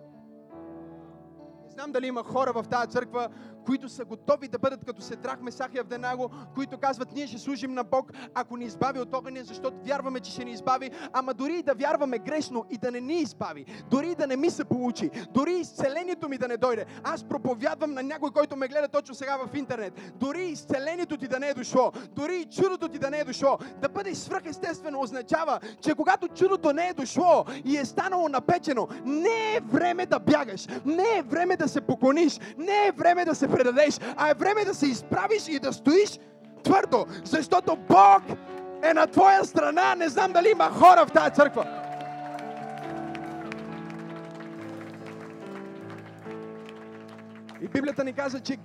Не 1.66 1.72
знам 1.72 1.92
дали 1.92 2.08
има 2.08 2.24
хора 2.24 2.54
в 2.54 2.64
тази 2.70 2.92
църква, 2.92 3.30
които 3.66 3.90
са 3.90 4.06
готови 4.06 4.48
да 4.48 4.60
бъдат 4.60 4.86
като 4.86 5.02
Седрах, 5.02 5.42
Месах 5.42 5.74
и 5.74 5.80
Авденаго, 5.80 6.30
които 6.56 6.78
казват, 6.78 7.12
ние 7.16 7.28
ще 7.28 7.38
служим 7.38 7.74
на 7.74 7.84
Бог, 7.84 8.12
ако 8.34 8.58
ни 8.58 8.66
избави 8.66 9.00
от 9.00 9.14
огъня, 9.14 9.44
защото 9.44 9.78
вярваме, 9.86 10.20
че 10.20 10.32
ще 10.32 10.46
ни 10.46 10.52
избави. 10.52 10.92
Ама 11.14 11.34
дори 11.34 11.60
и 11.60 11.64
да 11.64 11.74
вярваме 11.74 12.20
грешно 12.20 12.66
и 12.70 12.78
да 12.78 12.92
не 12.92 13.02
ни 13.02 13.16
избави, 13.22 13.66
дори 13.90 14.12
и 14.12 14.16
да 14.16 14.28
не 14.28 14.36
ми 14.36 14.50
се 14.50 14.66
получи, 14.66 15.12
дори 15.34 15.54
изцелението 15.54 16.30
ми 16.30 16.38
да 16.38 16.48
не 16.48 16.58
дойде. 16.58 16.86
Аз 17.04 17.24
проповядвам 17.24 17.94
на 17.94 18.04
някой, 18.04 18.32
който 18.32 18.56
ме 18.56 18.68
гледа 18.68 18.88
точно 18.88 19.16
сега 19.16 19.38
в 19.38 19.56
интернет. 19.56 19.94
Дори 20.16 20.46
изцелението 20.46 21.18
ти 21.18 21.28
да 21.28 21.40
не 21.40 21.50
е 21.50 21.54
дошло, 21.54 21.92
дори 22.12 22.36
и 22.36 22.46
чудото 22.46 22.90
ти 22.90 23.00
да 23.00 23.10
не 23.10 23.20
е 23.20 23.24
дошло, 23.24 23.58
да 23.82 23.90
бъдеш 23.90 24.18
свръхестествено 24.18 25.02
означава, 25.02 25.60
че 25.82 25.96
когато 25.96 26.28
чудото 26.28 26.74
не 26.74 26.88
е 26.88 26.94
дошло 26.94 27.46
и 27.66 27.78
е 27.78 27.86
станало 27.86 28.30
напечено, 28.30 28.88
не 29.06 29.56
е 29.56 29.60
време 29.60 30.06
да 30.06 30.20
бягаш, 30.20 30.68
не 30.86 31.18
е 31.18 31.22
време 31.22 31.58
да 31.58 31.68
се 31.68 31.82
поклониш, 31.82 32.40
не 32.58 32.88
е 32.88 32.92
време 32.92 33.26
да 33.26 33.36
се 33.36 33.48
предадеш, 33.56 34.00
а 34.18 34.30
е 34.30 34.34
време 34.34 34.66
да 34.66 34.74
се 34.74 34.86
изправиш 34.86 35.48
и 35.48 35.60
да 35.60 35.74
стоиш 35.74 36.20
твърдо, 36.64 37.06
защото 37.24 37.76
Бог 37.76 38.22
е 38.84 38.94
на 38.94 39.08
твоя 39.08 39.46
страна. 39.46 39.96
Не 39.96 40.10
знам 40.10 40.32
дали 40.32 40.50
има 40.50 40.70
хора 40.70 41.06
в 41.06 41.12
тази 41.12 41.36
църква. 41.36 41.82
И 47.62 47.68
Библията 47.68 48.04
ни 48.04 48.14
каза, 48.14 48.40
че 48.40 48.58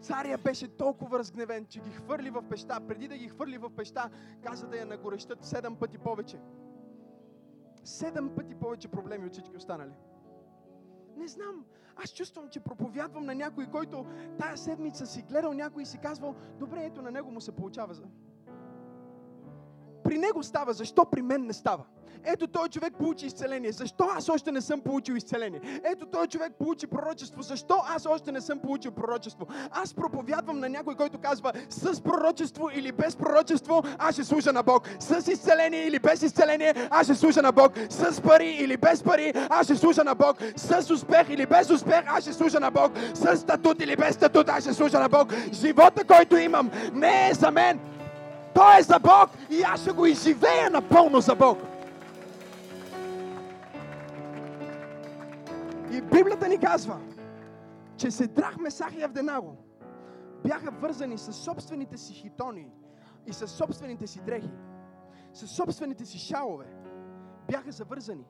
царя 0.00 0.38
беше 0.38 0.68
толкова 0.68 1.18
разгневен, 1.18 1.66
че 1.66 1.80
ги 1.80 1.90
хвърли 1.90 2.30
в 2.30 2.42
пеща. 2.50 2.78
Преди 2.88 3.08
да 3.08 3.16
ги 3.16 3.28
хвърли 3.28 3.58
в 3.58 3.70
пеща, 3.76 4.10
каза 4.44 4.66
да 4.66 4.76
я 4.76 4.86
нагорещат 4.86 5.44
седем 5.44 5.76
пъти 5.76 5.98
повече. 5.98 6.38
Седем 7.84 8.30
пъти 8.36 8.54
повече 8.54 8.88
проблеми 8.88 9.26
от 9.26 9.32
всички 9.32 9.56
останали. 9.56 9.92
Не 11.16 11.28
знам. 11.28 11.64
Аз 11.96 12.12
чувствам, 12.12 12.48
че 12.48 12.60
проповядвам 12.60 13.26
на 13.26 13.34
някой, 13.34 13.66
който 13.66 14.06
тая 14.38 14.56
седмица 14.56 15.06
си 15.06 15.22
гледал 15.22 15.52
някой 15.52 15.82
и 15.82 15.86
си 15.86 15.98
казвал, 15.98 16.34
добре, 16.58 16.84
ето 16.84 17.02
на 17.02 17.10
него 17.10 17.30
му 17.30 17.40
се 17.40 17.52
получава. 17.52 17.94
При 20.12 20.18
него 20.18 20.42
става, 20.42 20.72
защо 20.72 21.04
при 21.04 21.22
мен 21.22 21.46
не 21.46 21.52
става? 21.52 21.84
Ето 22.24 22.46
той 22.46 22.68
човек 22.68 22.94
получи 22.98 23.26
изцеление. 23.26 23.72
Защо 23.72 24.08
аз 24.16 24.28
още 24.28 24.52
не 24.52 24.60
съм 24.60 24.80
получил 24.80 25.14
изцеление? 25.14 25.60
Ето 25.84 26.06
той 26.06 26.26
човек 26.26 26.52
получи 26.58 26.86
пророчество. 26.86 27.42
Защо 27.42 27.74
аз 27.96 28.06
още 28.06 28.32
не 28.32 28.40
съм 28.40 28.58
получил 28.58 28.90
пророчество? 28.90 29.46
Аз 29.70 29.94
проповядвам 29.94 30.60
на 30.60 30.68
някой, 30.68 30.94
който 30.94 31.18
казва 31.18 31.52
с 31.70 32.00
пророчество 32.00 32.70
или 32.74 32.92
без 32.92 33.16
пророчество, 33.16 33.82
аз 33.98 34.14
ще 34.14 34.24
служа 34.24 34.52
на 34.52 34.62
Бог. 34.62 34.88
С 35.00 35.28
изцеление 35.28 35.86
или 35.86 35.98
без 35.98 36.22
изцеление, 36.22 36.74
аз 36.90 37.06
ще 37.06 37.14
служа 37.14 37.42
на 37.42 37.52
Бог. 37.52 37.72
С 37.90 38.20
пари 38.20 38.50
или 38.60 38.76
без 38.76 39.02
пари, 39.02 39.32
аз 39.50 39.66
ще 39.66 39.76
служа 39.76 40.04
на 40.04 40.14
Бог. 40.14 40.36
С 40.56 40.90
успех 40.90 41.30
или 41.30 41.46
без 41.46 41.70
успех, 41.70 42.02
аз 42.06 42.22
ще 42.22 42.32
служа 42.32 42.60
на 42.60 42.70
Бог. 42.70 42.92
С 43.14 43.36
статут 43.36 43.82
или 43.82 43.96
без 43.96 44.14
статут, 44.14 44.48
аз 44.48 44.62
ще 44.62 44.74
служа 44.74 44.98
на 44.98 45.08
Бог. 45.08 45.32
Живота, 45.52 46.04
който 46.04 46.36
имам, 46.36 46.70
не 46.92 47.28
е 47.30 47.34
за 47.34 47.50
мен. 47.50 47.91
Той 48.54 48.78
е 48.78 48.82
за 48.82 48.98
Бог 48.98 49.30
и 49.50 49.62
аз 49.62 49.80
ще 49.80 49.92
го 49.92 50.06
изживея 50.06 50.70
напълно 50.70 51.20
за 51.20 51.34
Бог. 51.34 51.58
И 55.92 56.00
Библията 56.00 56.48
ни 56.48 56.58
казва, 56.58 57.00
че 57.96 58.10
се 58.10 58.26
драх 58.26 58.56
Месах 58.56 58.94
и 58.94 59.02
Авденаго 59.02 59.56
бяха 60.44 60.70
вързани 60.70 61.18
с 61.18 61.32
собствените 61.32 61.98
си 61.98 62.12
хитони 62.12 62.70
и 63.26 63.32
с 63.32 63.48
собствените 63.48 64.06
си 64.06 64.20
дрехи, 64.20 64.50
с 65.32 65.46
собствените 65.46 66.04
си 66.04 66.18
шалове. 66.18 66.66
Бяха 67.50 67.72
завързани. 67.72 68.24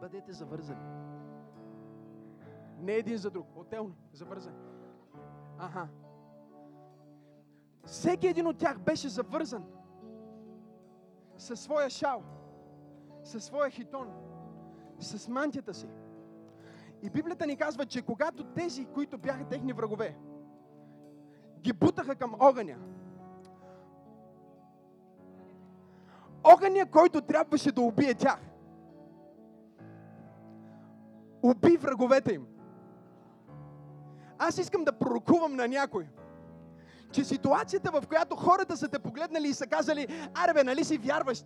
Бъдете 0.00 0.32
завързани. 0.32 0.80
Не 2.78 2.92
един 2.92 3.16
за 3.16 3.30
друг, 3.30 3.46
отделно, 3.56 3.94
завързани. 4.12 4.56
Аха. 5.58 5.88
Всеки 7.86 8.26
един 8.26 8.46
от 8.46 8.58
тях 8.58 8.78
беше 8.78 9.08
завързан 9.08 9.64
със 11.36 11.60
своя 11.60 11.90
шал, 11.90 12.22
със 13.24 13.44
своя 13.44 13.70
хитон, 13.70 14.12
с 14.98 15.28
мантията 15.28 15.74
си. 15.74 15.88
И 17.02 17.10
Библията 17.10 17.46
ни 17.46 17.56
казва, 17.56 17.86
че 17.86 18.02
когато 18.02 18.44
тези, 18.44 18.84
които 18.84 19.18
бяха 19.18 19.44
техни 19.44 19.72
врагове, 19.72 20.16
ги 21.60 21.72
бутаха 21.72 22.14
към 22.14 22.34
огъня, 22.40 22.76
огъня, 26.44 26.90
който 26.90 27.20
трябваше 27.20 27.72
да 27.72 27.80
убие 27.80 28.14
тях, 28.14 28.40
уби 31.42 31.76
враговете 31.76 32.34
им. 32.34 32.46
Аз 34.38 34.58
искам 34.58 34.84
да 34.84 34.98
пророкувам 34.98 35.56
на 35.56 35.68
някой, 35.68 36.08
че 37.12 37.24
ситуацията, 37.24 37.90
в 37.90 38.06
която 38.06 38.36
хората 38.36 38.76
са 38.76 38.88
те 38.88 38.98
погледнали 38.98 39.48
и 39.48 39.54
са 39.54 39.66
казали, 39.66 40.28
аре 40.34 40.64
нали 40.64 40.84
си 40.84 40.98
вярваш? 40.98 41.44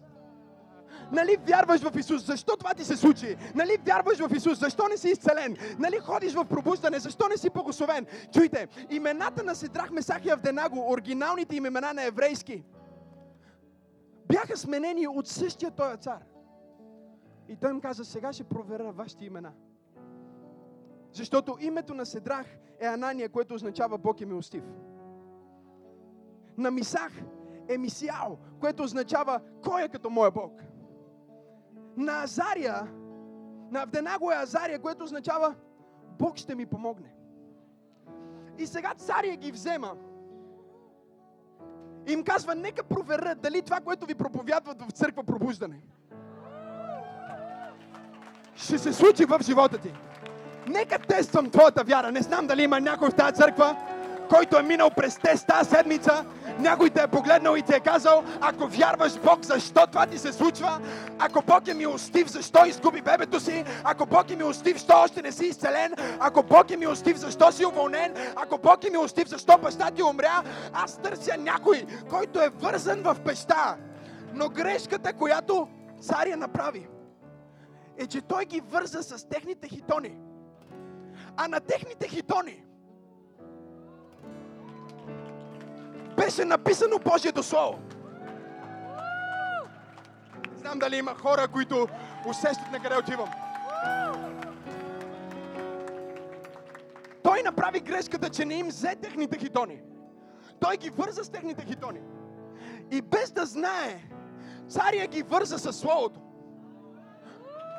Нали 1.13 1.37
вярваш 1.47 1.81
в 1.81 1.99
Исус? 1.99 2.27
Защо 2.27 2.57
това 2.57 2.75
ти 2.75 2.85
се 2.85 2.97
случи? 2.97 3.37
Нали 3.55 3.79
вярваш 3.87 4.19
в 4.19 4.37
Исус? 4.37 4.59
Защо 4.59 4.89
не 4.89 4.97
си 4.97 5.09
изцелен? 5.09 5.57
Нали 5.79 5.99
ходиш 5.99 6.35
в 6.35 6.45
пробуждане? 6.45 6.99
Защо 6.99 7.29
не 7.29 7.37
си 7.37 7.51
благословен? 7.51 8.07
Чуйте, 8.33 8.69
имената 8.91 9.45
на 9.45 9.55
Седрах, 9.55 9.91
Месах 9.91 10.25
и 10.25 10.31
Авденаго, 10.31 10.93
оригиналните 10.93 11.57
им 11.57 11.67
имена 11.67 11.93
на 11.93 12.05
еврейски, 12.05 12.65
бяха 14.29 14.57
сменени 14.57 15.09
от 15.09 15.27
същия 15.27 15.71
този 15.71 15.97
цар. 15.97 16.23
И 17.49 17.57
той 17.57 17.71
им 17.71 17.81
каза, 17.81 18.05
сега 18.05 18.33
ще 18.33 18.45
проверя 18.45 18.93
вашите 18.93 19.25
имена. 19.25 19.53
Защото 21.13 21.57
името 21.61 21.95
на 21.95 22.07
Седрах 22.07 22.47
е 22.81 22.87
Анания, 22.87 23.29
което 23.29 23.55
означава 23.55 23.99
Бог 23.99 24.21
е 24.21 24.27
милостив. 24.27 24.63
На 26.61 26.71
Мисах 26.71 27.13
е 27.69 27.79
Мисиал, 27.79 28.39
което 28.61 28.83
означава 28.83 29.41
кой 29.65 29.83
е 29.83 29.89
като 29.89 30.11
моя 30.11 30.31
Бог. 30.31 30.63
На 31.97 32.23
Азария, 32.23 32.89
на 33.71 33.83
Авденаго 33.83 34.33
е 34.33 34.35
Азария, 34.35 34.79
което 34.79 35.05
означава 35.05 35.55
Бог 36.19 36.37
ще 36.37 36.55
ми 36.55 36.67
помогне. 36.67 37.15
И 38.59 38.67
сега 38.67 38.95
царя 38.95 39.37
ги 39.37 39.53
взема. 39.53 39.97
И 42.09 42.13
им 42.13 42.25
казва, 42.25 42.55
нека 42.55 42.85
проверят 42.85 43.41
дали 43.41 43.63
това, 43.63 43.81
което 43.81 44.07
ви 44.07 44.15
проповядват 44.15 44.83
в 44.83 44.91
църква 44.91 45.25
пробуждане, 45.25 45.81
ще 48.55 48.79
се 48.79 48.93
случи 48.93 49.25
в 49.25 49.39
живота 49.43 49.79
ти. 49.79 49.93
Нека 50.69 50.99
тествам 50.99 51.51
твоята 51.51 51.85
вяра. 51.85 52.13
Не 52.13 52.23
знам 52.23 52.47
дали 52.47 52.63
има 52.63 52.81
някой 52.81 53.11
в 53.11 53.15
тази 53.15 53.35
църква, 53.35 53.77
който 54.31 54.59
е 54.59 54.63
минал 54.63 54.91
през 54.91 55.19
тест 55.19 55.47
тази 55.47 55.71
седмица, 55.71 56.25
някой 56.59 56.91
те 56.91 57.03
е 57.03 57.07
погледнал 57.07 57.57
и 57.57 57.63
ти 57.63 57.75
е 57.75 57.81
казал, 57.81 58.25
ако 58.41 58.67
вярваш 58.67 59.19
Бог, 59.19 59.45
защо 59.45 59.87
това 59.87 60.07
ти 60.07 60.19
се 60.19 60.33
случва? 60.33 60.81
Ако 61.19 61.43
Бог 61.43 61.69
е 61.69 61.75
милостив, 61.75 62.29
защо 62.29 62.67
изгуби 62.67 63.03
бебето 63.03 63.41
си? 63.41 63.65
Ако 63.85 64.07
Бог 64.07 64.31
е 64.31 64.37
милостив, 64.37 64.73
защо 64.77 64.95
още 64.97 65.23
не 65.23 65.33
си 65.33 65.45
изцелен? 65.45 65.95
Ако 66.21 66.43
Бог 66.43 66.71
е 66.71 66.77
милостив, 66.77 67.17
защо 67.17 67.53
си 67.53 67.67
уволнен? 67.67 68.15
Ако 68.37 68.59
Бог 68.59 68.85
е 68.85 68.91
милостив, 68.91 69.29
защо 69.29 69.59
баща 69.59 69.91
ти 69.91 70.03
умря? 70.03 70.43
Аз 70.73 70.99
търся 70.99 71.37
някой, 71.39 71.87
който 72.11 72.41
е 72.41 72.49
вързан 72.49 73.03
в 73.03 73.17
пеща. 73.25 73.77
Но 74.35 74.49
грешката, 74.49 75.13
която 75.13 75.69
царя 76.01 76.37
направи, 76.37 76.89
е, 77.99 78.07
че 78.07 78.21
той 78.21 78.45
ги 78.45 78.61
върза 78.61 79.03
с 79.03 79.29
техните 79.29 79.69
хитони. 79.69 80.19
А 81.37 81.49
на 81.49 81.61
техните 81.61 82.09
хитони 82.09 82.65
беше 86.21 86.45
написано 86.45 86.99
Божието 86.99 87.43
Слово. 87.43 87.79
Знам 90.57 90.79
дали 90.79 90.97
има 90.97 91.15
хора, 91.15 91.49
които 91.49 91.89
усещат 92.29 92.73
на 92.73 92.83
къде 92.83 92.97
отивам. 92.97 93.31
Той 97.23 97.43
направи 97.43 97.81
грешката, 97.81 98.31
че 98.31 98.45
не 98.45 98.55
им 98.55 98.69
взе 98.69 98.95
техните 99.03 99.39
хитони. 99.39 99.81
Той 100.61 100.77
ги 100.77 100.91
върза 100.91 101.25
с 101.25 101.31
техните 101.31 101.65
хитони. 101.65 102.01
И 102.91 103.03
без 103.03 103.31
да 103.31 103.47
знае, 103.47 104.05
царя 104.69 105.07
ги 105.07 105.23
върза 105.23 105.59
с 105.59 105.73
Словото. 105.73 106.21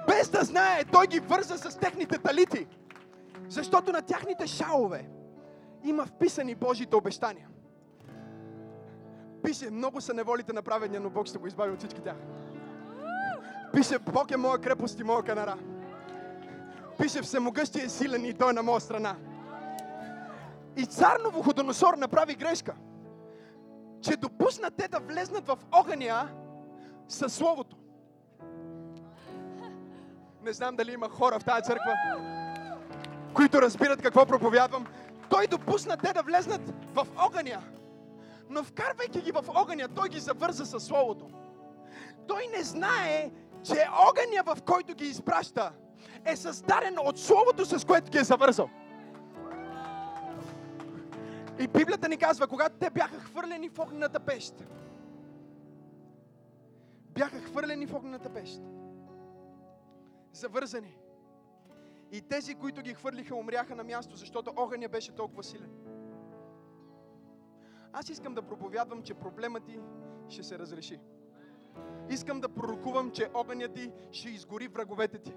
Без 0.07 0.29
да 0.29 0.43
знае, 0.43 0.83
той 0.91 1.07
ги 1.07 1.19
върза 1.19 1.57
с 1.57 1.79
техните 1.79 2.17
талити. 2.17 2.67
Защото 3.49 3.91
на 3.91 4.01
тяхните 4.01 4.47
шалове 4.47 5.09
има 5.83 6.05
вписани 6.05 6.55
Божите 6.55 6.95
обещания. 6.95 7.50
Пише, 9.43 9.69
много 9.69 10.01
са 10.01 10.13
неволите 10.13 10.53
на 10.53 10.61
праведния, 10.61 11.01
но 11.01 11.09
Бог 11.09 11.27
ще 11.27 11.37
го 11.37 11.47
избави 11.47 11.71
от 11.71 11.79
всички 11.79 12.01
тях. 12.01 12.15
Пише, 13.73 13.99
Бог 13.99 14.31
е 14.31 14.37
моя 14.37 14.59
крепост 14.59 14.99
и 14.99 15.03
моя 15.03 15.23
канара. 15.23 15.57
Пише, 16.97 17.21
всемогъщия 17.21 17.85
е 17.85 17.89
силен 17.89 18.25
и 18.25 18.33
той 18.33 18.49
е 18.49 18.53
на 18.53 18.63
моя 18.63 18.81
страна. 18.81 19.15
И 20.77 20.85
цар 20.85 21.19
Новоходоносор 21.23 21.93
направи 21.93 22.35
грешка, 22.35 22.75
че 24.01 24.17
допусна 24.17 24.71
те 24.71 24.87
да 24.87 24.99
влезнат 24.99 25.47
в 25.47 25.57
огъня 25.71 26.29
със 27.07 27.33
Словото. 27.33 27.75
Не 30.43 30.53
знам 30.53 30.75
дали 30.75 30.93
има 30.93 31.09
хора 31.09 31.39
в 31.39 31.43
тази 31.43 31.63
църква, 31.63 31.93
които 33.33 33.61
разбират 33.61 34.01
какво 34.01 34.25
проповядвам. 34.25 34.85
Той 35.29 35.47
допусна 35.47 35.97
те 35.97 36.13
да 36.13 36.23
влезнат 36.23 36.61
в 36.93 37.07
огъня. 37.17 37.61
Но 38.51 38.63
вкарвайки 38.63 39.21
ги 39.21 39.31
в 39.31 39.45
огъня, 39.47 39.87
той 39.87 40.09
ги 40.09 40.19
завърза 40.19 40.65
със 40.65 40.83
Словото. 40.83 41.29
Той 42.27 42.47
не 42.57 42.63
знае, 42.63 43.31
че 43.63 43.87
огъня, 44.09 44.43
в 44.45 44.61
който 44.61 44.95
ги 44.95 45.05
изпраща, 45.05 45.71
е 46.25 46.35
създаден 46.35 46.99
от 46.99 47.19
Словото, 47.19 47.65
с 47.65 47.85
което 47.85 48.11
ги 48.11 48.17
е 48.17 48.23
завързал. 48.23 48.69
И 51.59 51.67
Библията 51.67 52.09
ни 52.09 52.17
казва, 52.17 52.47
когато 52.47 52.75
те 52.79 52.89
бяха 52.89 53.19
хвърлени 53.19 53.69
в 53.69 53.79
огнената 53.79 54.19
пещ, 54.19 54.53
бяха 57.09 57.39
хвърлени 57.41 57.85
в 57.85 57.95
огнената 57.95 58.29
пещ, 58.29 58.61
завързани. 60.33 60.97
И 62.11 62.21
тези, 62.21 62.55
които 62.55 62.81
ги 62.81 62.93
хвърлиха, 62.93 63.35
умряха 63.35 63.75
на 63.75 63.83
място, 63.83 64.15
защото 64.15 64.53
огъня 64.55 64.89
беше 64.89 65.11
толкова 65.11 65.43
силен. 65.43 65.90
Аз 67.93 68.09
искам 68.09 68.35
да 68.35 68.41
проповядвам, 68.41 69.03
че 69.03 69.13
проблемът 69.13 69.65
ти 69.65 69.79
ще 70.29 70.43
се 70.43 70.59
разреши. 70.59 70.99
Искам 72.09 72.41
да 72.41 72.49
пророкувам, 72.49 73.11
че 73.11 73.29
огънят 73.33 73.73
ти 73.73 73.91
ще 74.11 74.29
изгори 74.29 74.67
враговете 74.67 75.17
ти. 75.17 75.33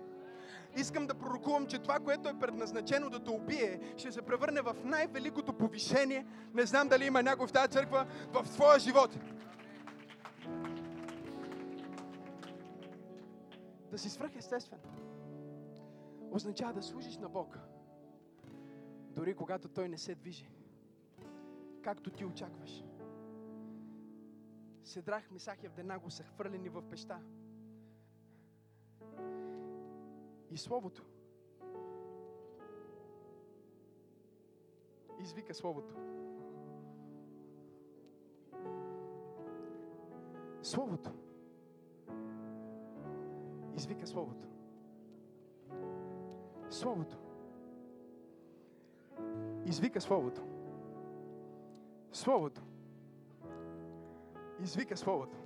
Искам 0.76 1.06
да 1.06 1.14
пророкувам, 1.14 1.66
че 1.66 1.78
това, 1.78 1.98
което 2.00 2.28
е 2.28 2.38
предназначено 2.38 3.10
да 3.10 3.24
те 3.24 3.30
убие, 3.30 3.94
ще 3.96 4.12
се 4.12 4.22
превърне 4.22 4.60
в 4.60 4.76
най-великото 4.84 5.52
повишение. 5.52 6.26
Не 6.54 6.66
знам 6.66 6.88
дали 6.88 7.06
има 7.06 7.22
някой 7.22 7.46
в 7.46 7.52
тази 7.52 7.72
църква 7.72 8.06
в 8.32 8.44
твоя 8.44 8.78
живот. 8.78 9.18
Да 13.90 13.98
си 13.98 14.10
свръхестествен 14.10 14.78
означава 16.30 16.72
да 16.72 16.82
служиш 16.82 17.16
на 17.16 17.28
Бог, 17.28 17.58
дори 19.10 19.34
когато 19.34 19.68
Той 19.68 19.88
не 19.88 19.98
се 19.98 20.14
движи, 20.14 20.50
както 21.84 22.10
ти 22.10 22.24
очакваш. 22.24 22.84
Седрах, 24.84 25.30
Месах 25.30 25.62
и 25.62 25.66
Авденаго 25.66 26.10
са 26.10 26.22
хвърлени 26.22 26.68
в 26.68 26.82
пеща. 26.82 27.20
И 30.50 30.56
Словото 30.56 31.02
извика 35.20 35.54
Словото. 35.54 35.94
Словото 40.62 41.10
извика 43.76 44.06
Словото. 44.06 44.48
Словото 46.70 47.18
извика 49.66 50.00
Словото. 50.00 50.53
Словото 52.14 52.62
извика 54.60 54.96
Словото. 54.96 55.36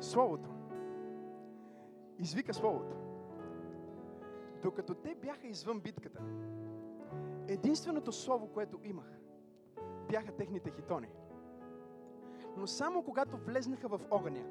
Словото 0.00 0.50
извика 2.18 2.54
Словото. 2.54 2.96
Докато 4.62 4.94
те 4.94 5.14
бяха 5.14 5.46
извън 5.46 5.80
битката, 5.80 6.20
единственото 7.48 8.12
слово, 8.12 8.48
което 8.48 8.80
имах, 8.82 9.18
бяха 10.08 10.32
техните 10.32 10.70
хитони. 10.70 11.08
Но 12.56 12.66
само 12.66 13.02
когато 13.04 13.36
влезнаха 13.36 13.88
в 13.88 14.00
огъня, 14.10 14.44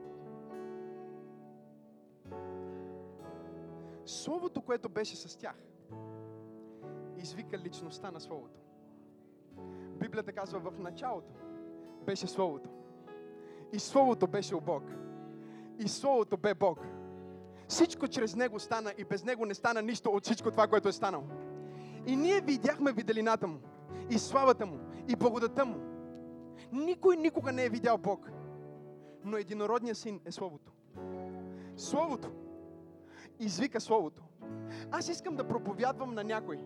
Словото, 4.06 4.62
което 4.62 4.90
беше 4.90 5.16
с 5.16 5.38
тях, 5.38 5.56
извика 7.18 7.58
личността 7.58 8.12
на 8.12 8.20
Словото. 8.20 8.63
Библията 10.04 10.32
казва 10.32 10.60
в 10.60 10.80
началото 10.80 11.34
беше 12.06 12.28
Словото. 12.28 12.70
И 13.74 13.80
Словото 13.80 14.28
беше 14.28 14.56
у 14.56 14.62
Бог. 14.62 14.84
И 15.80 15.88
Словото 15.88 16.38
бе 16.38 16.54
Бог. 16.54 16.80
Всичко 17.68 18.08
чрез 18.08 18.36
Него 18.36 18.60
стана 18.60 18.94
и 18.98 19.04
без 19.04 19.24
Него 19.24 19.46
не 19.46 19.54
стана 19.54 19.82
нищо 19.82 20.10
от 20.10 20.24
всичко 20.24 20.52
това, 20.52 20.68
което 20.68 20.90
е 20.90 20.92
станало. 20.92 21.24
И 22.06 22.16
ние 22.16 22.42
видяхме 22.42 22.92
виделината 22.92 23.48
Му, 23.48 23.60
и 24.10 24.20
славата 24.20 24.66
Му, 24.66 24.80
и 25.08 25.16
благодата 25.16 25.66
Му. 25.66 25.80
Никой 26.72 27.18
никога 27.18 27.52
не 27.52 27.66
е 27.66 27.70
видял 27.70 27.98
Бог. 27.98 28.30
Но 29.24 29.38
единородният 29.38 29.98
син 29.98 30.22
е 30.26 30.32
Словото. 30.32 30.72
Словото 31.78 32.32
извика 33.40 33.82
Словото. 33.82 34.24
Аз 34.92 35.10
искам 35.10 35.36
да 35.36 35.48
проповядвам 35.48 36.14
на 36.14 36.24
някой, 36.24 36.60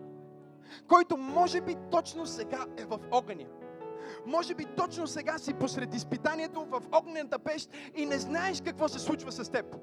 който 0.88 1.16
може 1.16 1.60
би 1.60 1.76
точно 1.90 2.26
сега 2.26 2.66
е 2.76 2.84
в 2.84 2.98
огъня. 3.10 3.46
Може 4.26 4.54
би 4.54 4.64
точно 4.76 5.06
сега 5.06 5.38
си 5.38 5.54
посред 5.54 5.94
изпитанието 5.94 6.66
в 6.70 6.82
огнената 6.92 7.38
пещ 7.38 7.70
и 7.96 8.06
не 8.06 8.18
знаеш 8.18 8.60
какво 8.60 8.88
се 8.88 8.98
случва 8.98 9.32
с 9.32 9.50
теб. 9.50 9.76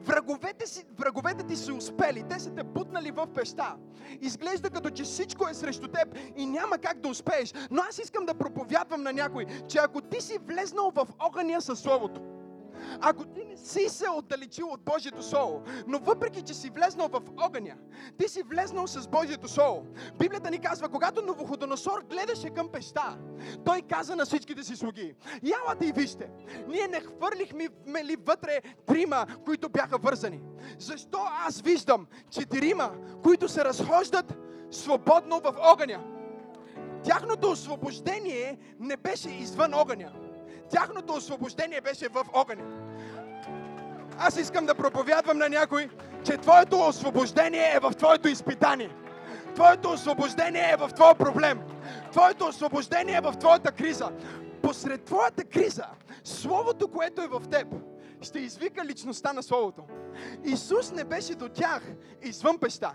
Враговете, 0.00 0.66
си, 0.66 0.84
враговете 0.98 1.46
ти 1.46 1.56
са 1.56 1.74
успели, 1.74 2.24
те 2.30 2.38
са 2.38 2.54
те 2.54 2.62
бутнали 2.62 3.10
в 3.10 3.26
пеща. 3.34 3.76
Изглежда 4.20 4.70
като 4.70 4.90
че 4.90 5.02
всичко 5.02 5.48
е 5.48 5.54
срещу 5.54 5.88
теб 5.88 6.18
и 6.36 6.46
няма 6.46 6.78
как 6.78 7.00
да 7.00 7.08
успееш. 7.08 7.54
Но 7.70 7.82
аз 7.88 7.98
искам 7.98 8.26
да 8.26 8.34
проповядвам 8.34 9.02
на 9.02 9.12
някой, 9.12 9.46
че 9.68 9.78
ако 9.78 10.00
ти 10.00 10.20
си 10.20 10.38
влезнал 10.46 10.92
в 10.94 11.08
огъня 11.18 11.60
със 11.60 11.80
Словото, 11.80 12.20
ако 13.00 13.24
ти 13.24 13.44
не 13.44 13.56
си 13.56 13.88
се 13.88 14.10
отдалечил 14.10 14.68
от 14.68 14.80
Божието 14.80 15.22
Слово, 15.22 15.62
но 15.86 15.98
въпреки, 15.98 16.42
че 16.42 16.54
си 16.54 16.70
влезнал 16.70 17.08
в 17.08 17.22
огъня, 17.36 17.74
ти 18.18 18.28
си 18.28 18.42
влезнал 18.42 18.86
с 18.86 19.08
Божието 19.08 19.48
Слово. 19.48 19.86
Библията 20.18 20.50
ни 20.50 20.58
казва, 20.58 20.88
когато 20.88 21.22
Новоходоносор 21.22 22.04
гледаше 22.10 22.50
към 22.50 22.68
пеща, 22.68 23.18
той 23.64 23.82
каза 23.82 24.16
на 24.16 24.24
всичките 24.24 24.62
си 24.62 24.76
слуги, 24.76 25.14
ялате 25.42 25.86
и 25.86 25.92
вижте, 25.92 26.30
ние 26.68 26.88
не 26.88 27.00
хвърлихме 27.00 28.04
ли 28.04 28.16
вътре 28.26 28.60
трима, 28.86 29.26
които 29.44 29.68
бяха 29.68 29.98
вързани. 29.98 30.40
Защо 30.78 31.18
аз 31.46 31.60
виждам 31.60 32.06
четирима, 32.30 32.92
които 33.22 33.48
се 33.48 33.64
разхождат 33.64 34.34
свободно 34.70 35.40
в 35.40 35.54
огъня? 35.60 36.04
Тяхното 37.04 37.50
освобождение 37.50 38.58
не 38.80 38.96
беше 38.96 39.30
извън 39.30 39.74
огъня. 39.74 40.12
Тяхното 40.72 41.12
освобождение 41.12 41.80
беше 41.80 42.08
в 42.08 42.24
огъня. 42.32 42.64
Аз 44.18 44.36
искам 44.36 44.66
да 44.66 44.74
проповядвам 44.74 45.38
на 45.38 45.48
някой, 45.48 45.88
че 46.24 46.36
твоето 46.36 46.80
освобождение 46.88 47.72
е 47.74 47.80
в 47.80 47.92
твоето 47.98 48.28
изпитание. 48.28 48.90
Твоето 49.54 49.90
освобождение 49.90 50.70
е 50.72 50.76
в 50.76 50.88
твоя 50.88 51.14
проблем. 51.14 51.60
Твоето 52.12 52.46
освобождение 52.46 53.16
е 53.16 53.20
в 53.20 53.34
твоята 53.40 53.72
криза. 53.72 54.10
Посред 54.62 55.04
твоята 55.04 55.44
криза, 55.44 55.86
Словото, 56.24 56.88
което 56.88 57.22
е 57.22 57.28
в 57.28 57.42
теб, 57.50 57.66
ще 58.20 58.38
извика 58.38 58.84
личността 58.84 59.32
на 59.32 59.42
Словото. 59.42 59.82
Исус 60.44 60.92
не 60.92 61.04
беше 61.04 61.34
до 61.34 61.48
тях 61.48 61.82
извън 62.22 62.58
пеща. 62.58 62.94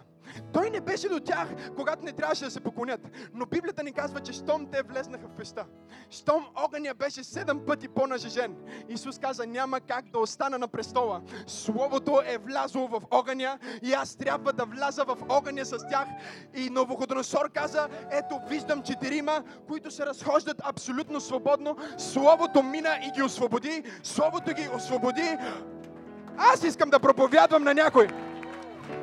Той 0.54 0.70
не 0.70 0.82
беше 0.82 1.10
до 1.10 1.20
тях, 1.20 1.48
когато 1.76 2.06
не 2.06 2.12
трябваше 2.12 2.46
да 2.46 2.52
се 2.52 2.60
поклонят. 2.60 3.02
Но 3.34 3.46
Библията 3.46 3.84
ни 3.84 3.92
казва, 3.94 4.20
че 4.20 4.34
щом 4.34 4.68
те 4.72 4.84
влезнаха 4.84 5.28
в 5.28 5.36
пеща, 5.38 5.66
щом 6.10 6.46
огъня 6.56 6.94
беше 6.94 7.24
седем 7.24 7.60
пъти 7.68 7.88
по-нажежен, 7.88 8.56
Исус 8.90 9.20
каза, 9.20 9.46
няма 9.48 9.80
как 9.80 10.12
да 10.12 10.20
остана 10.20 10.58
на 10.58 10.68
престола. 10.68 11.22
Словото 11.48 12.22
е 12.26 12.38
влязло 12.38 12.88
в 12.88 13.02
огъня 13.12 13.60
и 13.84 13.94
аз 13.94 14.16
трябва 14.16 14.54
да 14.54 14.66
вляза 14.66 15.04
в 15.04 15.18
огъня 15.30 15.66
с 15.66 15.78
тях. 15.90 16.08
И 16.56 16.70
Новоходоносор 16.70 17.52
каза, 17.54 17.88
ето 18.12 18.40
виждам 18.50 18.84
четирима, 18.84 19.44
които 19.68 19.92
се 19.92 20.06
разхождат 20.06 20.62
абсолютно 20.64 21.22
свободно. 21.22 21.78
Словото 21.98 22.64
мина 22.64 23.00
и 23.08 23.12
ги 23.12 23.24
освободи. 23.24 23.84
Словото 24.04 24.54
ги 24.54 24.70
освободи. 24.76 25.38
Аз 26.38 26.64
искам 26.64 26.90
да 26.90 27.00
проповядвам 27.00 27.64
на 27.64 27.74
някой 27.74 28.08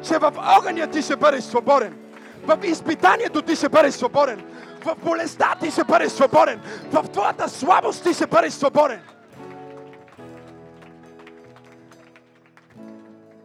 че 0.03 0.19
в 0.19 0.33
огъня 0.59 0.87
ти 0.87 1.03
ще 1.03 1.17
бъдеш 1.17 1.45
свободен. 1.45 1.99
В 2.47 2.59
изпитанието 2.65 3.43
ти 3.43 3.57
ще 3.57 3.69
бъдеш 3.69 3.95
свободен. 3.95 4.45
В 4.85 4.97
болестта 5.05 5.57
ти 5.61 5.71
ще 5.71 5.85
бъдеш 5.85 6.13
свободен. 6.13 6.61
В 6.93 7.09
твоята 7.09 7.49
слабост 7.49 8.03
ти 8.03 8.15
ще 8.15 8.27
бъдеш 8.27 8.53
свободен. 8.53 9.01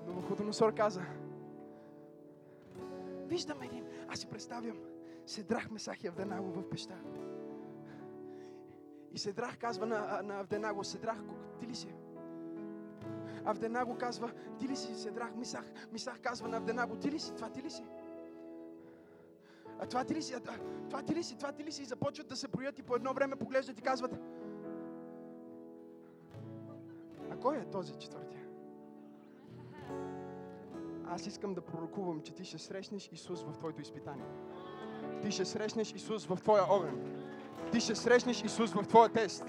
Новоходоносор 0.07 0.73
каза, 0.73 1.01
виждам 3.27 3.61
един, 3.61 3.83
аз 4.07 4.19
си 4.19 4.27
представям, 4.27 4.77
Седрах 5.25 5.71
Месах 5.71 6.03
и 6.03 6.07
Авденаго 6.07 6.51
в 6.51 6.69
пеща. 6.69 6.95
И 9.11 9.19
Седрах 9.19 9.57
казва 9.57 9.85
на, 9.85 10.21
на 10.23 10.39
Авденаго, 10.39 10.83
Седрах, 10.83 11.17
ти 11.59 11.67
ли 11.67 11.75
си? 11.75 11.95
Авденаго 13.45 13.97
казва, 13.97 14.31
ти 14.59 14.67
ли 14.67 14.75
си 14.75 14.95
Седрах? 14.95 15.35
Мисах, 15.35 15.65
Мисах 15.91 16.19
казва 16.21 16.47
на 16.47 16.57
Авденаго, 16.57 16.95
ти 16.95 17.11
ли 17.11 17.19
си? 17.19 17.35
Това 17.35 17.49
ти 17.49 17.63
ли 17.63 17.69
си? 17.69 17.83
А 19.79 19.85
това 19.85 20.03
ти 20.03 20.15
ли 20.15 20.21
си? 20.21 20.33
А, 20.33 20.39
това 20.89 21.01
ти 21.01 21.15
ли 21.15 21.23
си? 21.23 21.37
Това 21.37 21.51
ти 21.51 21.63
ли 21.63 21.71
си? 21.71 21.81
И 21.81 21.85
започват 21.85 22.27
да 22.27 22.35
се 22.35 22.47
броят 22.47 22.79
и 22.79 22.83
по 22.83 22.95
едно 22.95 23.13
време 23.13 23.35
поглеждат 23.35 23.79
и 23.79 23.81
казват, 23.81 24.19
а 27.31 27.37
кой 27.37 27.57
е 27.57 27.65
този 27.65 27.93
четвъртия? 27.93 28.45
Аз 31.07 31.27
искам 31.27 31.53
да 31.53 31.61
пророкувам, 31.61 32.21
че 32.21 32.33
ти 32.33 32.45
ще 32.45 32.57
срещнеш 32.57 33.09
Исус 33.11 33.43
в 33.43 33.57
твоето 33.57 33.81
изпитание. 33.81 34.25
Ти 35.21 35.31
ще 35.31 35.45
срещнеш 35.45 35.93
Исус 35.93 36.25
в 36.25 36.37
твоя 36.43 36.63
огън. 36.69 37.01
Ти 37.71 37.79
ще 37.79 37.95
срещнеш 37.95 38.43
Исус 38.43 38.73
в 38.73 38.87
твоя 38.87 39.09
тест. 39.09 39.45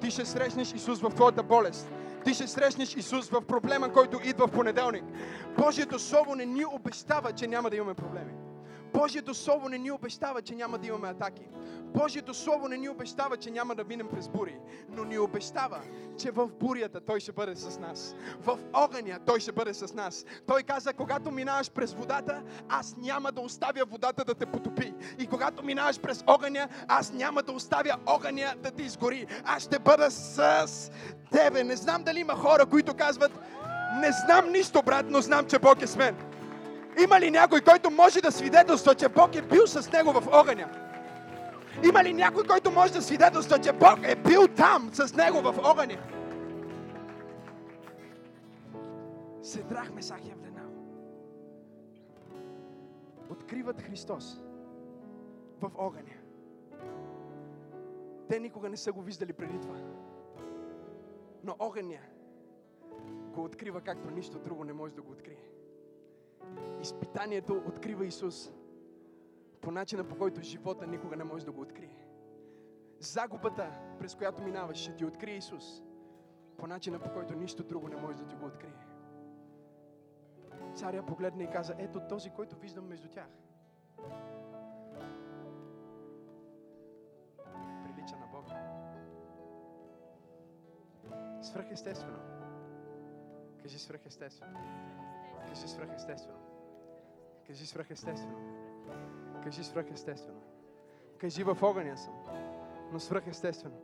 Ти 0.00 0.10
ще 0.10 0.24
срещнеш 0.24 0.72
Исус 0.72 1.00
в 1.00 1.10
твоята 1.10 1.42
болест. 1.42 1.88
Ти 2.24 2.34
ще 2.34 2.46
срещнеш 2.46 2.96
Исус 2.96 3.28
в 3.28 3.40
проблема, 3.46 3.92
който 3.92 4.20
идва 4.24 4.46
в 4.46 4.52
понеделник. 4.52 5.04
Божието 5.58 5.98
Слово 5.98 6.34
не 6.34 6.46
ни 6.46 6.64
обещава, 6.64 7.32
че 7.32 7.46
няма 7.46 7.70
да 7.70 7.76
имаме 7.76 7.94
проблеми. 7.94 8.32
Божието 8.94 9.34
Слово 9.34 9.68
не 9.68 9.78
ни 9.78 9.90
обещава, 9.90 10.42
че 10.42 10.54
няма 10.54 10.78
да 10.78 10.86
имаме 10.86 11.08
атаки. 11.08 11.42
Божието 11.82 12.34
Слово 12.34 12.68
не 12.68 12.76
ни 12.76 12.88
обещава, 12.88 13.36
че 13.36 13.50
няма 13.50 13.74
да 13.74 13.84
минем 13.84 14.08
през 14.08 14.28
бури, 14.28 14.56
но 14.88 15.04
ни 15.04 15.18
обещава, 15.18 15.80
че 16.18 16.30
в 16.30 16.46
бурята 16.46 17.00
Той 17.00 17.20
ще 17.20 17.32
бъде 17.32 17.56
с 17.56 17.78
нас. 17.78 18.14
В 18.40 18.58
огъня 18.72 19.18
Той 19.26 19.40
ще 19.40 19.52
бъде 19.52 19.74
с 19.74 19.94
нас. 19.94 20.24
Той 20.46 20.62
каза, 20.62 20.92
когато 20.92 21.30
минаваш 21.30 21.70
през 21.70 21.92
водата, 21.92 22.42
аз 22.68 22.96
няма 22.96 23.32
да 23.32 23.40
оставя 23.40 23.84
водата 23.84 24.24
да 24.24 24.34
те 24.34 24.46
потопи. 24.46 24.94
И 25.18 25.26
когато 25.26 25.64
минаваш 25.64 26.00
през 26.00 26.24
огъня, 26.26 26.68
аз 26.88 27.12
няма 27.12 27.42
да 27.42 27.52
оставя 27.52 27.96
огъня 28.06 28.54
да 28.62 28.70
те 28.70 28.82
изгори. 28.82 29.26
Аз 29.44 29.62
ще 29.62 29.78
бъда 29.78 30.10
с 30.10 30.90
тебе. 31.30 31.64
Не 31.64 31.76
знам 31.76 32.02
дали 32.02 32.20
има 32.20 32.34
хора, 32.34 32.66
които 32.66 32.94
казват, 32.94 33.32
не 34.00 34.12
знам 34.12 34.52
нищо, 34.52 34.82
брат, 34.82 35.06
но 35.08 35.20
знам, 35.20 35.46
че 35.46 35.58
Бог 35.58 35.82
е 35.82 35.86
с 35.86 35.96
мен. 35.96 36.16
Има 36.98 37.20
ли 37.20 37.30
някой, 37.30 37.60
който 37.60 37.90
може 37.90 38.20
да 38.20 38.32
свидетелства, 38.32 38.94
че 38.94 39.08
Бог 39.08 39.34
е 39.34 39.42
бил 39.42 39.66
с 39.66 39.92
него 39.92 40.12
в 40.12 40.28
огъня? 40.32 40.68
Има 41.84 42.04
ли 42.04 42.12
някой, 42.12 42.46
който 42.46 42.70
може 42.70 42.92
да 42.92 43.02
свидетелства, 43.02 43.58
че 43.58 43.72
Бог 43.72 43.98
е 44.02 44.16
бил 44.16 44.48
там 44.48 44.90
с 44.92 45.14
него 45.14 45.40
в 45.40 45.54
огъня? 45.64 45.98
Седрах 49.42 49.92
Месах 49.92 50.20
Авденаго. 50.32 50.86
Откриват 53.30 53.82
Христос 53.82 54.40
в 55.60 55.70
огъня. 55.74 56.14
Те 58.28 58.40
никога 58.40 58.68
не 58.68 58.76
са 58.76 58.92
го 58.92 59.02
виждали 59.02 59.32
преди 59.32 59.60
това. 59.60 59.76
Но 61.44 61.56
огъня 61.58 61.98
го 63.34 63.44
открива 63.44 63.80
както 63.80 64.10
нищо 64.10 64.38
друго 64.38 64.64
не 64.64 64.72
може 64.72 64.94
да 64.94 65.02
го 65.02 65.12
открие. 65.12 65.51
Изпитанието 66.80 67.62
открива 67.66 68.06
Исус 68.06 68.50
по 69.60 69.70
начина 69.70 70.04
по 70.04 70.18
който 70.18 70.40
живота 70.40 70.86
никога 70.86 71.16
не 71.16 71.24
може 71.24 71.44
да 71.44 71.52
го 71.52 71.60
открие. 71.60 72.06
Загубата, 72.98 73.80
през 73.98 74.14
която 74.14 74.42
минаваш, 74.42 74.78
ще 74.78 74.96
ти 74.96 75.04
открие 75.04 75.36
Исус 75.36 75.82
по 76.58 76.66
начина 76.66 76.98
по 76.98 77.12
който 77.12 77.34
нищо 77.34 77.62
друго 77.62 77.88
не 77.88 77.96
може 77.96 78.16
да 78.16 78.26
ти 78.26 78.34
го 78.34 78.46
открие. 78.46 78.86
Царя 80.74 81.06
погледна 81.06 81.44
и 81.44 81.50
каза, 81.50 81.74
ето 81.78 82.00
този, 82.08 82.30
който 82.30 82.56
виждам 82.56 82.88
между 82.88 83.08
тях. 83.08 83.28
Прилича 87.84 88.16
на 88.16 88.26
Бога. 88.26 88.54
Свръхестествено. 91.42 92.18
Кажи 93.62 93.78
свръхестествено. 93.78 94.58
Кажи 95.52 95.68
свръхестествено. 95.68 96.38
Кажи 97.46 97.66
свръхестествено. 97.66 98.38
Кажи 99.44 99.64
свръхестествено. 99.64 100.40
Кажи 101.18 101.44
в 101.44 101.58
огъня 101.62 101.96
съм, 101.96 102.14
но 102.92 103.00
свръхестествено. 103.00 103.74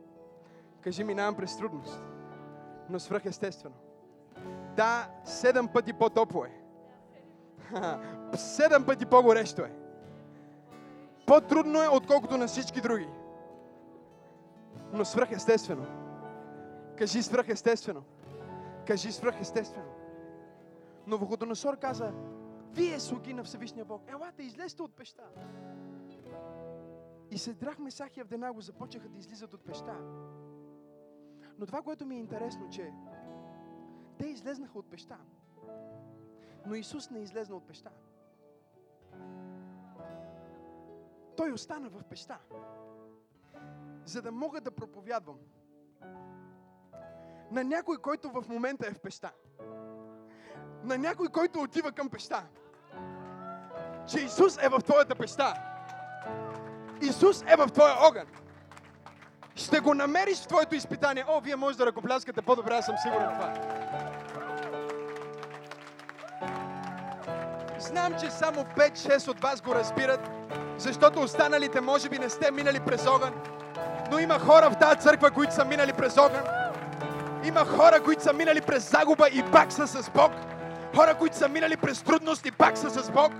Кажи 0.81 1.03
минавам 1.03 1.35
през 1.35 1.57
трудност, 1.57 2.01
но 2.89 2.99
свръхестествено. 2.99 3.75
Да, 4.75 5.09
седем 5.23 5.67
пъти 5.67 5.93
по-топло 5.93 6.45
е. 6.45 6.61
Седем 8.37 8.85
пъти 8.85 9.05
по-горещо 9.05 9.61
е. 9.61 9.71
По-трудно 11.27 11.83
е, 11.83 11.87
отколкото 11.87 12.37
на 12.37 12.47
всички 12.47 12.81
други. 12.81 13.09
Но 14.93 15.05
свръхестествено. 15.05 15.85
Кажи 16.97 17.23
свръхестествено. 17.23 18.03
Кажи 18.87 19.11
свръхестествено. 19.11 19.98
Новоходоносор 21.09 21.79
каза, 21.79 22.13
вие 22.71 22.99
слуги 22.99 23.33
на 23.33 23.43
Всевишния 23.43 23.85
Бог, 23.85 24.01
елате, 24.07 24.43
излезте 24.43 24.81
от 24.81 24.95
пеща. 24.95 25.23
И 27.31 27.37
Седрах, 27.37 27.79
Месах 27.79 28.17
и 28.17 28.19
Авденаго 28.21 28.61
започнаха 28.61 29.09
да 29.09 29.17
излизат 29.17 29.53
от 29.53 29.65
пеща. 29.65 29.97
Но 31.57 31.65
това, 31.65 31.81
което 31.81 32.05
ми 32.05 32.15
е 32.15 32.19
интересно, 32.19 32.69
че 32.69 32.93
те 34.17 34.27
излезнаха 34.27 34.79
от 34.79 34.89
пеща. 34.89 35.17
Но 36.65 36.75
Исус 36.75 37.09
не 37.09 37.19
излезна 37.19 37.55
от 37.55 37.67
пеща. 37.67 37.91
Той 41.37 41.51
остана 41.51 41.89
в 41.89 42.03
пеща. 42.03 42.39
За 44.05 44.21
да 44.21 44.31
мога 44.31 44.61
да 44.61 44.71
проповядвам 44.71 45.39
на 47.51 47.63
някой, 47.63 47.97
който 47.97 48.29
в 48.29 48.45
момента 48.49 48.87
е 48.87 48.93
в 48.93 48.99
пеща. 48.99 49.33
На 50.89 50.97
някой, 50.97 51.27
който 51.27 51.59
отива 51.59 51.91
към 51.91 52.09
пеща. 52.09 52.43
Че 54.07 54.19
Исус 54.19 54.57
е 54.61 54.69
в 54.69 54.79
твоята 54.79 55.15
пеща. 55.15 55.53
Исус 57.01 57.43
е 57.47 57.55
в 57.55 57.67
твоя 57.67 57.95
огън. 57.99 58.25
Ще 59.55 59.79
го 59.79 59.93
намериш 59.93 60.37
в 60.37 60.47
твоето 60.47 60.75
изпитание. 60.75 61.25
О, 61.27 61.41
вие 61.41 61.55
може 61.55 61.77
да 61.77 61.85
ръкопляскате 61.85 62.41
по-добре, 62.41 62.73
аз 62.73 62.85
съм 62.85 62.95
сигурен 62.97 63.29
в 63.29 63.33
това. 63.33 63.53
Знам, 67.79 68.13
че 68.19 68.31
само 68.31 68.63
5-6 68.63 69.27
от 69.27 69.39
вас 69.39 69.61
го 69.61 69.75
разбират, 69.75 70.29
защото 70.77 71.19
останалите 71.21 71.81
може 71.81 72.09
би 72.09 72.19
не 72.19 72.29
сте 72.29 72.51
минали 72.51 72.79
през 72.79 73.07
огън. 73.07 73.33
Но 74.11 74.19
има 74.19 74.39
хора 74.39 74.69
в 74.69 74.79
тази 74.79 74.99
църква, 74.99 75.31
които 75.31 75.53
са 75.53 75.65
минали 75.65 75.93
през 75.93 76.17
огън. 76.17 76.43
Има 77.43 77.65
хора, 77.65 78.03
които 78.03 78.23
са 78.23 78.33
минали 78.33 78.61
през 78.61 78.91
загуба 78.91 79.27
и 79.29 79.43
пак 79.51 79.71
са 79.71 79.87
с 79.87 80.09
Бог. 80.09 80.31
Хора, 80.95 81.17
които 81.17 81.35
са 81.35 81.49
минали 81.49 81.77
през 81.77 82.03
трудност 82.03 82.45
и 82.45 82.51
пак 82.51 82.77
са 82.77 82.89
с 82.89 83.11
Бог. 83.11 83.31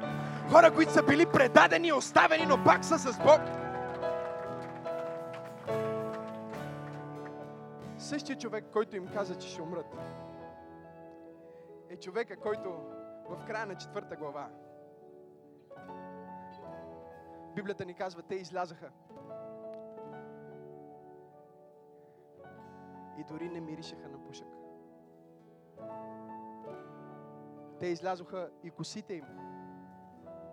Хора, 0.51 0.71
които 0.71 0.91
са 0.91 1.03
били 1.03 1.25
предадени 1.25 1.87
и 1.87 1.93
оставени, 1.93 2.45
но 2.45 2.63
пак 2.63 2.85
са 2.85 2.97
с 2.97 3.17
Бог. 3.17 3.41
Същия 7.97 8.37
човек, 8.37 8.65
който 8.73 8.95
им 8.95 9.07
каза, 9.13 9.35
че 9.35 9.47
ще 9.49 9.61
умрат, 9.61 9.95
е 11.89 11.95
човека, 11.95 12.35
който 12.35 12.69
в 13.29 13.45
края 13.47 13.65
на 13.65 13.75
четвърта 13.75 14.15
глава 14.15 14.47
Библията 17.55 17.85
ни 17.85 17.93
казва, 17.93 18.21
те 18.21 18.35
излязаха. 18.35 18.89
И 23.17 23.23
дори 23.23 23.49
не 23.49 23.61
миришеха 23.61 24.09
на 24.09 24.23
пушък. 24.23 24.47
Те 27.79 27.87
излязоха 27.87 28.49
и 28.63 28.71
косите 28.71 29.13
им 29.13 29.25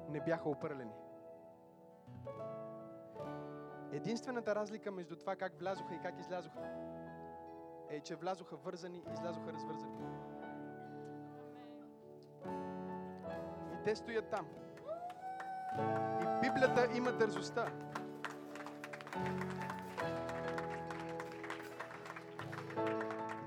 не 0.08 0.20
бяха 0.20 0.48
опърлени. 0.48 0.92
Единствената 3.92 4.54
разлика 4.54 4.90
между 4.90 5.16
това 5.16 5.36
как 5.36 5.58
влязоха 5.58 5.94
и 5.94 6.00
как 6.00 6.20
излязоха 6.20 6.60
е, 7.90 8.00
че 8.00 8.16
влязоха 8.16 8.56
вързани 8.56 8.98
и 8.98 9.12
излязоха 9.12 9.52
развързани. 9.52 9.92
И 13.72 13.84
те 13.84 13.96
стоят 13.96 14.30
там. 14.30 14.46
И 16.22 16.40
Библията 16.42 16.96
има 16.96 17.12
дързостта. 17.12 17.66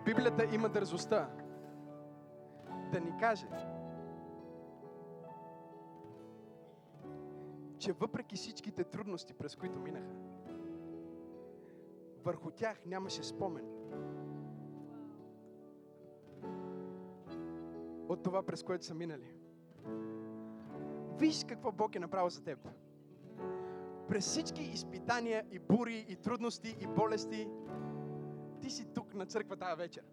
Библията 0.06 0.56
има 0.56 0.70
дързостта 0.70 1.30
да 2.92 3.00
ни 3.00 3.18
каже, 3.20 3.48
че 7.78 7.92
въпреки 7.92 8.36
всичките 8.36 8.84
трудности, 8.84 9.34
през 9.34 9.56
които 9.56 9.80
минаха, 9.80 10.16
върху 12.24 12.52
тях 12.52 12.86
нямаше 12.86 13.24
спомен. 13.24 13.66
От 18.10 18.24
това, 18.24 18.44
през 18.44 18.64
което 18.64 18.86
са 18.86 18.94
минали. 18.94 19.34
Виж 21.20 21.44
какво 21.48 21.72
Бог 21.72 21.96
е 21.96 22.00
направил 22.00 22.30
за 22.30 22.44
теб. 22.44 22.70
През 24.08 24.26
всички 24.26 24.64
изпитания 24.64 25.46
и 25.52 25.60
бури, 25.60 26.06
и 26.10 26.16
трудности, 26.16 26.76
и 26.80 26.88
болести, 26.88 27.48
ти 28.62 28.70
си 28.70 28.86
тук 28.94 29.14
на 29.14 29.26
църква 29.26 29.58
тази 29.58 29.78
вечер. 29.78 30.04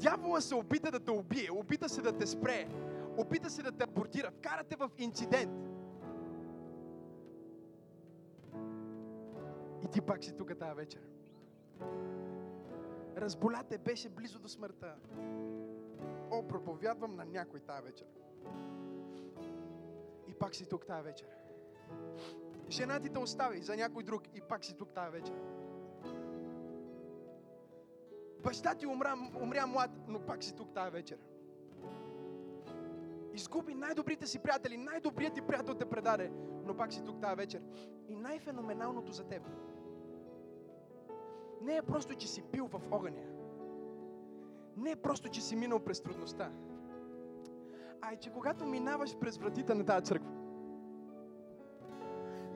Дявола 0.00 0.40
се 0.40 0.54
опита 0.54 0.90
да 0.90 1.00
те 1.00 1.10
убие, 1.10 1.48
опита 1.52 1.88
се 1.88 2.02
да 2.02 2.18
те 2.18 2.26
спре, 2.26 2.68
опита 3.16 3.50
се 3.50 3.62
да 3.62 3.72
те 3.72 3.84
абортира, 3.84 4.30
вкара 4.30 4.64
те 4.64 4.76
в 4.76 4.90
инцидент. 4.98 5.68
И 9.84 9.88
ти 9.92 10.00
пак 10.00 10.24
си 10.24 10.36
тук 10.36 10.58
тази 10.58 10.74
вечер. 10.74 11.00
Разболя 13.16 13.62
те, 13.68 13.78
беше 13.78 14.08
близо 14.08 14.38
до 14.38 14.48
смъртта. 14.48 14.94
О, 16.30 16.48
проповядвам 16.48 17.16
на 17.16 17.24
някой 17.24 17.60
тази 17.60 17.82
вечер. 17.82 18.06
И 20.28 20.34
пак 20.34 20.54
си 20.54 20.68
тук 20.68 20.86
тази 20.86 21.02
вечер. 21.02 21.28
Жена 22.70 23.00
ти 23.00 23.08
те 23.08 23.18
остави 23.18 23.62
за 23.62 23.76
някой 23.76 24.02
друг 24.02 24.22
и 24.34 24.40
пак 24.40 24.64
си 24.64 24.76
тук 24.76 24.88
тази 24.88 25.10
вечер. 25.10 25.34
Баща 28.44 28.74
ти 28.74 28.86
умря, 28.86 29.14
умря 29.42 29.66
млад, 29.66 29.90
но 30.08 30.20
пак 30.20 30.44
си 30.44 30.54
тук 30.54 30.74
тази 30.74 30.90
вечер. 30.90 31.18
Изгуби 33.32 33.74
най-добрите 33.74 34.26
си 34.26 34.38
приятели, 34.38 34.76
най-добрият 34.76 35.34
ти 35.34 35.42
приятел 35.42 35.74
те 35.74 35.84
предаде, 35.84 36.32
но 36.64 36.76
пак 36.76 36.92
си 36.92 37.04
тук 37.04 37.20
тази 37.20 37.36
вечер. 37.36 37.62
И 38.08 38.16
най-феноменалното 38.16 39.12
за 39.12 39.24
теб 39.24 39.42
не 41.62 41.76
е 41.76 41.82
просто, 41.82 42.14
че 42.14 42.28
си 42.28 42.42
бил 42.52 42.66
в 42.66 42.80
огъня. 42.90 43.22
Не 44.76 44.90
е 44.90 44.96
просто, 44.96 45.28
че 45.28 45.40
си 45.40 45.56
минал 45.56 45.80
през 45.80 46.00
трудността. 46.00 46.50
А 48.00 48.12
е, 48.12 48.16
че 48.16 48.30
когато 48.30 48.66
минаваш 48.66 49.16
през 49.16 49.36
вратите 49.36 49.74
на 49.74 49.84
тази 49.84 50.04
църква 50.04 50.30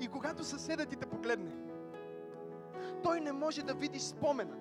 и 0.01 0.09
когато 0.09 0.45
съседът 0.45 0.89
ти 0.89 0.97
те 0.97 1.07
погледне, 1.07 1.57
той 3.03 3.21
не 3.21 3.33
може 3.33 3.63
да 3.63 3.75
види 3.75 3.99
спомена 3.99 4.57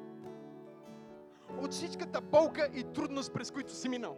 от 1.62 1.72
всичката 1.72 2.22
болка 2.22 2.70
и 2.74 2.84
трудност, 2.84 3.34
през 3.34 3.52
които 3.52 3.72
си 3.74 3.90
минал. 3.90 4.18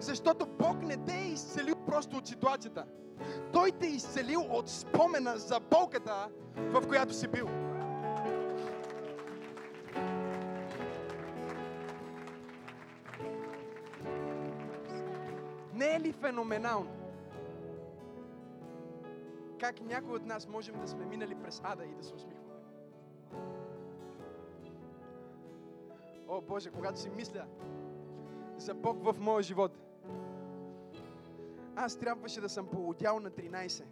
Защото 0.00 0.46
Бог 0.46 0.82
не 0.82 0.96
те 0.96 1.14
е 1.14 1.26
изцелил 1.26 1.76
просто 1.76 2.16
от 2.16 2.26
ситуацията. 2.26 2.84
Той 3.52 3.70
те 3.70 3.86
е 3.86 3.90
изцелил 3.90 4.40
от 4.50 4.68
спомена 4.68 5.38
за 5.38 5.60
болката, 5.60 6.28
в 6.56 6.88
която 6.88 7.14
си 7.14 7.28
бил. 7.28 7.48
Не 15.74 15.94
е 15.94 16.00
ли 16.00 16.12
феноменално? 16.12 16.90
Как 19.60 19.80
някой 19.80 20.16
от 20.16 20.26
нас 20.26 20.48
можем 20.48 20.80
да 20.80 20.88
сме 20.88 21.06
минали 21.06 21.34
през 21.34 21.60
ада 21.64 21.84
и 21.84 21.94
да 21.94 22.04
се 22.04 22.14
усмихваме? 22.14 22.47
О, 26.28 26.40
Боже, 26.40 26.70
когато 26.70 27.00
си 27.00 27.10
мисля 27.10 27.44
за 28.56 28.74
Бог 28.74 29.04
в 29.04 29.16
моя 29.20 29.42
живот, 29.42 29.78
аз 31.76 31.96
трябваше 31.96 32.40
да 32.40 32.48
съм 32.48 32.66
полудял 32.66 33.20
на 33.20 33.30
13. 33.30 33.84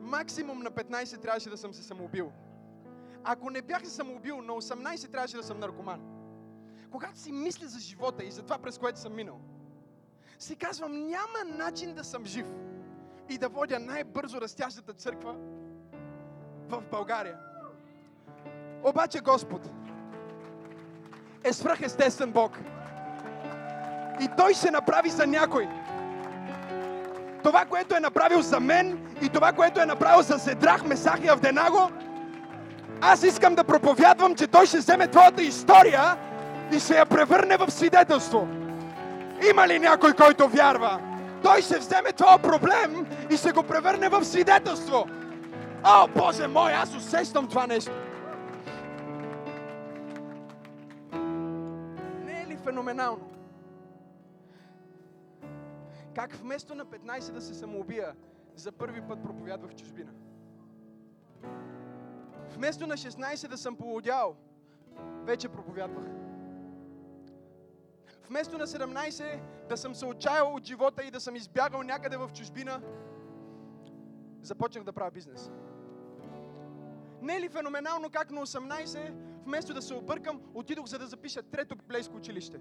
Максимум 0.00 0.58
на 0.58 0.70
15 0.70 1.22
трябваше 1.22 1.50
да 1.50 1.56
съм 1.56 1.74
се 1.74 1.82
самоубил. 1.82 2.32
Ако 3.24 3.50
не 3.50 3.62
бях 3.62 3.84
се 3.84 3.90
самоубил, 3.90 4.42
на 4.42 4.52
18 4.52 5.10
трябваше 5.10 5.36
да 5.36 5.42
съм 5.42 5.58
наркоман. 5.58 6.00
Когато 6.90 7.18
си 7.18 7.32
мисля 7.32 7.66
за 7.66 7.78
живота 7.78 8.24
и 8.24 8.30
за 8.30 8.42
това, 8.42 8.58
през 8.58 8.78
което 8.78 8.98
съм 8.98 9.14
минал, 9.14 9.40
си 10.38 10.56
казвам, 10.56 11.06
няма 11.06 11.56
начин 11.56 11.94
да 11.94 12.04
съм 12.04 12.26
жив 12.26 12.46
и 13.28 13.38
да 13.38 13.48
водя 13.48 13.78
най-бързо 13.78 14.40
растящата 14.40 14.92
църква 14.92 15.36
в 16.68 16.82
България. 16.90 17.38
Обаче 18.84 19.20
Господ 19.20 19.70
е 21.48 21.52
свръхестествен 21.52 22.30
Бог. 22.30 22.58
И 24.20 24.28
Той 24.36 24.54
ще 24.54 24.70
направи 24.70 25.10
за 25.10 25.26
някой. 25.26 25.68
Това, 27.42 27.64
което 27.64 27.96
е 27.96 28.00
направил 28.00 28.42
за 28.42 28.60
мен 28.60 28.98
и 29.22 29.28
това, 29.28 29.52
което 29.52 29.80
е 29.80 29.86
направил 29.86 30.22
за 30.22 30.38
Седрах, 30.38 30.84
Месах 30.84 31.24
и 31.24 31.28
Авденаго, 31.28 31.90
аз 33.00 33.22
искам 33.22 33.54
да 33.54 33.64
проповядвам, 33.64 34.34
че 34.34 34.46
Той 34.46 34.66
ще 34.66 34.78
вземе 34.78 35.08
твоята 35.08 35.42
история 35.42 36.16
и 36.72 36.80
ще 36.80 36.98
я 36.98 37.06
превърне 37.06 37.56
в 37.56 37.70
свидетелство. 37.70 38.48
Има 39.50 39.68
ли 39.68 39.78
някой, 39.78 40.12
който 40.12 40.48
вярва? 40.48 41.00
Той 41.42 41.62
ще 41.62 41.78
вземе 41.78 42.12
твоя 42.12 42.38
проблем 42.38 43.06
и 43.30 43.36
ще 43.36 43.52
го 43.52 43.62
превърне 43.62 44.08
в 44.08 44.24
свидетелство. 44.24 45.06
О, 45.84 46.08
Боже 46.16 46.46
мой, 46.46 46.72
аз 46.72 46.94
усещам 46.96 47.46
това 47.46 47.66
нещо. 47.66 47.92
Феноменално? 52.68 53.30
Как 56.14 56.34
вместо 56.34 56.74
на 56.74 56.86
15 56.86 57.32
да 57.32 57.40
се 57.40 57.54
самоубия, 57.54 58.14
за 58.54 58.72
първи 58.72 59.00
път 59.00 59.22
проповядвах 59.22 59.74
чужбина. 59.74 60.12
Вместо 62.54 62.86
на 62.86 62.94
16 62.94 63.48
да 63.48 63.58
съм 63.58 63.76
полудял, 63.76 64.36
вече 65.24 65.48
проповядвах. 65.48 66.06
Вместо 68.28 68.58
на 68.58 68.66
17 68.66 69.40
да 69.68 69.76
съм 69.76 69.94
се 69.94 70.06
отчаял 70.06 70.54
от 70.54 70.64
живота 70.64 71.04
и 71.04 71.10
да 71.10 71.20
съм 71.20 71.36
избягал 71.36 71.82
някъде 71.82 72.16
в 72.16 72.30
чужбина, 72.34 72.80
започнах 74.42 74.84
да 74.84 74.92
правя 74.92 75.10
бизнес. 75.10 75.50
Не 77.22 77.36
е 77.36 77.40
ли 77.40 77.48
феноменално 77.48 78.10
как 78.10 78.30
на 78.30 78.46
18, 78.46 79.27
вместо 79.44 79.74
да 79.74 79.82
се 79.82 79.94
объркам, 79.94 80.40
отидох 80.54 80.86
за 80.86 80.98
да 80.98 81.06
запиша 81.06 81.42
трето 81.42 81.76
библейско 81.76 82.16
училище? 82.16 82.60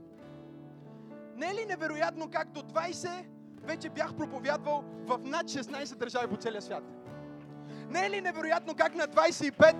Не 1.35 1.47
е 1.47 1.53
ли 1.53 1.65
невероятно 1.65 2.29
как 2.31 2.51
до 2.51 2.61
20 2.61 3.25
вече 3.63 3.89
бях 3.89 4.13
проповядвал 4.13 4.83
в 5.05 5.19
над 5.23 5.47
16 5.47 5.95
държави 5.95 6.27
по 6.27 6.37
целия 6.37 6.61
свят? 6.61 6.83
Не 7.89 8.05
е 8.05 8.09
ли 8.09 8.21
невероятно 8.21 8.75
как 8.75 8.95
на 8.95 9.07
25 9.07 9.75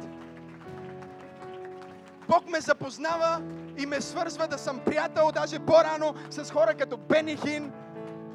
Бог 2.28 2.50
ме 2.50 2.62
запознава 2.62 3.42
и 3.78 3.86
ме 3.86 4.02
свързва 4.02 4.48
да 4.48 4.58
съм 4.58 4.80
приятел 4.80 5.32
даже 5.34 5.60
по-рано 5.60 6.14
с 6.30 6.52
хора 6.52 6.76
като 6.76 6.98
Бени 6.98 7.38
Хин, 7.38 7.72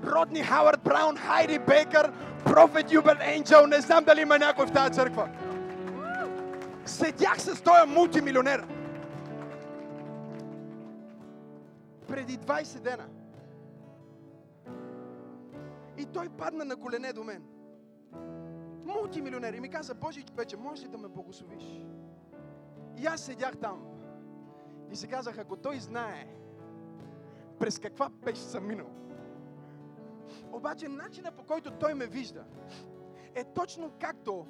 Родни 0.04 0.42
Хауърд 0.42 0.80
Браун, 0.84 1.16
Хайди 1.16 1.58
Бейкър, 1.58 2.12
Профет 2.44 2.92
Юбел 2.92 3.16
Енджел, 3.20 3.66
не 3.66 3.80
знам 3.80 4.04
дали 4.04 4.20
има 4.20 4.38
някой 4.38 4.66
в 4.66 4.72
тази 4.72 4.92
църква. 4.92 5.28
Седях 6.86 7.40
с 7.40 7.62
този 7.62 7.94
мултимилионер. 7.94 8.66
Преди 12.08 12.38
20 12.38 12.80
дена. 12.80 13.08
И 15.98 16.06
той 16.06 16.28
падна 16.28 16.64
на 16.64 16.76
колене 16.76 17.12
до 17.12 17.24
мен. 17.24 17.42
Мултимилионер. 18.84 19.52
И 19.52 19.60
ми 19.60 19.68
каза, 19.68 19.94
Боже 19.94 20.22
човече, 20.22 20.56
може 20.56 20.82
ли 20.82 20.88
да 20.88 20.98
ме 20.98 21.08
благословиш? 21.08 21.82
И 22.98 23.06
аз 23.06 23.20
седях 23.20 23.56
там. 23.56 23.82
И 24.90 24.96
си 24.96 25.08
казах, 25.08 25.38
ако 25.38 25.56
той 25.56 25.76
знае 25.76 26.26
през 27.58 27.78
каква 27.78 28.10
пещ 28.24 28.42
съм 28.42 28.66
минал. 28.66 28.90
Обаче 30.52 30.88
начина 30.88 31.32
по 31.32 31.42
който 31.42 31.70
той 31.70 31.94
ме 31.94 32.06
вижда 32.06 32.44
е 33.34 33.44
точно 33.44 33.92
както 34.00 34.46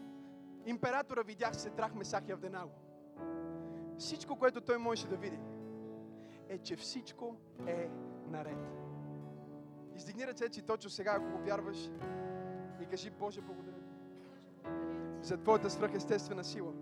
императора 0.67 1.23
видях 1.23 1.57
Сетрах 1.57 1.95
Месах 1.95 2.29
и 2.29 2.33
Авденаго. 2.33 2.73
Всичко, 3.99 4.37
което 4.37 4.61
той 4.61 4.79
можеше 4.79 5.09
да 5.09 5.17
види, 5.17 5.39
е, 6.49 6.59
че 6.59 6.77
всичко 6.77 7.37
е 7.67 7.91
наред. 8.29 8.59
Издигни 9.97 10.27
ръцете 10.27 10.55
си 10.55 10.63
точно 10.63 10.91
сега, 10.91 11.13
ако 11.13 11.39
го 11.39 11.45
вярваш 11.45 11.91
и 12.81 12.87
кажи 12.87 13.11
Боже, 13.11 13.41
благодаря 13.41 13.81
ти 13.81 13.95
за 15.23 15.37
Твоята 15.37 15.71
свръхестествена 15.71 16.45
сила. 16.45 16.73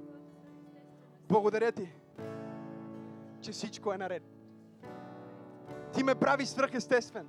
Благодаря 1.29 1.73
ти, 1.73 1.93
че 3.41 3.53
всичко 3.53 3.93
е 3.93 3.99
наред. 3.99 4.23
Ти 5.93 6.03
ме 6.03 6.15
прави 6.15 6.47
свръхестествен, 6.47 7.27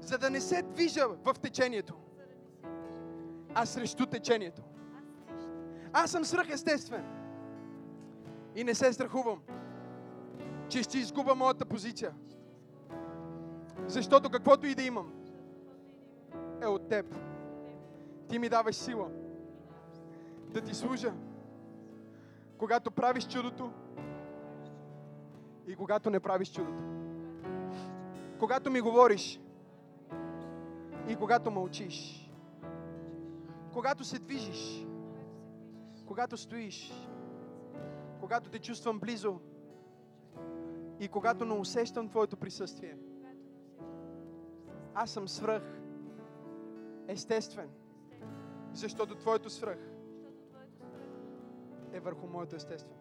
за 0.00 0.18
да 0.18 0.30
не 0.30 0.40
се 0.40 0.62
движа 0.62 1.08
в 1.08 1.34
течението, 1.42 1.94
а 3.54 3.66
срещу 3.66 4.06
течението. 4.06 4.62
Аз 5.96 6.10
съм 6.10 6.24
свръхестествен 6.24 7.04
и 8.56 8.64
не 8.64 8.74
се 8.74 8.92
страхувам, 8.92 9.42
че 10.68 10.82
ще 10.82 10.98
изгубя 10.98 11.34
моята 11.34 11.64
позиция. 11.64 12.14
Защото 13.86 14.30
каквото 14.30 14.66
и 14.66 14.74
да 14.74 14.82
имам, 14.82 15.12
е 16.62 16.66
от 16.66 16.88
теб. 16.88 17.06
Ти 18.28 18.38
ми 18.38 18.48
даваш 18.48 18.74
сила 18.74 19.08
да 20.48 20.60
ти 20.60 20.74
служа, 20.74 21.12
когато 22.58 22.90
правиш 22.90 23.28
чудото 23.28 23.72
и 25.66 25.76
когато 25.76 26.10
не 26.10 26.20
правиш 26.20 26.52
чудото. 26.52 26.82
Когато 28.38 28.70
ми 28.70 28.80
говориш 28.80 29.40
и 31.08 31.16
когато 31.16 31.50
мълчиш. 31.50 32.30
Когато 33.72 34.04
се 34.04 34.18
движиш, 34.18 34.86
когато 36.06 36.36
стоиш, 36.36 36.92
когато 38.20 38.50
те 38.50 38.58
чувствам 38.58 38.98
близо 38.98 39.40
и 41.00 41.08
когато 41.08 41.44
не 41.44 41.54
усещам 41.54 42.08
Твоето 42.08 42.36
присъствие. 42.36 42.98
Аз 44.94 45.10
съм 45.10 45.28
свръх 45.28 45.62
естествен, 47.08 47.70
защото 48.72 49.14
Твоето 49.14 49.50
свръх 49.50 49.78
е 51.92 52.00
върху 52.00 52.26
моето 52.26 52.56
естествено. 52.56 53.00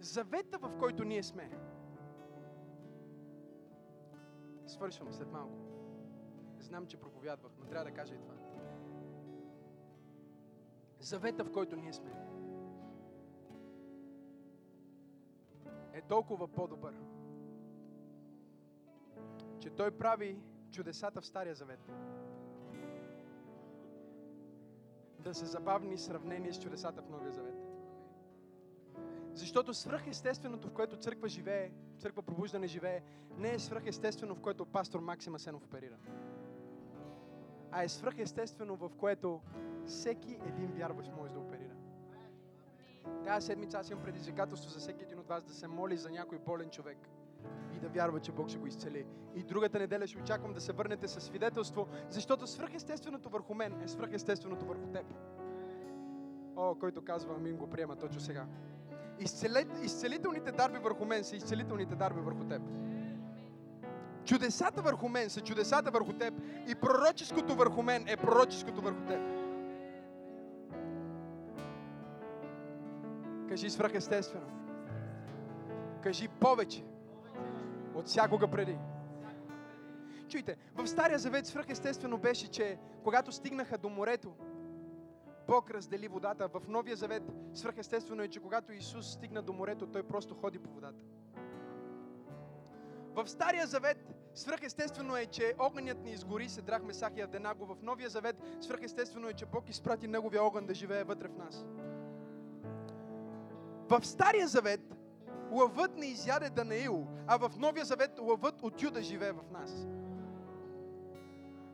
Завета, 0.00 0.58
в 0.58 0.78
който 0.78 1.04
ние 1.04 1.22
сме, 1.22 1.50
свършвам 4.66 5.12
след 5.12 5.32
малко. 5.32 5.58
Знам, 6.58 6.86
че 6.86 6.96
проповядвах, 6.96 7.52
но 7.58 7.64
трябва 7.64 7.84
да 7.84 7.96
кажа 7.96 8.14
и 8.14 8.18
това. 8.18 8.43
Завета, 11.00 11.44
в 11.44 11.52
който 11.52 11.76
ние 11.76 11.92
сме, 11.92 12.12
е 15.92 16.02
толкова 16.02 16.48
по-добър, 16.48 16.94
че 19.60 19.70
Той 19.70 19.90
прави 19.90 20.38
чудесата 20.70 21.20
в 21.20 21.26
Стария 21.26 21.54
Завет. 21.54 21.90
Да 25.18 25.34
са 25.34 25.46
забавни 25.46 25.98
сравнения 25.98 26.54
с 26.54 26.58
чудесата 26.58 27.02
в 27.02 27.08
Новия 27.08 27.32
Завет. 27.32 27.54
Защото 29.34 29.74
свръхестественото, 29.74 30.68
в 30.68 30.72
което 30.72 30.96
църква 30.96 31.28
живее, 31.28 31.72
църква 31.98 32.22
пробуждане 32.22 32.66
живее, 32.66 33.02
не 33.38 33.54
е 33.54 33.58
свръхестествено, 33.58 34.34
в 34.34 34.40
което 34.40 34.66
пастор 34.66 35.00
Максим 35.00 35.34
Асенов 35.34 35.64
оперира. 35.64 35.96
А 37.76 37.82
е 37.82 37.88
свръхестествено, 37.88 38.76
в 38.76 38.90
което 38.98 39.40
всеки 39.86 40.38
един 40.46 40.66
вярващ 40.66 41.12
може 41.16 41.32
да 41.32 41.38
оперира. 41.38 41.74
Тази 43.24 43.46
седмица 43.46 43.78
аз 43.78 43.90
имам 43.90 44.04
предизвикателство 44.04 44.70
за 44.70 44.78
всеки 44.78 45.02
един 45.02 45.18
от 45.18 45.28
вас 45.28 45.44
да 45.44 45.52
се 45.52 45.68
моли 45.68 45.96
за 45.96 46.10
някой 46.10 46.38
болен 46.38 46.70
човек 46.70 46.98
и 47.76 47.80
да 47.80 47.88
вярва, 47.88 48.20
че 48.20 48.32
Бог 48.32 48.48
ще 48.48 48.58
го 48.58 48.66
изцели. 48.66 49.06
И 49.34 49.42
другата 49.42 49.78
неделя 49.78 50.06
ще 50.06 50.18
очаквам 50.18 50.52
да 50.52 50.60
се 50.60 50.72
върнете 50.72 51.08
със 51.08 51.24
свидетелство, 51.24 51.86
защото 52.08 52.46
свръхестественото 52.46 53.28
върху 53.28 53.54
мен 53.54 53.82
е 53.82 53.88
свръхестественото 53.88 54.66
върху 54.66 54.86
теб. 54.86 55.06
О, 56.56 56.74
който 56.74 57.04
казва 57.04 57.34
Амин, 57.34 57.56
го 57.56 57.70
приема 57.70 57.96
точно 57.96 58.20
сега. 58.20 58.46
Изцели... 59.20 59.66
Изцелителните 59.82 60.52
дарби 60.52 60.78
върху 60.78 61.04
мен 61.04 61.24
са 61.24 61.36
изцелителните 61.36 61.94
дарби 61.94 62.20
върху 62.20 62.44
теб. 62.44 62.62
Чудесата 64.24 64.82
върху 64.82 65.08
мен 65.08 65.30
са 65.30 65.40
чудесата 65.40 65.90
върху 65.90 66.12
теб 66.12 66.34
и 66.68 66.74
пророческото 66.74 67.54
върху 67.54 67.82
мен 67.82 68.04
е 68.08 68.16
пророческото 68.16 68.80
върху 68.80 69.00
теб. 69.00 69.20
Кажи 73.48 73.70
свръхестествено. 73.70 74.46
Кажи 76.02 76.28
повече 76.28 76.84
от 77.94 78.06
всякога 78.06 78.48
преди. 78.48 78.78
Чуйте, 80.28 80.56
в 80.74 80.86
Стария 80.86 81.18
Завет 81.18 81.46
свръхестествено 81.46 82.18
беше, 82.18 82.48
че 82.48 82.78
когато 83.04 83.32
стигнаха 83.32 83.78
до 83.78 83.88
морето, 83.88 84.32
Бог 85.46 85.70
раздели 85.70 86.08
водата. 86.08 86.48
В 86.48 86.62
Новия 86.68 86.96
Завет 86.96 87.22
свръхестествено 87.54 88.22
е, 88.22 88.28
че 88.28 88.40
когато 88.40 88.72
Исус 88.72 89.12
стигна 89.12 89.42
до 89.42 89.52
морето, 89.52 89.86
Той 89.86 90.02
просто 90.02 90.34
ходи 90.34 90.58
по 90.58 90.70
водата. 90.70 90.98
В 93.14 93.28
Стария 93.28 93.66
Завет 93.66 94.13
свръхестествено 94.34 95.16
е, 95.16 95.26
че 95.26 95.54
огънят 95.58 96.04
ни 96.04 96.10
изгори, 96.10 96.48
се 96.48 96.62
драхме 96.62 96.94
Сах 96.94 97.12
и 97.16 97.20
Авденаго. 97.20 97.66
В 97.66 97.82
Новия 97.82 98.08
Завет 98.08 98.36
свръхестествено 98.60 99.28
е, 99.28 99.32
че 99.32 99.46
Бог 99.46 99.68
изпрати 99.68 100.08
Неговия 100.08 100.42
огън 100.42 100.66
да 100.66 100.74
живее 100.74 101.04
вътре 101.04 101.28
в 101.28 101.36
нас. 101.36 101.64
В 103.88 104.06
Стария 104.06 104.48
Завет 104.48 104.96
лъвът 105.50 105.96
не 105.96 106.06
изяде 106.06 106.50
Данаил, 106.50 107.06
а 107.26 107.36
в 107.36 107.52
Новия 107.58 107.84
Завет 107.84 108.18
лъвът 108.18 108.62
от 108.62 108.82
Юда 108.82 109.02
живее 109.02 109.32
в 109.32 109.50
нас. 109.52 109.86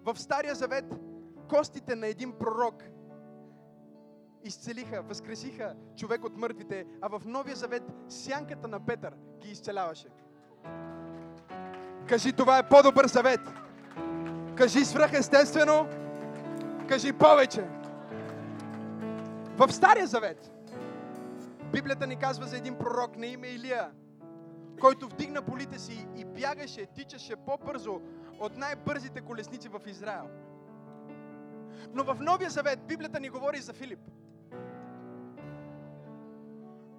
В 0.04 0.20
Стария 0.20 0.54
Завет 0.54 1.00
костите 1.48 1.94
на 1.96 2.06
един 2.06 2.32
пророк 2.32 2.82
изцелиха, 4.44 5.02
възкресиха 5.02 5.76
човек 5.96 6.24
от 6.24 6.36
мъртвите, 6.36 6.86
а 7.00 7.18
в 7.18 7.22
Новия 7.26 7.56
Завет 7.56 7.82
сянката 8.08 8.68
на 8.68 8.86
Петър 8.86 9.14
ги 9.40 9.50
изцеляваше. 9.50 10.08
Кажи, 12.10 12.32
това 12.32 12.58
е 12.58 12.68
по-добър 12.68 13.06
завет. 13.06 13.40
Кажи 14.54 14.84
свръхестествено. 14.84 15.88
Кажи 16.88 17.12
повече. 17.12 17.64
В 19.56 19.72
Стария 19.72 20.06
Завет 20.06 20.50
Библията 21.72 22.06
ни 22.06 22.16
казва 22.16 22.46
за 22.46 22.56
един 22.56 22.74
пророк 22.78 23.16
на 23.16 23.26
име 23.26 23.48
Илия, 23.48 23.90
който 24.80 25.08
вдигна 25.08 25.42
полите 25.42 25.78
си 25.78 26.06
и 26.16 26.24
бягаше, 26.24 26.86
тичаше 26.86 27.36
по-бързо 27.36 28.00
от 28.40 28.56
най-бързите 28.56 29.20
колесници 29.20 29.68
в 29.68 29.80
Израел. 29.86 30.28
Но 31.94 32.04
в 32.04 32.16
Новия 32.20 32.50
Завет 32.50 32.86
Библията 32.86 33.20
ни 33.20 33.28
говори 33.28 33.58
за 33.58 33.72
Филип, 33.72 34.00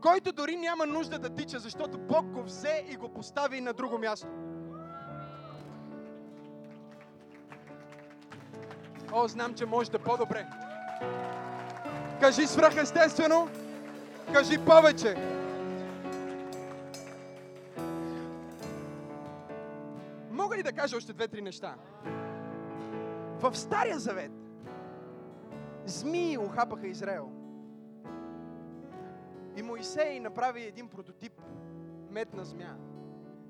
който 0.01 0.31
дори 0.31 0.55
няма 0.55 0.85
нужда 0.85 1.19
да 1.19 1.29
тича, 1.29 1.59
защото 1.59 1.97
Бог 1.97 2.25
го 2.25 2.43
взе 2.43 2.85
и 2.89 2.95
го 2.95 3.09
постави 3.13 3.61
на 3.61 3.73
друго 3.73 3.97
място. 3.97 4.27
О, 9.13 9.27
знам, 9.27 9.53
че 9.53 9.65
може 9.65 9.91
да 9.91 9.99
по-добре. 9.99 10.47
Кажи 12.19 12.47
свръхестествено. 12.47 13.49
Кажи 14.33 14.65
повече. 14.65 15.15
Мога 20.31 20.57
ли 20.57 20.63
да 20.63 20.71
кажа 20.71 20.97
още 20.97 21.13
две-три 21.13 21.41
неща? 21.41 21.75
В 23.39 23.55
Стария 23.55 23.99
Завет 23.99 24.31
змии 25.85 26.37
ухапаха 26.37 26.87
Израел. 26.87 27.31
И 29.57 29.61
Моисей 29.61 30.19
направи 30.19 30.63
един 30.63 30.87
прототип 30.87 31.33
метна 32.09 32.45
змия. 32.45 32.77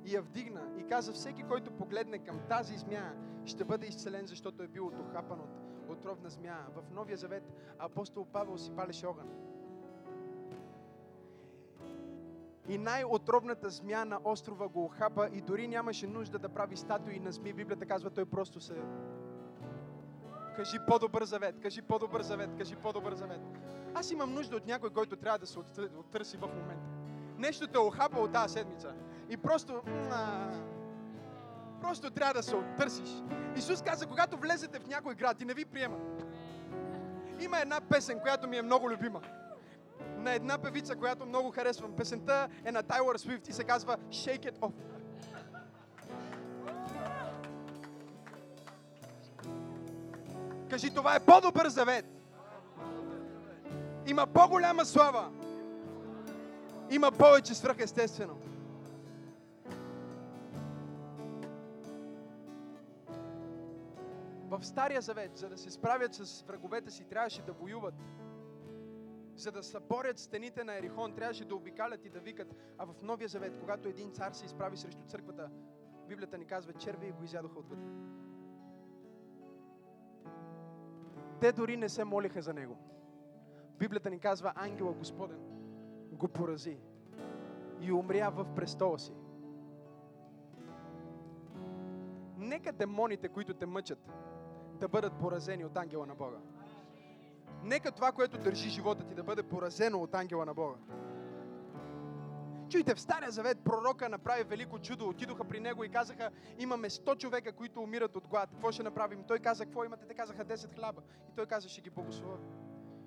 И 0.05 0.15
я 0.15 0.21
вдигна 0.21 0.61
и 0.79 0.83
каза, 0.83 1.13
всеки, 1.13 1.43
който 1.43 1.71
погледне 1.71 2.17
към 2.17 2.39
тази 2.49 2.77
змия, 2.77 3.15
ще 3.45 3.65
бъде 3.65 3.87
изцелен, 3.87 4.27
защото 4.27 4.63
е 4.63 4.67
бил 4.67 4.87
отохапан 4.87 5.39
от 5.39 5.49
отровна 5.89 6.29
змия. 6.29 6.57
В 6.75 6.91
Новия 6.91 7.17
Завет 7.17 7.43
апостол 7.79 8.25
Павел 8.25 8.57
си 8.57 8.71
палеше 8.71 9.07
огън. 9.07 9.27
И 12.69 12.77
най-отровната 12.77 13.69
змия 13.69 14.05
на 14.05 14.19
острова 14.23 14.67
го 14.67 14.85
охапа 14.85 15.29
и 15.33 15.41
дори 15.41 15.67
нямаше 15.67 16.07
нужда 16.07 16.39
да 16.39 16.49
прави 16.49 16.77
статуи 16.77 17.19
на 17.19 17.31
зми. 17.31 17.53
Библията 17.53 17.85
казва, 17.85 18.09
той 18.09 18.25
просто 18.25 18.59
се... 18.59 18.81
Кажи 20.55 20.77
по-добър 20.87 21.23
завет, 21.23 21.59
кажи 21.61 21.81
по-добър 21.81 22.21
завет, 22.21 22.49
кажи 22.57 22.75
по-добър 22.75 23.13
завет. 23.13 23.41
Аз 23.93 24.11
имам 24.11 24.33
нужда 24.33 24.55
от 24.55 24.65
някой, 24.65 24.89
който 24.89 25.15
трябва 25.15 25.39
да 25.39 25.45
се 25.45 25.59
оттърси 25.97 26.37
в 26.37 26.47
момента. 26.47 26.87
Нещо 27.37 27.67
те 27.67 27.77
охапа 27.77 28.19
от 28.19 28.31
тази 28.31 28.53
седмица. 28.53 28.95
И 29.31 29.37
просто... 29.37 29.81
Просто 31.81 32.11
трябва 32.11 32.33
да 32.33 32.43
се 32.43 32.55
оттърсиш. 32.55 33.09
Исус 33.55 33.81
каза, 33.81 34.07
когато 34.07 34.37
влезете 34.37 34.79
в 34.79 34.87
някой 34.87 35.15
град 35.15 35.41
и 35.41 35.45
не 35.45 35.53
ви 35.53 35.65
приема. 35.65 35.97
Има 37.39 37.59
една 37.59 37.81
песен, 37.81 38.19
която 38.19 38.47
ми 38.47 38.57
е 38.57 38.61
много 38.61 38.91
любима. 38.91 39.21
На 40.17 40.33
една 40.33 40.57
певица, 40.57 40.95
която 40.95 41.25
много 41.25 41.51
харесвам. 41.51 41.95
Песента 41.95 42.49
е 42.65 42.71
на 42.71 42.83
Тайлър 42.83 43.17
Свифт 43.17 43.47
и 43.47 43.53
се 43.53 43.63
казва 43.63 43.97
Shake 43.97 44.51
It 44.51 44.59
Off. 44.59 44.73
Кажи, 50.69 50.93
това 50.93 51.15
е 51.15 51.19
по-добър 51.19 51.67
завет. 51.67 52.05
Има 54.07 54.27
по-голяма 54.27 54.85
слава. 54.85 55.31
Има 56.89 57.11
повече 57.11 57.55
свръхестествено. 57.55 58.40
В 64.61 64.65
Стария 64.65 65.01
завет, 65.01 65.37
за 65.37 65.49
да 65.49 65.57
се 65.57 65.71
справят 65.71 66.13
с 66.13 66.41
враговете 66.41 66.91
си, 66.91 67.03
трябваше 67.03 67.41
да 67.41 67.53
воюват. 67.53 67.95
За 69.35 69.51
да 69.51 69.63
съборят 69.63 70.19
стените 70.19 70.63
на 70.63 70.77
Ерихон, 70.77 71.13
трябваше 71.13 71.45
да 71.45 71.55
обикалят 71.55 72.05
и 72.05 72.09
да 72.09 72.19
викат. 72.19 72.55
А 72.77 72.85
в 72.85 73.01
Новия 73.01 73.27
завет, 73.27 73.57
когато 73.59 73.87
един 73.87 74.11
цар 74.11 74.31
се 74.31 74.45
изправи 74.45 74.77
срещу 74.77 75.03
църквата, 75.03 75.49
Библията 76.07 76.37
ни 76.37 76.45
казва, 76.45 76.73
черви 76.73 77.07
и 77.07 77.11
го 77.11 77.23
изядоха 77.23 77.59
отвътре. 77.59 77.87
Те 81.39 81.51
дори 81.51 81.77
не 81.77 81.89
се 81.89 82.03
молиха 82.03 82.41
за 82.41 82.53
него. 82.53 82.77
Библията 83.79 84.09
ни 84.09 84.19
казва, 84.19 84.53
ангела 84.55 84.93
Господен 84.93 85.39
го 86.11 86.27
порази 86.27 86.77
и 87.79 87.91
умря 87.91 88.29
в 88.29 88.55
престола 88.55 88.99
си. 88.99 89.13
Нека 92.37 92.73
демоните, 92.73 93.29
които 93.29 93.53
те 93.53 93.65
мъчат, 93.65 94.11
да 94.81 94.87
бъдат 94.87 95.13
поразени 95.13 95.65
от 95.65 95.77
ангела 95.77 96.05
на 96.05 96.15
Бога. 96.15 96.37
Нека 97.63 97.91
това, 97.91 98.11
което 98.11 98.37
държи 98.37 98.69
живота 98.69 99.03
ти, 99.03 99.15
да 99.15 99.23
бъде 99.23 99.43
поразено 99.43 99.99
от 99.99 100.15
ангела 100.15 100.45
на 100.45 100.53
Бога. 100.53 100.75
Чуйте, 102.69 102.95
в 102.95 103.01
Стария 103.01 103.31
Завет 103.31 103.59
пророка 103.63 104.09
направи 104.09 104.43
велико 104.43 104.79
чудо. 104.79 105.09
Отидоха 105.09 105.43
при 105.43 105.59
него 105.59 105.83
и 105.83 105.89
казаха, 105.89 106.29
имаме 106.59 106.89
100 106.89 107.17
човека, 107.17 107.51
които 107.51 107.81
умират 107.81 108.15
от 108.15 108.27
глад. 108.27 108.49
Какво 108.51 108.71
ще 108.71 108.83
направим? 108.83 109.23
Той 109.27 109.39
каза, 109.39 109.65
какво 109.65 109.83
имате? 109.83 110.05
Те 110.05 110.13
казаха 110.13 110.45
10 110.45 110.75
хляба. 110.75 111.01
И 111.29 111.35
той 111.35 111.45
каза, 111.45 111.69
ще 111.69 111.81
ги 111.81 111.89
благословя. 111.89 112.37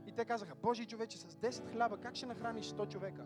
И 0.06 0.12
те 0.12 0.24
казаха, 0.24 0.54
Божий 0.54 0.86
човече, 0.86 1.18
с 1.18 1.24
10 1.24 1.72
хляба 1.72 1.96
как 1.96 2.14
ще 2.14 2.26
нахраниш 2.26 2.66
100 2.66 2.88
човека? 2.88 3.24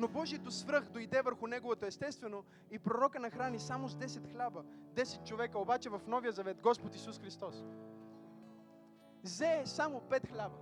Но 0.00 0.08
Божието 0.08 0.50
свръх 0.50 0.88
дойде 0.88 1.22
върху 1.22 1.46
неговото 1.46 1.86
естествено 1.86 2.44
и 2.70 2.78
пророка 2.78 3.20
нахрани 3.20 3.58
само 3.58 3.88
с 3.88 3.94
10 3.94 4.32
хляба. 4.32 4.64
10 4.94 5.24
човека, 5.24 5.58
обаче 5.58 5.90
в 5.90 6.00
Новия 6.06 6.32
Завет 6.32 6.60
Господ 6.60 6.94
Исус 6.94 7.18
Христос 7.18 7.64
взе 9.22 9.62
само 9.64 10.00
5 10.00 10.28
хляба. 10.32 10.56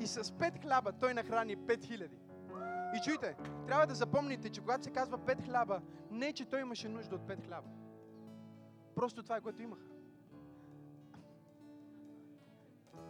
И 0.00 0.06
с 0.06 0.24
5 0.24 0.62
хляба 0.62 0.92
той 0.92 1.14
нахрани 1.14 1.56
5000. 1.56 2.10
И 2.96 3.00
чуйте, 3.04 3.36
трябва 3.66 3.86
да 3.86 3.94
запомните, 3.94 4.50
че 4.50 4.60
когато 4.60 4.84
се 4.84 4.90
казва 4.90 5.18
5 5.18 5.44
хляба, 5.44 5.80
не 6.10 6.32
че 6.32 6.44
той 6.44 6.60
имаше 6.60 6.88
нужда 6.88 7.14
от 7.14 7.22
5 7.22 7.46
хляба. 7.46 7.68
Просто 8.94 9.22
това 9.22 9.36
е 9.36 9.40
което 9.40 9.62
имаха. 9.62 9.86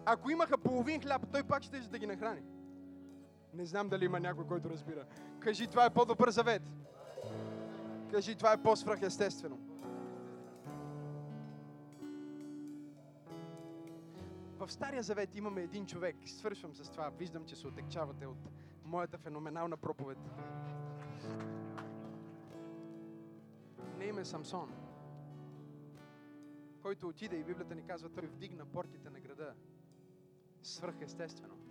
Ако 0.04 0.30
имаха 0.30 0.58
половин 0.58 1.00
хляб, 1.00 1.22
той 1.32 1.42
пак 1.42 1.62
ще 1.62 1.80
да 1.80 1.98
ги 1.98 2.06
нахрани. 2.06 2.42
Не 3.56 3.66
знам 3.66 3.88
дали 3.88 4.04
има 4.04 4.20
някой, 4.20 4.46
който 4.46 4.70
разбира. 4.70 5.06
Кажи, 5.40 5.66
това 5.66 5.84
е 5.84 5.90
по-добър 5.90 6.30
завет. 6.30 6.62
Кажи, 8.10 8.36
това 8.36 8.52
е 8.52 8.62
по-свръхестествено. 8.62 9.58
В 14.58 14.72
Стария 14.72 15.02
завет 15.02 15.36
имаме 15.36 15.62
един 15.62 15.86
човек. 15.86 16.16
Свършвам 16.26 16.74
с 16.74 16.90
това. 16.90 17.08
Виждам, 17.08 17.44
че 17.44 17.56
се 17.56 17.66
отекчавате 17.66 18.26
от 18.26 18.48
моята 18.84 19.18
феноменална 19.18 19.76
проповед. 19.76 20.18
Не 23.98 24.04
име 24.04 24.24
Самсон, 24.24 24.72
който 26.82 27.08
отиде 27.08 27.36
и 27.36 27.44
Библията 27.44 27.74
ни 27.74 27.82
казва, 27.82 28.08
той 28.08 28.26
вдигна 28.26 28.66
портите 28.66 29.10
на 29.10 29.20
града. 29.20 29.54
Свръхестествено. 30.62 31.65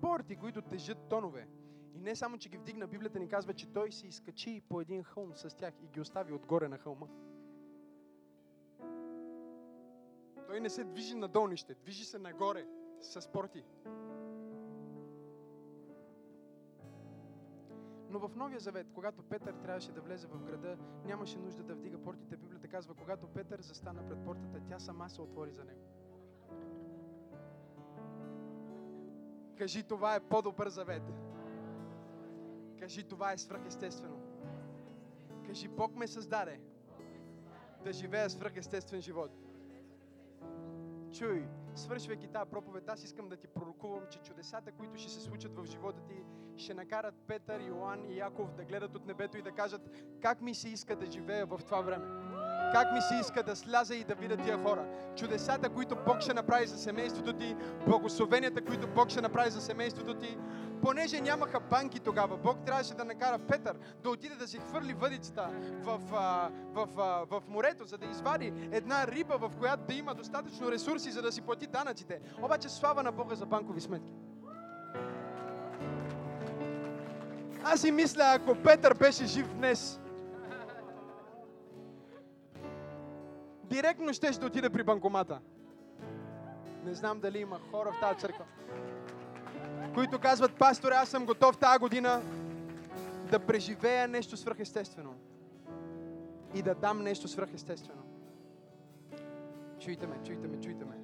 Порти, 0.00 0.36
които 0.36 0.62
тежат 0.62 0.98
тонове. 1.08 1.48
И 1.94 2.00
не 2.00 2.16
само, 2.16 2.38
че 2.38 2.48
ги 2.48 2.58
вдигна, 2.58 2.86
Библията 2.86 3.18
ни 3.18 3.28
казва, 3.28 3.54
че 3.54 3.72
той 3.72 3.92
се 3.92 4.06
изкачи 4.06 4.62
по 4.68 4.80
един 4.80 5.02
хълм 5.02 5.32
с 5.34 5.56
тях 5.56 5.74
и 5.82 5.88
ги 5.88 6.00
остави 6.00 6.32
отгоре 6.32 6.68
на 6.68 6.78
хълма. 6.78 7.06
Той 10.46 10.60
не 10.60 10.70
се 10.70 10.84
движи 10.84 11.14
на 11.14 11.28
долнище, 11.28 11.74
движи 11.74 12.04
се 12.04 12.18
нагоре 12.18 12.66
с 13.00 13.28
порти. 13.32 13.64
Но 18.10 18.18
в 18.18 18.36
Новия 18.36 18.60
Завет, 18.60 18.86
когато 18.94 19.22
Петър 19.22 19.54
трябваше 19.54 19.92
да 19.92 20.00
влезе 20.00 20.26
в 20.26 20.42
града, 20.42 20.76
нямаше 21.04 21.38
нужда 21.38 21.62
да 21.62 21.74
вдига 21.74 22.02
портите. 22.02 22.36
Библията 22.36 22.68
казва, 22.68 22.94
когато 22.94 23.28
Петър 23.28 23.60
застана 23.60 24.06
пред 24.08 24.24
портата, 24.24 24.60
тя 24.68 24.78
сама 24.78 25.10
се 25.10 25.22
отвори 25.22 25.52
за 25.52 25.64
него. 25.64 25.80
Кажи, 29.60 29.82
това 29.82 30.14
е 30.14 30.20
по-добър 30.20 30.68
завет. 30.68 31.02
Кажи, 32.78 33.04
това 33.04 33.32
е 33.32 33.38
свръхестествено. 33.38 34.16
Кажи, 35.46 35.68
Бог 35.68 35.96
ме 35.96 36.06
създаде 36.06 36.60
да 37.84 37.92
живея 37.92 38.30
свръхестествен 38.30 39.00
живот. 39.00 39.30
Чуй, 41.12 41.48
свършвайки 41.74 42.28
тази 42.28 42.50
проповед, 42.50 42.88
аз 42.88 43.04
искам 43.04 43.28
да 43.28 43.36
ти 43.36 43.46
пророкувам, 43.48 44.02
че 44.10 44.18
чудесата, 44.18 44.72
които 44.72 44.98
ще 44.98 45.10
се 45.10 45.20
случат 45.20 45.56
в 45.56 45.66
живота 45.66 46.02
ти, 46.08 46.24
ще 46.56 46.74
накарат 46.74 47.14
Петър, 47.26 47.60
Йоан 47.60 48.04
и 48.04 48.16
Яков 48.16 48.54
да 48.54 48.64
гледат 48.64 48.94
от 48.94 49.06
небето 49.06 49.38
и 49.38 49.42
да 49.42 49.52
кажат 49.52 49.90
как 50.22 50.40
ми 50.40 50.54
се 50.54 50.68
иска 50.68 50.96
да 50.96 51.06
живея 51.06 51.46
в 51.46 51.60
това 51.64 51.80
време. 51.80 52.06
Как 52.72 52.92
ми 52.92 53.00
се 53.00 53.14
иска 53.14 53.42
да 53.42 53.56
сляза 53.56 53.94
и 53.94 54.04
да 54.04 54.14
видя 54.14 54.36
тия 54.36 54.62
хора. 54.62 54.84
Чудесата, 55.16 55.68
които 55.68 55.96
Бог 56.06 56.20
ще 56.20 56.34
направи 56.34 56.66
за 56.66 56.78
семейството 56.78 57.32
ти, 57.32 57.56
благословенията, 57.86 58.64
които 58.64 58.88
Бог 58.88 59.10
ще 59.10 59.20
направи 59.20 59.50
за 59.50 59.60
семейството 59.60 60.14
ти, 60.14 60.36
понеже 60.82 61.20
нямаха 61.20 61.60
банки 61.60 62.00
тогава, 62.00 62.36
Бог 62.36 62.64
трябваше 62.66 62.94
да 62.94 63.04
накара 63.04 63.38
Петър 63.38 63.76
да 64.02 64.10
отиде 64.10 64.34
да 64.34 64.48
си 64.48 64.58
хвърли 64.58 64.92
въдицата 64.92 65.50
в, 65.82 66.00
в, 66.72 66.88
а, 66.98 67.24
в 67.30 67.42
морето, 67.48 67.84
за 67.84 67.98
да 67.98 68.06
извади 68.06 68.52
една 68.72 69.06
риба, 69.06 69.38
в 69.38 69.50
която 69.58 69.82
да 69.88 69.94
има 69.94 70.14
достатъчно 70.14 70.70
ресурси, 70.70 71.10
за 71.10 71.22
да 71.22 71.32
си 71.32 71.42
плати 71.42 71.66
данъците. 71.66 72.20
Обаче 72.42 72.68
слава 72.68 73.02
на 73.02 73.12
Бога 73.12 73.34
за 73.34 73.46
банкови 73.46 73.80
сметки. 73.80 74.12
Аз 77.64 77.80
си 77.80 77.90
мисля, 77.90 78.22
ако 78.26 78.54
Петър 78.54 78.94
беше 78.94 79.26
жив 79.26 79.54
днес, 79.54 80.00
директно 83.70 84.12
ще 84.12 84.32
ще 84.32 84.44
отида 84.44 84.70
при 84.70 84.82
банкомата. 84.82 85.40
Не 86.84 86.94
знам 86.94 87.20
дали 87.20 87.38
има 87.38 87.58
хора 87.70 87.92
в 87.92 88.00
тази 88.00 88.20
църква 88.20 88.44
които 89.94 90.18
казват, 90.18 90.58
пасторе, 90.58 90.94
аз 90.94 91.08
съм 91.08 91.26
готов 91.26 91.58
тази 91.58 91.78
година 91.78 92.22
да 93.30 93.38
преживея 93.38 94.08
нещо 94.08 94.36
свръхестествено 94.36 95.14
и 96.54 96.62
да 96.62 96.74
дам 96.74 97.02
нещо 97.02 97.28
свръхестествено. 97.28 98.02
Чуйте 99.80 100.06
ме, 100.06 100.22
чуйте 100.24 100.48
ме, 100.48 100.60
чуйте 100.60 100.84
ме. 100.84 100.96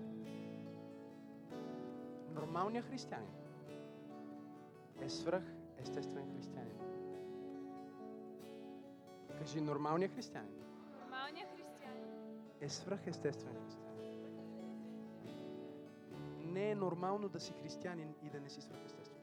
Нормалният 2.34 2.86
християнин 2.86 3.34
е 5.00 5.08
свръхестествен 5.08 6.32
християнин. 6.34 6.76
Кажи, 9.38 9.60
нормалният 9.60 10.12
християнин 10.12 10.52
Нормалният 11.00 11.55
е 12.60 12.68
свръхестествен 12.68 13.54
християнин. 13.64 13.86
Не 16.52 16.70
е 16.70 16.74
нормално 16.74 17.28
да 17.28 17.40
си 17.40 17.52
християнин 17.62 18.14
и 18.22 18.30
да 18.30 18.40
не 18.40 18.48
си 18.48 18.60
свръхестествен. 18.60 19.22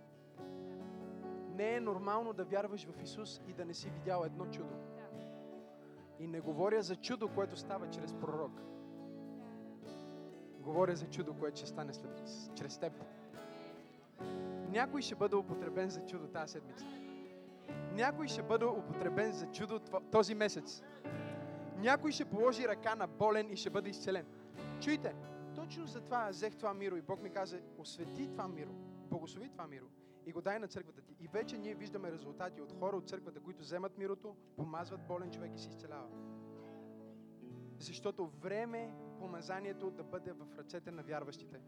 Не 1.55 1.75
е 1.75 1.79
нормално 1.79 2.33
да 2.33 2.43
вярваш 2.43 2.85
в 2.85 3.03
Исус 3.03 3.41
и 3.47 3.53
да 3.53 3.65
не 3.65 3.73
си 3.73 3.89
видял 3.89 4.23
едно 4.25 4.45
чудо. 4.45 4.73
И 6.19 6.27
не 6.27 6.39
говоря 6.39 6.81
за 6.81 6.95
чудо, 6.95 7.27
което 7.27 7.57
става 7.57 7.89
чрез 7.89 8.13
пророк. 8.13 8.61
Говоря 10.59 10.95
за 10.95 11.05
чудо, 11.05 11.33
което 11.33 11.57
ще 11.57 11.67
стане 11.67 11.93
след, 11.93 12.21
чрез 12.55 12.77
теб. 12.77 12.93
Някой 14.69 15.01
ще 15.01 15.15
бъде 15.15 15.35
употребен 15.35 15.89
за 15.89 16.05
чудо 16.05 16.27
тази 16.27 16.51
седмица. 16.51 16.85
Някой 17.93 18.27
ще 18.27 18.43
бъде 18.43 18.65
употребен 18.65 19.31
за 19.31 19.51
чудо 19.51 19.79
този 20.11 20.35
месец. 20.35 20.83
Някой 21.83 22.11
ще 22.11 22.25
положи 22.25 22.67
ръка 22.67 22.95
на 22.95 23.07
болен 23.07 23.51
и 23.51 23.55
ще 23.55 23.69
бъде 23.69 23.89
изцелен. 23.89 24.25
Чуйте, 24.81 25.15
точно 25.55 25.87
за 25.87 26.01
това 26.01 26.29
взех 26.29 26.55
това 26.55 26.73
миро 26.73 26.95
и 26.95 27.01
Бог 27.01 27.21
ми 27.21 27.29
каза, 27.29 27.61
освети 27.77 28.27
това 28.27 28.47
миро, 28.47 28.71
благослови 29.09 29.49
това 29.49 29.67
миро 29.67 29.85
и 30.25 30.31
го 30.31 30.41
дай 30.41 30.59
на 30.59 30.67
църквата 30.67 31.01
ти. 31.01 31.15
И 31.19 31.27
вече 31.27 31.57
ние 31.57 31.75
виждаме 31.75 32.11
резултати 32.11 32.61
от 32.61 32.79
хора 32.79 32.97
от 32.97 33.09
църквата, 33.09 33.39
които 33.39 33.61
вземат 33.61 33.97
мирото, 33.97 34.35
помазват 34.55 35.07
болен 35.07 35.31
човек 35.31 35.51
и 35.55 35.59
се 35.59 35.69
изцелява. 35.69 36.07
Защото 37.79 38.27
време 38.27 38.93
помазанието 39.19 39.91
да 39.91 40.03
бъде 40.03 40.31
в 40.31 40.57
ръцете 40.57 40.91
на 40.91 41.03
вярващите. 41.03 41.59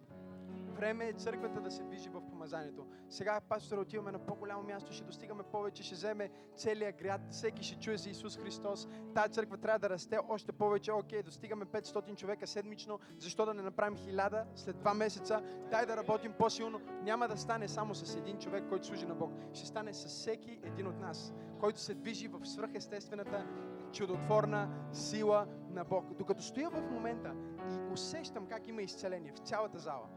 Време 0.75 1.07
е 1.07 1.13
църквата 1.13 1.61
да 1.61 1.71
се 1.71 1.83
движи 1.83 2.09
в 2.09 2.21
помазанието. 2.29 2.85
Сега, 3.09 3.41
пастора, 3.49 3.81
отиваме 3.81 4.11
на 4.11 4.19
по-голямо 4.19 4.63
място, 4.63 4.93
ще 4.93 5.03
достигаме 5.03 5.43
повече, 5.43 5.83
ще 5.83 5.95
вземе 5.95 6.29
целия 6.55 6.91
град, 6.91 7.21
всеки 7.29 7.63
ще 7.63 7.79
чуе 7.79 7.97
за 7.97 8.09
Исус 8.09 8.37
Христос. 8.37 8.87
Тая 9.13 9.29
църква 9.29 9.57
трябва 9.57 9.79
да 9.79 9.89
расте 9.89 10.19
още 10.29 10.51
повече. 10.51 10.91
Окей, 10.91 11.23
достигаме 11.23 11.65
500 11.65 12.15
човека 12.15 12.47
седмично, 12.47 12.99
защо 13.17 13.45
да 13.45 13.53
не 13.53 13.61
направим 13.61 13.97
1000 13.97 14.45
след 14.55 14.79
два 14.79 14.93
месеца? 14.93 15.41
Дай 15.71 15.85
да 15.85 15.97
работим 15.97 16.33
по-силно. 16.33 16.81
Няма 17.03 17.27
да 17.27 17.37
стане 17.37 17.67
само 17.67 17.95
с 17.95 18.15
един 18.15 18.37
човек, 18.37 18.63
който 18.69 18.87
служи 18.87 19.05
на 19.05 19.15
Бог. 19.15 19.31
Ще 19.53 19.67
стане 19.67 19.93
с 19.93 20.05
всеки 20.05 20.59
един 20.63 20.87
от 20.87 20.99
нас, 20.99 21.33
който 21.59 21.79
се 21.79 21.93
движи 21.93 22.27
в 22.27 22.45
свръхестествената 22.45 23.47
чудотворна 23.91 24.69
сила 24.93 25.47
на 25.69 25.83
Бог. 25.83 26.13
Докато 26.13 26.43
стоя 26.43 26.69
в 26.69 26.81
момента 26.91 27.33
и 27.71 27.93
усещам 27.93 28.47
как 28.47 28.67
има 28.67 28.81
изцеление 28.81 29.31
в 29.31 29.39
цялата 29.39 29.79
зала. 29.79 30.07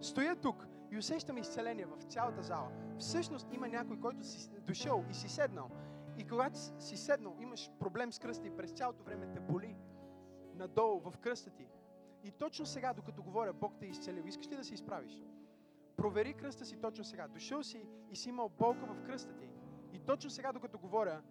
Стоя 0.00 0.36
тук 0.36 0.66
и 0.90 0.98
усещам 0.98 1.38
изцеление 1.38 1.86
в 1.86 2.02
цялата 2.02 2.42
зала. 2.42 2.68
Всъщност 2.98 3.52
има 3.52 3.68
някой, 3.68 4.00
който 4.00 4.24
си 4.24 4.50
дошъл 4.60 5.04
и 5.10 5.14
си 5.14 5.28
седнал. 5.28 5.70
И 6.18 6.24
когато 6.24 6.58
си 6.58 6.96
седнал, 6.96 7.36
имаш 7.40 7.70
проблем 7.78 8.12
с 8.12 8.18
кръста 8.18 8.46
и 8.46 8.56
през 8.56 8.70
цялото 8.72 9.04
време 9.04 9.32
те 9.32 9.40
боли 9.40 9.76
надолу 10.54 11.00
в 11.00 11.18
кръста 11.18 11.50
ти. 11.50 11.66
И 12.24 12.30
точно 12.30 12.66
сега, 12.66 12.92
докато 12.92 13.22
говоря, 13.22 13.52
Бог 13.52 13.72
те 13.80 13.86
е 13.86 13.88
изцелил. 13.88 14.22
Искаш 14.26 14.48
ли 14.48 14.56
да 14.56 14.64
се 14.64 14.74
изправиш? 14.74 15.22
Провери 15.96 16.34
кръста 16.34 16.64
си 16.64 16.76
точно 16.76 17.04
сега. 17.04 17.28
Дошъл 17.28 17.62
си 17.62 17.86
и 18.10 18.16
си 18.16 18.28
имал 18.28 18.48
болка 18.48 18.86
в 18.86 19.02
кръста 19.02 19.32
ти. 19.36 19.48
И 19.92 19.98
точно 19.98 20.30
сега, 20.30 20.52
докато 20.52 20.78
говоря, 20.78 21.22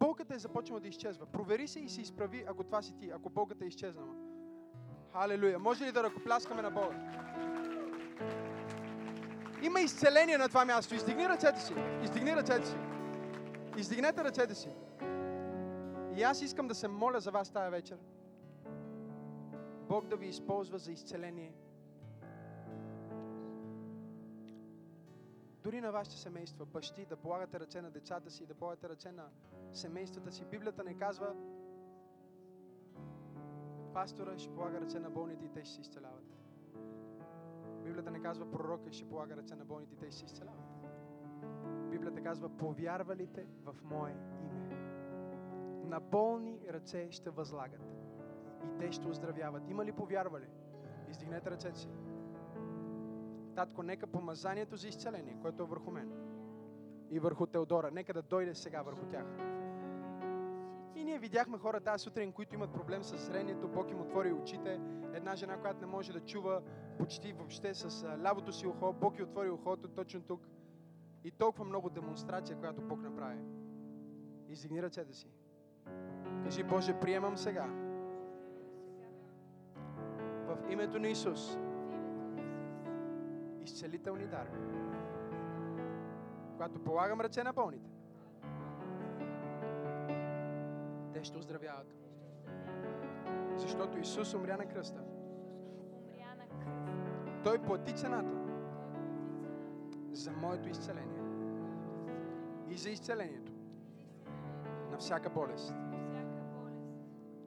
болката 0.00 0.34
е 0.34 0.38
започнала 0.38 0.80
да 0.80 0.88
изчезва. 0.88 1.26
Провери 1.26 1.68
се 1.68 1.80
и 1.80 1.88
се 1.88 2.00
изправи, 2.00 2.44
ако 2.48 2.64
това 2.64 2.82
си 2.82 2.94
ти, 2.98 3.10
ако 3.10 3.30
болката 3.30 3.64
е 3.64 3.68
изчезнала. 3.68 4.14
Халелуя. 5.12 5.58
Може 5.58 5.84
ли 5.84 5.92
да 5.92 6.02
ръкопляскаме 6.02 6.62
на 6.62 6.70
Бога? 6.70 7.57
Има 9.62 9.80
изцеление 9.80 10.38
на 10.38 10.48
това 10.48 10.64
място. 10.64 10.94
Издигни 10.94 11.28
ръцете 11.28 11.60
си. 11.60 11.74
Издигни 12.02 12.36
ръцете 12.36 12.66
си. 12.66 12.76
Издигнете 13.78 14.24
ръцете 14.24 14.54
си. 14.54 14.68
И 16.16 16.22
аз 16.22 16.42
искам 16.42 16.68
да 16.68 16.74
се 16.74 16.88
моля 16.88 17.20
за 17.20 17.30
вас 17.30 17.50
тая 17.50 17.70
вечер. 17.70 17.98
Бог 19.88 20.06
да 20.06 20.16
ви 20.16 20.26
използва 20.26 20.78
за 20.78 20.92
изцеление. 20.92 21.52
Дори 25.62 25.80
на 25.80 25.92
вашите 25.92 26.16
семейства, 26.16 26.66
бащи, 26.66 27.06
да 27.06 27.16
полагате 27.16 27.60
ръце 27.60 27.82
на 27.82 27.90
децата 27.90 28.30
си, 28.30 28.46
да 28.46 28.54
полагате 28.54 28.88
ръце 28.88 29.12
на 29.12 29.28
семействата 29.72 30.32
си. 30.32 30.44
Библията 30.44 30.84
не 30.84 30.94
казва, 30.94 31.34
пастора 33.94 34.38
ще 34.38 34.54
полага 34.54 34.80
ръце 34.80 34.98
на 34.98 35.10
болните 35.10 35.44
и 35.44 35.48
те 35.48 35.64
ще 35.64 35.74
се 35.74 35.80
изцеляват. 35.80 36.17
Библията 37.88 38.10
не 38.10 38.20
казва 38.20 38.50
пророка 38.50 38.92
ще 38.92 39.08
полага 39.08 39.36
ръце 39.36 39.54
на 39.54 39.64
болните 39.64 39.94
и 39.94 39.98
те 39.98 40.10
ще 40.10 40.24
изцеляват. 40.24 40.60
Библията 41.90 42.22
казва 42.22 42.48
повярвалите 42.48 43.46
в 43.64 43.76
Мое 43.84 44.16
име. 44.42 44.76
На 45.84 46.00
болни 46.00 46.60
ръце 46.70 47.08
ще 47.10 47.30
възлагат 47.30 47.80
и 48.64 48.78
те 48.78 48.92
ще 48.92 49.08
оздравяват. 49.08 49.68
Има 49.68 49.84
ли 49.84 49.92
повярвали? 49.92 50.46
Издигнете 51.08 51.50
ръцете 51.50 51.78
си. 51.78 51.88
Татко, 53.54 53.82
нека 53.82 54.06
помазанието 54.06 54.76
за 54.76 54.88
изцеление, 54.88 55.36
което 55.42 55.62
е 55.62 55.66
върху 55.66 55.90
мен 55.90 56.12
и 57.10 57.18
върху 57.18 57.46
Теодора, 57.46 57.90
нека 57.90 58.14
да 58.14 58.22
дойде 58.22 58.54
сега 58.54 58.82
върху 58.82 59.06
тях. 59.06 59.26
Ние 61.18 61.22
видяхме 61.22 61.58
хора 61.58 61.80
тази 61.80 62.02
сутрин, 62.02 62.32
които 62.32 62.54
имат 62.54 62.72
проблем 62.72 63.02
с 63.02 63.16
зрението. 63.16 63.68
Бог 63.68 63.90
им 63.90 64.00
отвори 64.00 64.32
очите. 64.32 64.80
Една 65.14 65.36
жена, 65.36 65.56
която 65.56 65.80
не 65.80 65.86
може 65.86 66.12
да 66.12 66.20
чува 66.20 66.62
почти 66.98 67.32
въобще 67.32 67.74
с 67.74 68.06
лявото 68.22 68.52
си 68.52 68.66
ухо. 68.66 68.92
Бог 68.92 69.18
й 69.18 69.22
отвори 69.22 69.50
ухото 69.50 69.88
точно 69.88 70.20
тук. 70.20 70.48
И 71.24 71.30
толкова 71.30 71.64
много 71.64 71.90
демонстрация, 71.90 72.58
която 72.58 72.82
Бог 72.82 73.00
направи. 73.00 73.38
Издигни 74.48 74.82
ръцете 74.82 75.12
си. 75.12 75.28
Кажи, 76.44 76.62
Боже, 76.62 77.00
приемам 77.00 77.36
сега. 77.36 77.66
В 80.46 80.58
името 80.70 80.98
на 80.98 81.08
Исус. 81.08 81.58
Изцелителни 83.60 84.26
дарби. 84.26 84.58
Когато 86.52 86.78
полагам 86.78 87.20
ръце 87.20 87.42
на 87.42 87.52
болните, 87.52 87.90
те 91.18 91.24
ще 91.24 91.38
оздравяват. 91.38 91.94
Защото 93.56 93.98
Исус 93.98 94.34
умря 94.34 94.56
на 94.56 94.66
кръста. 94.66 95.00
Той 97.44 97.58
плати 97.58 97.94
цената 97.94 98.34
за 100.12 100.32
моето 100.32 100.68
изцеление 100.68 101.22
и 102.68 102.76
за 102.76 102.90
изцелението 102.90 103.52
на 104.90 104.98
всяка 104.98 105.30
болест. 105.30 105.74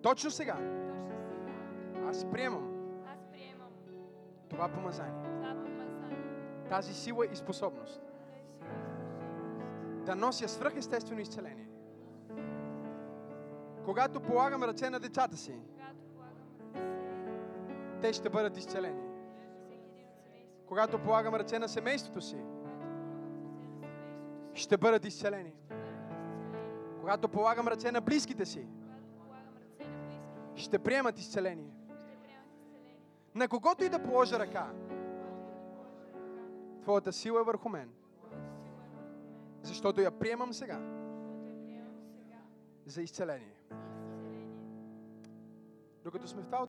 Точно 0.02 0.32
сега 0.32 0.58
аз 2.08 2.32
приемам 2.32 2.68
това 4.50 4.70
помазание, 4.70 5.30
Тази 6.70 6.94
сила 6.94 7.26
и 7.26 7.36
способност. 7.36 8.02
да 10.06 10.16
нося 10.16 10.48
свръхестествено 10.48 11.22
изцеление. 11.22 11.71
Когато 13.92 14.20
полагам 14.20 14.64
ръце 14.64 14.90
на 14.90 15.00
децата 15.00 15.38
си, 15.38 15.56
те 18.02 18.14
ще 18.14 18.30
бъдат 18.30 18.58
изцелени. 18.58 19.02
Когато 20.68 21.00
полагам 21.00 21.36
ръце 21.36 21.60
на 21.60 21.70
семейството 21.70 22.22
си, 22.22 22.38
ще 24.54 24.78
бъдат 24.78 25.06
изцелени. 25.06 25.54
Когато 27.00 27.30
полагам 27.30 27.68
ръце 27.68 27.92
на 27.92 28.02
близките 28.02 28.46
си, 28.46 28.68
ще 30.56 30.80
приемат 30.80 31.20
изцеление. 31.20 31.72
На 33.36 33.48
когото 33.48 33.84
и 33.84 33.90
да 33.90 34.04
положа 34.04 34.40
ръка, 34.40 34.72
Твоята 36.82 37.14
сила 37.14 37.42
е 37.42 37.44
върху 37.44 37.70
мен, 37.70 37.90
защото 39.64 40.02
я 40.02 40.12
приемам 40.12 40.54
сега 40.54 41.01
за 42.86 43.02
изцеление. 43.02 43.56
Докато 46.04 46.28
сме 46.28 46.42
в 46.42 46.46
това 46.46 46.60